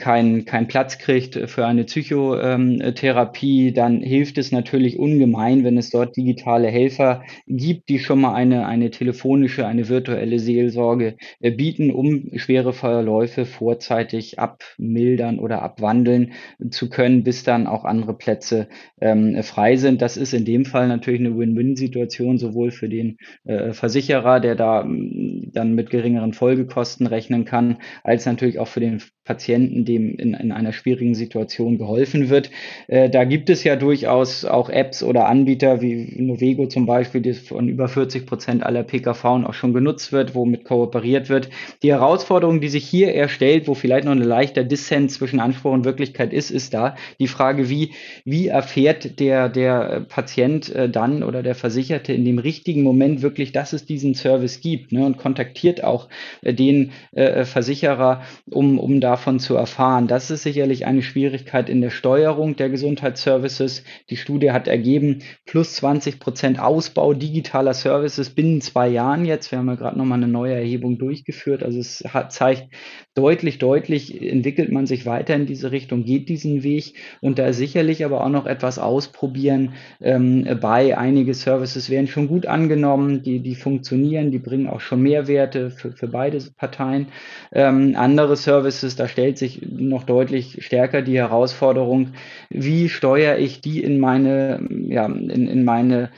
keinen 0.00 0.44
kein 0.44 0.66
Platz 0.66 0.98
kriegt 0.98 1.38
für 1.48 1.66
eine 1.66 1.84
Psychotherapie, 1.84 3.72
dann 3.72 4.00
hilft 4.00 4.38
es 4.38 4.50
natürlich 4.50 4.98
ungemein, 4.98 5.62
wenn 5.62 5.76
es 5.76 5.90
dort 5.90 6.16
digitale 6.16 6.68
Helfer 6.68 7.22
gibt, 7.46 7.88
die 7.88 8.00
schon 8.00 8.20
mal 8.20 8.34
eine, 8.34 8.66
eine 8.66 8.90
telefonische, 8.90 9.66
eine 9.66 9.88
virtuelle 9.88 10.40
Seelsorge 10.40 11.16
äh, 11.40 11.52
bieten, 11.52 11.92
um 11.92 12.30
schwere 12.36 12.72
Verläufe 12.72 13.44
vorzeitig 13.46 14.38
abmildern 14.38 15.38
oder 15.38 15.62
abwandeln 15.62 16.32
zu 16.70 16.88
können, 16.88 17.22
bis 17.22 17.44
dann 17.44 17.66
auch 17.66 17.84
andere 17.84 18.14
Plätze 18.14 18.68
ähm, 19.00 19.42
frei 19.42 19.76
sind. 19.76 20.02
Das 20.02 20.16
ist 20.16 20.34
in 20.34 20.44
dem 20.44 20.64
Fall 20.64 20.88
natürlich 20.88 21.20
eine 21.20 21.36
Win-Win-Situation, 21.36 22.38
sowohl 22.38 22.70
für 22.70 22.88
den 22.88 23.18
äh, 23.44 23.72
Versicherer, 23.72 24.40
der 24.40 24.54
da 24.54 24.84
mm, 24.84 25.50
dann 25.52 25.74
mit 25.74 25.90
geringeren 25.90 26.32
Folgekosten 26.32 27.06
rechnen 27.06 27.44
kann, 27.44 27.78
als 28.02 28.26
natürlich 28.26 28.58
auch 28.58 28.68
für 28.68 28.80
den 28.80 29.02
Patienten, 29.24 29.84
dem 29.90 30.14
in, 30.16 30.34
in 30.34 30.52
einer 30.52 30.72
schwierigen 30.72 31.14
Situation 31.14 31.78
geholfen 31.78 32.30
wird. 32.30 32.50
Äh, 32.86 33.10
da 33.10 33.24
gibt 33.24 33.50
es 33.50 33.64
ja 33.64 33.76
durchaus 33.76 34.44
auch 34.44 34.70
Apps 34.70 35.02
oder 35.02 35.26
Anbieter 35.26 35.80
wie 35.80 36.14
Novego 36.16 36.66
zum 36.66 36.86
Beispiel, 36.86 37.20
die 37.20 37.34
von 37.34 37.68
über 37.68 37.88
40 37.88 38.26
Prozent 38.26 38.62
aller 38.62 38.82
PKV 38.82 39.24
auch 39.24 39.54
schon 39.54 39.72
genutzt 39.72 40.12
wird, 40.12 40.34
womit 40.34 40.64
kooperiert 40.64 41.28
wird. 41.28 41.50
Die 41.82 41.90
Herausforderung, 41.90 42.60
die 42.60 42.68
sich 42.68 42.86
hier 42.86 43.14
erstellt, 43.14 43.68
wo 43.68 43.74
vielleicht 43.74 44.04
noch 44.04 44.12
ein 44.12 44.22
leichter 44.22 44.64
Dissens 44.64 45.14
zwischen 45.14 45.40
Anspruch 45.40 45.72
und 45.72 45.84
Wirklichkeit 45.84 46.32
ist, 46.32 46.50
ist 46.50 46.74
da 46.74 46.94
die 47.18 47.28
Frage, 47.28 47.68
wie, 47.68 47.90
wie 48.24 48.48
erfährt 48.48 49.18
der, 49.20 49.48
der 49.48 50.06
Patient 50.08 50.74
äh, 50.74 50.88
dann 50.88 51.22
oder 51.22 51.42
der 51.42 51.54
Versicherte 51.54 52.12
in 52.12 52.24
dem 52.24 52.38
richtigen 52.38 52.82
Moment 52.82 53.22
wirklich, 53.22 53.52
dass 53.52 53.72
es 53.72 53.84
diesen 53.84 54.14
Service 54.14 54.60
gibt 54.60 54.92
ne, 54.92 55.04
und 55.04 55.16
kontaktiert 55.16 55.82
auch 55.82 56.08
äh, 56.42 56.54
den 56.54 56.92
äh, 57.12 57.44
Versicherer, 57.44 58.22
um, 58.50 58.78
um 58.78 59.00
davon 59.00 59.40
zu 59.40 59.56
erfahren. 59.56 59.79
Das 59.80 60.30
ist 60.30 60.42
sicherlich 60.42 60.84
eine 60.84 61.00
Schwierigkeit 61.00 61.70
in 61.70 61.80
der 61.80 61.88
Steuerung 61.88 62.54
der 62.54 62.68
Gesundheitsservices. 62.68 63.82
Die 64.10 64.18
Studie 64.18 64.50
hat 64.52 64.68
ergeben, 64.68 65.20
plus 65.46 65.72
20 65.76 66.20
Prozent 66.20 66.60
Ausbau 66.60 67.14
digitaler 67.14 67.72
Services 67.72 68.28
binnen 68.28 68.60
zwei 68.60 68.88
Jahren 68.88 69.24
jetzt. 69.24 69.50
Wir 69.50 69.58
haben 69.58 69.68
ja 69.68 69.76
gerade 69.76 69.96
nochmal 69.96 70.18
eine 70.18 70.28
neue 70.28 70.52
Erhebung 70.52 70.98
durchgeführt. 70.98 71.62
Also 71.62 71.78
es 71.78 72.04
hat, 72.06 72.30
zeigt 72.30 72.68
deutlich, 73.14 73.58
deutlich, 73.58 74.20
entwickelt 74.20 74.70
man 74.70 74.84
sich 74.84 75.06
weiter 75.06 75.34
in 75.34 75.46
diese 75.46 75.72
Richtung, 75.72 76.04
geht 76.04 76.28
diesen 76.28 76.62
Weg. 76.62 76.96
Und 77.22 77.38
da 77.38 77.54
sicherlich 77.54 78.04
aber 78.04 78.22
auch 78.22 78.28
noch 78.28 78.44
etwas 78.44 78.78
ausprobieren 78.78 79.72
ähm, 80.02 80.58
bei. 80.60 80.98
Einige 80.98 81.32
Services 81.32 81.88
werden 81.88 82.06
schon 82.06 82.28
gut 82.28 82.44
angenommen, 82.44 83.22
die, 83.22 83.40
die 83.40 83.54
funktionieren, 83.54 84.30
die 84.30 84.40
bringen 84.40 84.66
auch 84.66 84.80
schon 84.80 85.00
Mehrwerte 85.00 85.70
für, 85.70 85.92
für 85.92 86.08
beide 86.08 86.38
Parteien. 86.58 87.06
Ähm, 87.50 87.94
andere 87.96 88.36
Services, 88.36 88.94
da 88.94 89.08
stellt 89.08 89.38
sich 89.38 89.69
noch 89.70 90.04
deutlich 90.04 90.64
stärker 90.64 91.02
die 91.02 91.18
Herausforderung, 91.18 92.12
wie 92.48 92.88
steuere 92.88 93.38
ich 93.38 93.60
die 93.60 93.82
in 93.82 93.98
meine, 94.00 94.66
ja, 94.86 95.06
in, 95.06 95.48
in 95.48 95.64
meine 95.64 96.10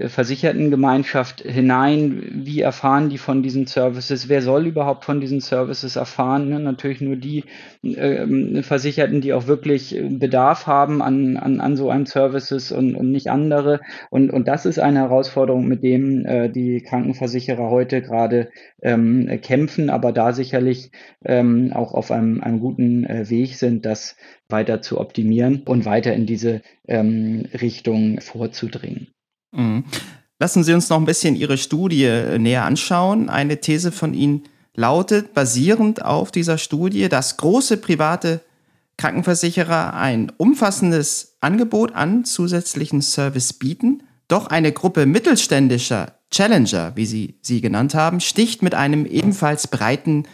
Versichertengemeinschaft 0.00 1.42
hinein? 1.42 2.42
Wie 2.44 2.60
erfahren 2.60 3.08
die 3.08 3.18
von 3.18 3.44
diesen 3.44 3.68
Services? 3.68 4.28
Wer 4.28 4.42
soll 4.42 4.66
überhaupt 4.66 5.04
von 5.04 5.20
diesen 5.20 5.40
Services 5.40 5.94
erfahren? 5.94 6.48
Ne? 6.48 6.58
Natürlich 6.58 7.00
nur 7.00 7.14
die 7.14 7.44
äh, 7.84 8.62
Versicherten, 8.64 9.20
die 9.20 9.32
auch 9.32 9.46
wirklich 9.46 9.96
Bedarf 10.08 10.66
haben 10.66 11.02
an, 11.02 11.36
an, 11.36 11.60
an 11.60 11.76
so 11.76 11.88
einem 11.88 12.06
Services 12.06 12.72
und, 12.72 12.96
und 12.96 13.12
nicht 13.12 13.30
andere. 13.30 13.80
Und, 14.10 14.30
und 14.32 14.48
das 14.48 14.66
ist 14.66 14.80
eine 14.80 14.98
Herausforderung, 14.98 15.68
mit 15.68 15.84
dem 15.84 16.26
äh, 16.26 16.48
die 16.48 16.80
Krankenversicherer 16.80 17.70
heute 17.70 18.02
gerade 18.02 18.50
ähm, 18.82 19.38
kämpfen, 19.40 19.88
aber 19.88 20.10
da 20.10 20.32
sicherlich 20.32 20.90
ähm, 21.24 21.72
auch 21.72 21.94
auf 21.94 22.10
einem, 22.10 22.40
einem 22.42 22.58
guten 22.58 23.04
äh, 23.04 23.30
Weg 23.30 23.54
sind, 23.54 23.86
das 23.86 24.16
weiter 24.48 24.82
zu 24.82 24.98
optimieren 25.00 25.62
und 25.64 25.84
weiter 25.84 26.12
in 26.12 26.26
diese 26.26 26.62
ähm, 26.88 27.46
Richtung 27.54 28.20
vorzudringen. 28.20 29.08
Mhm. 29.52 29.84
Lassen 30.38 30.64
Sie 30.64 30.74
uns 30.74 30.88
noch 30.88 30.98
ein 30.98 31.06
bisschen 31.06 31.34
Ihre 31.34 31.56
Studie 31.56 32.04
äh, 32.04 32.38
näher 32.38 32.64
anschauen. 32.64 33.30
Eine 33.30 33.60
These 33.60 33.90
von 33.90 34.12
Ihnen 34.12 34.44
lautet, 34.74 35.32
basierend 35.32 36.04
auf 36.04 36.30
dieser 36.30 36.58
Studie, 36.58 37.08
dass 37.08 37.38
große 37.38 37.78
private 37.78 38.42
Krankenversicherer 38.98 39.94
ein 39.94 40.32
umfassendes 40.36 41.36
Angebot 41.40 41.94
an 41.94 42.24
zusätzlichen 42.24 43.02
Service 43.02 43.52
bieten, 43.52 44.02
doch 44.28 44.48
eine 44.48 44.72
Gruppe 44.72 45.06
mittelständischer 45.06 46.14
Challenger, 46.30 46.92
wie 46.96 47.06
Sie 47.06 47.38
sie 47.40 47.60
genannt 47.60 47.94
haben, 47.94 48.20
sticht 48.20 48.62
mit 48.62 48.74
einem 48.74 49.06
ebenfalls 49.06 49.68
breiten 49.68 50.24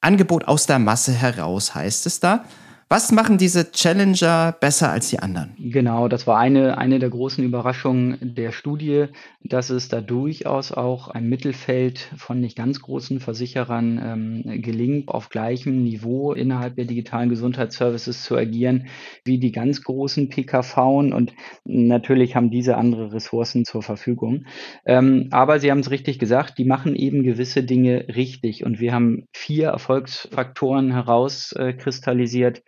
Angebot 0.00 0.48
aus 0.48 0.66
der 0.66 0.78
Masse 0.78 1.12
heraus, 1.12 1.74
heißt 1.74 2.06
es 2.06 2.20
da. 2.20 2.44
Was 2.88 3.10
machen 3.10 3.36
diese 3.36 3.72
Challenger 3.72 4.54
besser 4.60 4.92
als 4.92 5.10
die 5.10 5.18
anderen? 5.18 5.56
Genau, 5.58 6.06
das 6.06 6.28
war 6.28 6.38
eine, 6.38 6.78
eine 6.78 7.00
der 7.00 7.10
großen 7.10 7.42
Überraschungen 7.42 8.16
der 8.36 8.52
Studie, 8.52 9.06
dass 9.42 9.70
es 9.70 9.88
da 9.88 10.00
durchaus 10.00 10.70
auch 10.70 11.08
ein 11.08 11.28
Mittelfeld 11.28 11.98
von 12.16 12.40
nicht 12.40 12.56
ganz 12.56 12.80
großen 12.80 13.18
Versicherern 13.18 14.44
ähm, 14.44 14.62
gelingt, 14.62 15.08
auf 15.08 15.30
gleichem 15.30 15.82
Niveau 15.82 16.32
innerhalb 16.32 16.76
der 16.76 16.84
digitalen 16.84 17.28
Gesundheitsservices 17.28 18.22
zu 18.22 18.36
agieren 18.36 18.86
wie 19.24 19.38
die 19.38 19.50
ganz 19.50 19.82
großen 19.82 20.28
PKV. 20.28 20.76
Und 21.12 21.34
natürlich 21.64 22.36
haben 22.36 22.52
diese 22.52 22.76
andere 22.76 23.12
Ressourcen 23.12 23.64
zur 23.64 23.82
Verfügung. 23.82 24.44
Ähm, 24.84 25.26
aber 25.32 25.58
Sie 25.58 25.72
haben 25.72 25.80
es 25.80 25.90
richtig 25.90 26.20
gesagt, 26.20 26.56
die 26.56 26.64
machen 26.64 26.94
eben 26.94 27.24
gewisse 27.24 27.64
Dinge 27.64 28.06
richtig. 28.14 28.64
Und 28.64 28.78
wir 28.78 28.92
haben 28.92 29.26
vier 29.32 29.70
Erfolgsfaktoren 29.70 30.92
herauskristallisiert, 30.92 32.62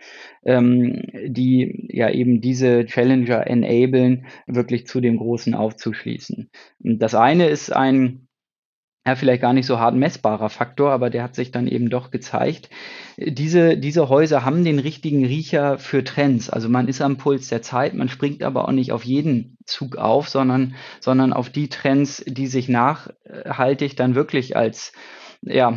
ähm, 0.44 1.02
die 1.26 1.88
ja 1.92 2.10
eben 2.10 2.40
diese 2.40 2.86
Challenger 2.86 3.46
enablen, 3.46 4.26
wirklich 4.46 4.86
zu 4.86 5.00
dem 5.00 5.18
Großen 5.18 5.54
aufzuschließen. 5.54 6.50
Das 6.78 7.14
eine 7.14 7.48
ist 7.48 7.74
ein 7.74 8.28
ja, 9.08 9.16
vielleicht 9.16 9.40
gar 9.40 9.54
nicht 9.54 9.64
so 9.64 9.78
hart 9.78 9.94
messbarer 9.94 10.50
Faktor, 10.50 10.90
aber 10.90 11.08
der 11.08 11.22
hat 11.22 11.34
sich 11.34 11.50
dann 11.50 11.66
eben 11.66 11.88
doch 11.88 12.10
gezeigt. 12.10 12.68
Diese, 13.16 13.78
diese 13.78 14.10
Häuser 14.10 14.44
haben 14.44 14.64
den 14.64 14.78
richtigen 14.78 15.24
Riecher 15.24 15.78
für 15.78 16.04
Trends. 16.04 16.50
Also 16.50 16.68
man 16.68 16.88
ist 16.88 17.00
am 17.00 17.16
Puls 17.16 17.48
der 17.48 17.62
Zeit, 17.62 17.94
man 17.94 18.10
springt 18.10 18.42
aber 18.42 18.68
auch 18.68 18.72
nicht 18.72 18.92
auf 18.92 19.04
jeden 19.04 19.56
Zug 19.64 19.96
auf, 19.96 20.28
sondern, 20.28 20.74
sondern 21.00 21.32
auf 21.32 21.48
die 21.48 21.70
Trends, 21.70 22.22
die 22.26 22.48
sich 22.48 22.68
nachhaltig 22.68 23.96
dann 23.96 24.14
wirklich 24.14 24.58
als 24.58 24.92
ja, 25.42 25.70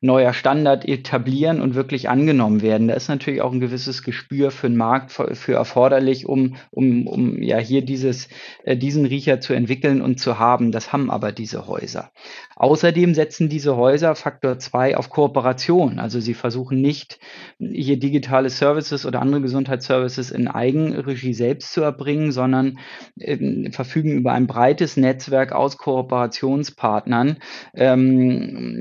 neuer 0.00 0.32
Standard 0.32 0.86
etablieren 0.86 1.60
und 1.60 1.74
wirklich 1.74 2.08
angenommen 2.08 2.62
werden. 2.62 2.88
Da 2.88 2.94
ist 2.94 3.08
natürlich 3.08 3.42
auch 3.42 3.52
ein 3.52 3.60
gewisses 3.60 4.02
Gespür 4.02 4.50
für 4.50 4.68
den 4.68 4.76
Markt 4.76 5.10
für 5.12 5.52
erforderlich, 5.52 6.26
um, 6.26 6.56
um, 6.70 7.06
um 7.06 7.42
ja 7.42 7.58
hier 7.58 7.82
dieses, 7.82 8.28
äh, 8.64 8.76
diesen 8.76 9.04
Riecher 9.06 9.40
zu 9.40 9.54
entwickeln 9.54 10.00
und 10.00 10.20
zu 10.20 10.38
haben. 10.38 10.72
Das 10.72 10.92
haben 10.92 11.10
aber 11.10 11.32
diese 11.32 11.66
Häuser. 11.66 12.10
Außerdem 12.56 13.14
setzen 13.14 13.48
diese 13.48 13.76
Häuser 13.76 14.14
Faktor 14.14 14.58
2 14.58 14.96
auf 14.96 15.10
Kooperation. 15.10 15.98
Also 15.98 16.20
sie 16.20 16.34
versuchen 16.34 16.80
nicht, 16.80 17.18
hier 17.58 17.98
digitale 17.98 18.50
Services 18.50 19.04
oder 19.06 19.20
andere 19.20 19.42
Gesundheitsservices 19.42 20.30
in 20.30 20.48
Eigenregie 20.48 21.34
selbst 21.34 21.72
zu 21.72 21.82
erbringen, 21.82 22.32
sondern 22.32 22.78
äh, 23.18 23.70
verfügen 23.70 24.12
über 24.12 24.32
ein 24.32 24.46
breites 24.46 24.96
Netzwerk 24.96 25.52
aus 25.52 25.76
Kooperationspartnern, 25.78 27.38
ähm, 27.74 28.27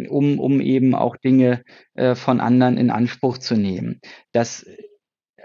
um, 0.09 0.39
um 0.39 0.61
eben 0.61 0.95
auch 0.95 1.17
Dinge 1.17 1.63
äh, 1.95 2.15
von 2.15 2.39
anderen 2.39 2.77
in 2.77 2.89
Anspruch 2.89 3.37
zu 3.37 3.55
nehmen. 3.55 3.99
Das 4.31 4.65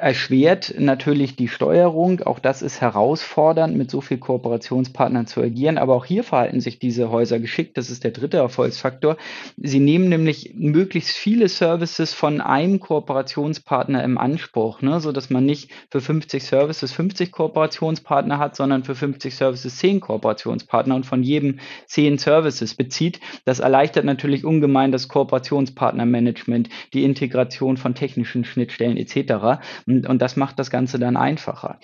erschwert 0.02 0.74
natürlich 0.78 1.36
die 1.36 1.46
Steuerung. 1.46 2.22
Auch 2.22 2.40
das 2.40 2.60
ist 2.60 2.80
herausfordernd, 2.80 3.76
mit 3.76 3.88
so 3.88 4.00
vielen 4.00 4.18
Kooperationspartnern 4.18 5.28
zu 5.28 5.40
agieren. 5.40 5.78
Aber 5.78 5.94
auch 5.94 6.04
hier 6.04 6.24
verhalten 6.24 6.60
sich 6.60 6.80
diese 6.80 7.10
Häuser 7.10 7.38
geschickt. 7.38 7.78
Das 7.78 7.88
ist 7.88 8.02
der 8.02 8.10
dritte 8.10 8.38
Erfolgsfaktor. 8.38 9.16
Sie 9.56 9.78
nehmen 9.78 10.08
nämlich 10.08 10.54
möglichst 10.56 11.16
viele 11.16 11.48
Services 11.48 12.14
von 12.14 12.40
einem 12.40 12.80
Kooperationspartner 12.80 14.02
im 14.02 14.18
Anspruch, 14.18 14.82
ne? 14.82 14.98
so 14.98 15.12
dass 15.12 15.30
man 15.30 15.46
nicht 15.46 15.70
für 15.88 16.00
50 16.00 16.42
Services 16.42 16.90
50 16.90 17.30
Kooperationspartner 17.30 18.38
hat, 18.38 18.56
sondern 18.56 18.82
für 18.82 18.96
50 18.96 19.36
Services 19.36 19.76
10 19.76 20.00
Kooperationspartner 20.00 20.96
und 20.96 21.06
von 21.06 21.22
jedem 21.22 21.60
10 21.86 22.18
Services 22.18 22.74
bezieht. 22.74 23.20
Das 23.44 23.60
erleichtert 23.60 24.04
natürlich 24.04 24.44
ungemein 24.44 24.90
das 24.90 25.06
Kooperationspartnermanagement, 25.06 26.70
die 26.92 27.04
Integration 27.04 27.76
von 27.76 27.94
technischen 27.94 28.44
Schnittstellen 28.44 28.96
etc. 28.96 29.60
und 30.00 30.20
das 30.20 30.36
macht 30.36 30.58
das 30.58 30.70
Ganze 30.70 30.98
dann 30.98 31.16
einfacher. 31.16 31.78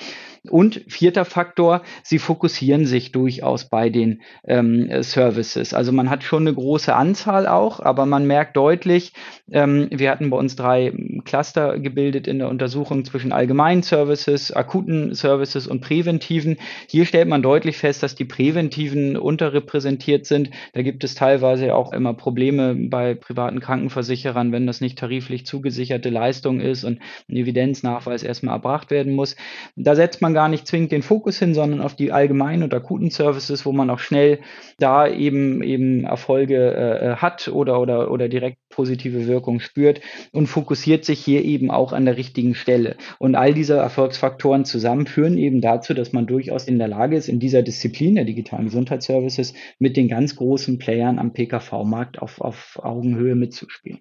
Und 0.50 0.82
vierter 0.88 1.24
Faktor, 1.24 1.82
sie 2.02 2.18
fokussieren 2.18 2.86
sich 2.86 3.12
durchaus 3.12 3.68
bei 3.68 3.90
den 3.90 4.22
ähm, 4.46 4.88
Services. 5.02 5.74
Also 5.74 5.92
man 5.92 6.10
hat 6.10 6.22
schon 6.22 6.46
eine 6.46 6.54
große 6.54 6.94
Anzahl 6.94 7.46
auch, 7.46 7.80
aber 7.80 8.06
man 8.06 8.26
merkt 8.26 8.56
deutlich, 8.56 9.12
ähm, 9.50 9.88
wir 9.90 10.10
hatten 10.10 10.30
bei 10.30 10.36
uns 10.36 10.56
drei 10.56 10.92
Cluster 11.24 11.78
gebildet 11.78 12.26
in 12.26 12.38
der 12.38 12.48
Untersuchung 12.48 13.04
zwischen 13.04 13.32
allgemeinen 13.32 13.82
Services, 13.82 14.52
akuten 14.52 15.14
Services 15.14 15.66
und 15.66 15.80
präventiven. 15.80 16.56
Hier 16.88 17.04
stellt 17.04 17.28
man 17.28 17.42
deutlich 17.42 17.76
fest, 17.76 18.02
dass 18.02 18.14
die 18.14 18.24
präventiven 18.24 19.16
unterrepräsentiert 19.16 20.26
sind. 20.26 20.50
Da 20.72 20.82
gibt 20.82 21.04
es 21.04 21.14
teilweise 21.14 21.74
auch 21.74 21.92
immer 21.92 22.14
Probleme 22.14 22.74
bei 22.74 23.14
privaten 23.14 23.60
Krankenversicherern, 23.60 24.52
wenn 24.52 24.66
das 24.66 24.80
nicht 24.80 24.98
tariflich 24.98 25.46
zugesicherte 25.46 26.10
Leistung 26.10 26.60
ist 26.60 26.84
und 26.84 27.00
ein 27.28 27.36
Evidenznachweis 27.98 28.22
erstmal 28.22 28.54
erbracht 28.54 28.90
werden 28.90 29.14
muss. 29.14 29.36
Da 29.76 29.94
setzt 29.94 30.22
man 30.22 30.34
gar 30.34 30.48
nicht 30.48 30.66
zwingend 30.66 30.92
den 30.92 31.02
Fokus 31.02 31.38
hin, 31.38 31.54
sondern 31.54 31.80
auf 31.80 31.94
die 31.94 32.12
allgemeinen 32.12 32.62
und 32.62 32.74
akuten 32.74 33.10
Services, 33.10 33.66
wo 33.66 33.72
man 33.72 33.90
auch 33.90 33.98
schnell 33.98 34.40
da 34.78 35.08
eben 35.08 35.62
eben 35.62 36.04
Erfolge 36.04 36.74
äh, 36.74 37.16
hat 37.16 37.48
oder, 37.48 37.80
oder, 37.80 38.10
oder 38.10 38.28
direkt 38.28 38.58
positive 38.70 39.26
Wirkung 39.26 39.60
spürt 39.60 40.00
und 40.32 40.46
fokussiert 40.46 41.04
sich 41.04 41.20
hier 41.20 41.44
eben 41.44 41.70
auch 41.70 41.92
an 41.92 42.04
der 42.04 42.16
richtigen 42.16 42.54
Stelle. 42.54 42.96
Und 43.18 43.34
all 43.34 43.54
diese 43.54 43.76
Erfolgsfaktoren 43.76 44.64
zusammen 44.64 45.06
führen 45.06 45.36
eben 45.36 45.60
dazu, 45.60 45.94
dass 45.94 46.12
man 46.12 46.26
durchaus 46.26 46.68
in 46.68 46.78
der 46.78 46.88
Lage 46.88 47.16
ist, 47.16 47.28
in 47.28 47.40
dieser 47.40 47.62
Disziplin 47.62 48.14
der 48.14 48.24
digitalen 48.24 48.66
Gesundheitsservices 48.66 49.54
mit 49.78 49.96
den 49.96 50.08
ganz 50.08 50.36
großen 50.36 50.78
Playern 50.78 51.18
am 51.18 51.32
PKV-Markt 51.32 52.20
auf, 52.20 52.40
auf 52.40 52.78
Augenhöhe 52.82 53.34
mitzuspielen. 53.34 54.00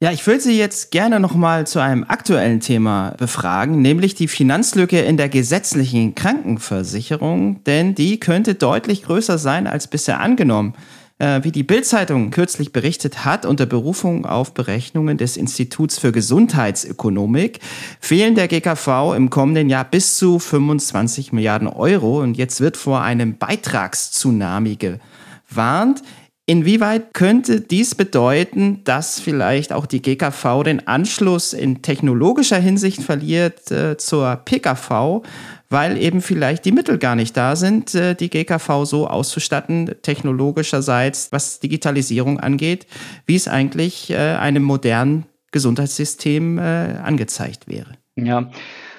Ja, 0.00 0.10
ich 0.10 0.26
würde 0.26 0.40
Sie 0.40 0.58
jetzt 0.58 0.90
gerne 0.90 1.20
nochmal 1.20 1.66
zu 1.66 1.78
einem 1.78 2.04
aktuellen 2.04 2.60
Thema 2.60 3.14
befragen, 3.16 3.80
nämlich 3.80 4.14
die 4.14 4.28
Finanzlücke 4.28 5.00
in 5.00 5.16
der 5.16 5.28
gesetzlichen 5.28 6.14
Krankenversicherung, 6.14 7.62
denn 7.64 7.94
die 7.94 8.18
könnte 8.18 8.54
deutlich 8.54 9.04
größer 9.04 9.38
sein 9.38 9.66
als 9.66 9.86
bisher 9.86 10.20
angenommen. 10.20 10.74
Äh, 11.18 11.44
wie 11.44 11.52
die 11.52 11.62
Bildzeitung 11.62 12.32
kürzlich 12.32 12.72
berichtet 12.72 13.24
hat, 13.24 13.46
unter 13.46 13.66
Berufung 13.66 14.26
auf 14.26 14.52
Berechnungen 14.52 15.16
des 15.16 15.36
Instituts 15.36 15.96
für 15.96 16.10
Gesundheitsökonomik, 16.10 17.60
fehlen 18.00 18.34
der 18.34 18.48
GKV 18.48 19.14
im 19.16 19.30
kommenden 19.30 19.70
Jahr 19.70 19.84
bis 19.84 20.18
zu 20.18 20.40
25 20.40 21.32
Milliarden 21.32 21.68
Euro 21.68 22.20
und 22.20 22.36
jetzt 22.36 22.60
wird 22.60 22.76
vor 22.76 23.02
einem 23.02 23.38
Beitragstsunami 23.38 24.76
gewarnt. 24.76 26.02
Inwieweit 26.46 27.14
könnte 27.14 27.62
dies 27.62 27.94
bedeuten, 27.94 28.84
dass 28.84 29.18
vielleicht 29.18 29.72
auch 29.72 29.86
die 29.86 30.02
GKV 30.02 30.62
den 30.62 30.86
Anschluss 30.86 31.54
in 31.54 31.80
technologischer 31.80 32.58
Hinsicht 32.58 33.02
verliert 33.02 33.70
äh, 33.70 33.96
zur 33.96 34.36
PKV, 34.36 35.22
weil 35.70 35.96
eben 35.96 36.20
vielleicht 36.20 36.66
die 36.66 36.72
Mittel 36.72 36.98
gar 36.98 37.16
nicht 37.16 37.34
da 37.34 37.56
sind, 37.56 37.94
äh, 37.94 38.14
die 38.14 38.28
GKV 38.28 38.84
so 38.84 39.08
auszustatten, 39.08 39.94
technologischerseits, 40.02 41.32
was 41.32 41.60
Digitalisierung 41.60 42.38
angeht, 42.40 42.86
wie 43.24 43.36
es 43.36 43.48
eigentlich 43.48 44.10
äh, 44.10 44.16
einem 44.16 44.64
modernen 44.64 45.24
Gesundheitssystem 45.50 46.58
äh, 46.58 46.62
angezeigt 47.02 47.68
wäre? 47.68 47.96
Ja, 48.16 48.50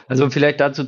Also 0.07 0.29
vielleicht 0.29 0.59
dazu 0.59 0.85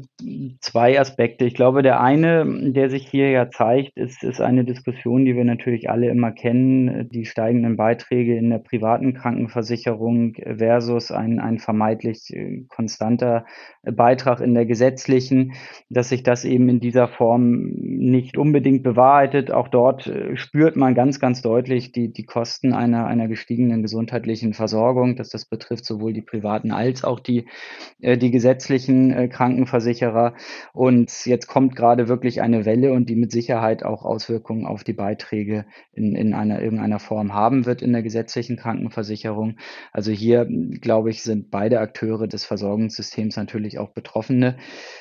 zwei 0.62 1.00
Aspekte. 1.00 1.46
Ich 1.46 1.54
glaube, 1.54 1.84
der 1.84 2.02
eine, 2.02 2.72
der 2.72 2.90
sich 2.90 3.08
hier 3.08 3.30
ja 3.30 3.50
zeigt, 3.50 3.96
ist, 3.96 4.24
ist 4.24 4.42
eine 4.42 4.66
Diskussion, 4.66 5.26
die 5.26 5.36
wir 5.36 5.46
natürlich 5.46 5.90
alle 5.90 6.10
immer 6.10 6.32
kennen, 6.32 7.10
die 7.10 7.26
steigenden 7.26 7.78
Beiträge 7.78 8.36
in 8.36 8.50
der 8.50 8.58
privaten 8.58 9.14
Krankenversicherung 9.14 10.36
versus 10.58 11.12
ein, 11.12 11.40
ein 11.40 11.60
vermeintlich 11.60 12.34
äh, 12.34 12.64
konstanter 12.68 13.46
Beitrag 13.84 14.42
in 14.42 14.56
der 14.56 14.66
gesetzlichen, 14.66 15.54
dass 15.90 16.10
sich 16.10 16.24
das 16.24 16.46
eben 16.46 16.68
in 16.68 16.80
dieser 16.80 17.08
Form 17.08 17.72
nicht 17.76 18.38
unbedingt 18.38 18.84
bewahrheitet. 18.84 19.52
Auch 19.52 19.68
dort 19.68 20.08
äh, 20.08 20.36
spürt 20.36 20.76
man 20.76 20.96
ganz, 20.96 21.20
ganz 21.20 21.42
deutlich 21.42 21.92
die, 21.92 22.12
die 22.12 22.26
Kosten 22.26 22.74
einer, 22.74 23.06
einer 23.06 23.28
gestiegenen 23.28 23.84
gesundheitlichen 23.84 24.54
Versorgung, 24.54 25.16
dass 25.16 25.30
das 25.30 25.46
betrifft 25.46 25.86
sowohl 25.86 26.14
die 26.14 26.22
privaten 26.22 26.72
als 26.72 27.04
auch 27.04 27.20
die, 27.20 27.46
äh, 28.02 28.18
die 28.18 28.32
gesetzlichen 28.32 29.12
äh, 29.12 29.28
Krankenversicherer. 30.08 30.34
Und 30.74 31.26
jetzt 31.26 31.48
kommt 31.48 31.76
gerade 31.76 32.08
wirklich 32.08 32.42
eine 32.42 32.66
Welle 32.66 32.94
und 32.94 33.10
die 33.10 33.16
mit 33.16 33.32
Sicherheit 33.32 33.84
auch 33.84 34.04
Auswirkungen 34.04 34.66
auf 34.66 34.84
die 34.84 34.94
Beiträge 34.94 35.66
in, 35.94 36.16
in 36.16 36.34
einer 36.34 36.62
irgendeiner 36.62 37.00
Form 37.00 37.34
haben 37.34 37.66
wird 37.66 37.82
in 37.82 37.94
der 37.94 38.04
gesetzlichen 38.04 38.58
Krankenversicherung. 38.58 39.58
Also 39.92 40.12
hier, 40.12 40.48
glaube 40.82 41.10
ich, 41.10 41.24
sind 41.24 41.52
beide 41.52 41.80
Akteure 41.80 42.28
des 42.28 42.46
Versorgungssystems 42.46 43.36
natürlich 43.38 43.80
auch 43.80 43.90
Betroffene. 43.90 44.58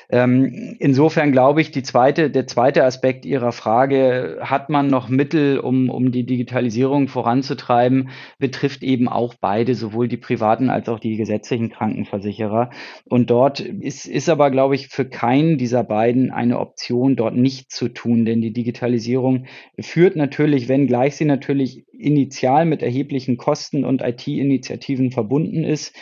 Ähm, 0.09 0.75
insofern 0.79 1.31
glaube 1.31 1.61
ich, 1.61 1.71
die 1.71 1.83
zweite, 1.83 2.29
der 2.29 2.47
zweite 2.47 2.83
Aspekt 2.83 3.25
Ihrer 3.25 3.51
Frage, 3.51 4.39
hat 4.41 4.69
man 4.69 4.87
noch 4.87 5.09
Mittel, 5.09 5.59
um, 5.59 5.89
um 5.89 6.11
die 6.11 6.25
Digitalisierung 6.25 7.07
voranzutreiben, 7.07 8.09
betrifft 8.39 8.83
eben 8.83 9.07
auch 9.07 9.35
beide, 9.39 9.75
sowohl 9.75 10.07
die 10.07 10.17
privaten 10.17 10.69
als 10.69 10.89
auch 10.89 10.99
die 10.99 11.17
gesetzlichen 11.17 11.69
Krankenversicherer. 11.69 12.69
Und 13.05 13.29
dort 13.29 13.59
ist, 13.59 14.05
ist 14.05 14.29
aber, 14.29 14.51
glaube 14.51 14.75
ich, 14.75 14.89
für 14.97 15.05
keinen 15.05 15.59
dieser 15.59 15.83
beiden 15.83 16.31
eine 16.31 16.57
Option, 16.57 17.15
dort 17.15 17.35
nicht 17.35 17.71
zu 17.71 17.87
tun, 17.87 18.25
denn 18.25 18.41
die 18.41 18.51
Digitalisierung 18.51 19.45
führt 19.79 20.15
natürlich, 20.15 20.69
wenngleich 20.69 21.17
sie 21.17 21.25
natürlich 21.25 21.85
initial 21.93 22.65
mit 22.65 22.81
erheblichen 22.81 23.37
Kosten 23.37 23.85
und 23.85 24.01
IT-Initiativen 24.01 25.11
verbunden 25.11 25.63
ist, 25.63 25.95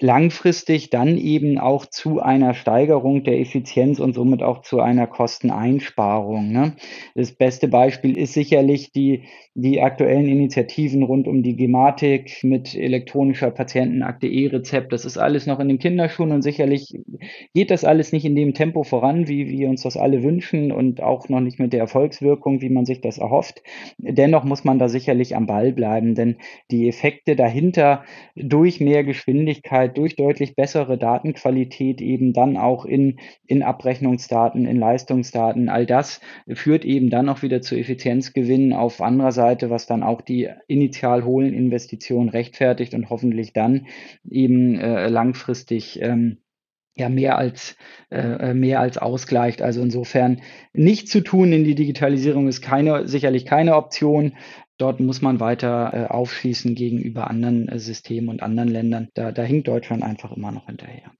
langfristig 0.00 0.88
dann 0.88 1.18
eben 1.18 1.58
auch 1.58 1.84
zu 1.84 2.20
einer 2.20 2.54
Steigerung 2.54 3.22
der 3.22 3.38
Effizienz 3.38 4.00
und 4.00 4.14
somit 4.14 4.42
auch 4.42 4.62
zu 4.62 4.80
einer 4.80 5.06
Kosteneinsparung. 5.06 6.50
Ne? 6.50 6.76
Das 7.14 7.32
beste 7.32 7.68
Beispiel 7.68 8.16
ist 8.16 8.32
sicherlich 8.32 8.92
die, 8.92 9.24
die 9.54 9.82
aktuellen 9.82 10.26
Initiativen 10.26 11.02
rund 11.02 11.28
um 11.28 11.42
die 11.42 11.54
Gematik 11.54 12.38
mit 12.42 12.74
elektronischer 12.74 13.50
Patientenakte 13.50 14.26
E-Rezept. 14.26 14.92
Das 14.92 15.04
ist 15.04 15.18
alles 15.18 15.46
noch 15.46 15.60
in 15.60 15.68
den 15.68 15.78
Kinderschuhen 15.78 16.32
und 16.32 16.42
sicherlich 16.42 16.98
geht 17.52 17.70
das 17.70 17.84
alles 17.84 18.12
nicht 18.12 18.24
in 18.24 18.34
dem 18.34 18.54
Tempo 18.54 18.84
voran, 18.84 19.28
wie 19.28 19.48
wir 19.48 19.68
uns 19.68 19.82
das 19.82 19.98
alle 19.98 20.22
wünschen 20.22 20.72
und 20.72 21.02
auch 21.02 21.28
noch 21.28 21.40
nicht 21.40 21.58
mit 21.58 21.74
der 21.74 21.80
Erfolgswirkung, 21.80 22.62
wie 22.62 22.70
man 22.70 22.86
sich 22.86 23.02
das 23.02 23.18
erhofft. 23.18 23.62
Dennoch 23.98 24.44
muss 24.44 24.64
man 24.64 24.78
da 24.78 24.88
sicherlich 24.88 25.36
am 25.36 25.46
Ball 25.46 25.72
bleiben, 25.72 26.14
denn 26.14 26.36
die 26.70 26.88
Effekte 26.88 27.36
dahinter 27.36 28.04
durch 28.34 28.80
mehr 28.80 29.04
Geschwindigkeit, 29.04 29.89
durch 29.90 30.16
deutlich 30.16 30.56
bessere 30.56 30.98
Datenqualität 30.98 32.00
eben 32.00 32.32
dann 32.32 32.56
auch 32.56 32.84
in, 32.84 33.18
in 33.46 33.62
Abrechnungsdaten, 33.62 34.66
in 34.66 34.78
Leistungsdaten, 34.78 35.68
all 35.68 35.86
das 35.86 36.20
führt 36.52 36.84
eben 36.84 37.10
dann 37.10 37.28
auch 37.28 37.42
wieder 37.42 37.60
zu 37.62 37.76
Effizienzgewinnen 37.76 38.72
auf 38.72 39.00
anderer 39.00 39.32
Seite, 39.32 39.70
was 39.70 39.86
dann 39.86 40.02
auch 40.02 40.20
die 40.20 40.48
initial 40.68 41.24
hohen 41.24 41.52
Investitionen 41.52 42.28
rechtfertigt 42.28 42.94
und 42.94 43.10
hoffentlich 43.10 43.52
dann 43.52 43.86
eben 44.28 44.78
äh, 44.78 45.08
langfristig 45.08 46.00
ähm, 46.02 46.38
ja 46.96 47.08
mehr 47.08 47.38
als 47.38 47.76
äh, 48.10 48.50
äh, 48.50 48.54
mehr 48.54 48.80
als 48.80 48.98
ausgleicht. 48.98 49.62
Also 49.62 49.82
insofern 49.82 50.42
nicht 50.72 51.08
zu 51.08 51.20
tun 51.22 51.52
in 51.52 51.64
die 51.64 51.74
Digitalisierung 51.74 52.48
ist 52.48 52.60
keine 52.60 53.08
sicherlich 53.08 53.44
keine 53.44 53.76
Option. 53.76 54.34
Dort 54.80 54.98
muss 54.98 55.20
man 55.20 55.40
weiter 55.40 55.90
äh, 55.92 56.06
aufschließen 56.06 56.74
gegenüber 56.74 57.28
anderen 57.28 57.68
äh, 57.68 57.78
Systemen 57.78 58.30
und 58.30 58.42
anderen 58.42 58.70
Ländern. 58.70 59.08
Da, 59.12 59.30
da 59.30 59.42
hinkt 59.42 59.68
Deutschland 59.68 60.02
einfach 60.02 60.32
immer 60.32 60.52
noch 60.52 60.66
hinterher. 60.66 61.10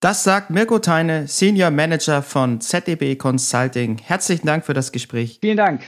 Das 0.00 0.24
sagt 0.24 0.48
Mirko 0.48 0.78
Teine, 0.78 1.28
Senior 1.28 1.70
Manager 1.70 2.22
von 2.22 2.62
ZDB 2.62 3.16
Consulting. 3.16 3.98
Herzlichen 3.98 4.46
Dank 4.46 4.64
für 4.64 4.72
das 4.72 4.92
Gespräch. 4.92 5.38
Vielen 5.42 5.58
Dank. 5.58 5.82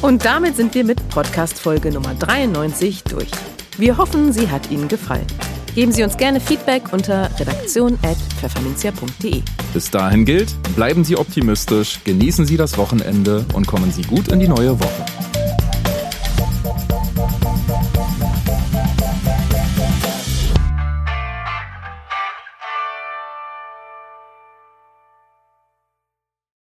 Und 0.00 0.24
damit 0.24 0.56
sind 0.56 0.74
wir 0.74 0.84
mit 0.84 1.06
Podcast 1.10 1.58
Folge 1.58 1.92
Nummer 1.92 2.14
93 2.14 3.04
durch. 3.04 3.30
Wir 3.76 3.98
hoffen, 3.98 4.32
sie 4.32 4.48
hat 4.48 4.70
Ihnen 4.70 4.88
gefallen. 4.88 5.26
Geben 5.78 5.92
Sie 5.92 6.02
uns 6.02 6.16
gerne 6.16 6.40
Feedback 6.40 6.92
unter 6.92 7.30
redaktion.pfefferminzia.de. 7.38 9.42
Bis 9.72 9.90
dahin 9.92 10.24
gilt, 10.24 10.52
bleiben 10.74 11.04
Sie 11.04 11.16
optimistisch, 11.16 12.00
genießen 12.02 12.46
Sie 12.46 12.56
das 12.56 12.76
Wochenende 12.78 13.44
und 13.52 13.68
kommen 13.68 13.92
Sie 13.92 14.02
gut 14.02 14.26
in 14.26 14.40
die 14.40 14.48
neue 14.48 14.80
Woche. 14.80 15.27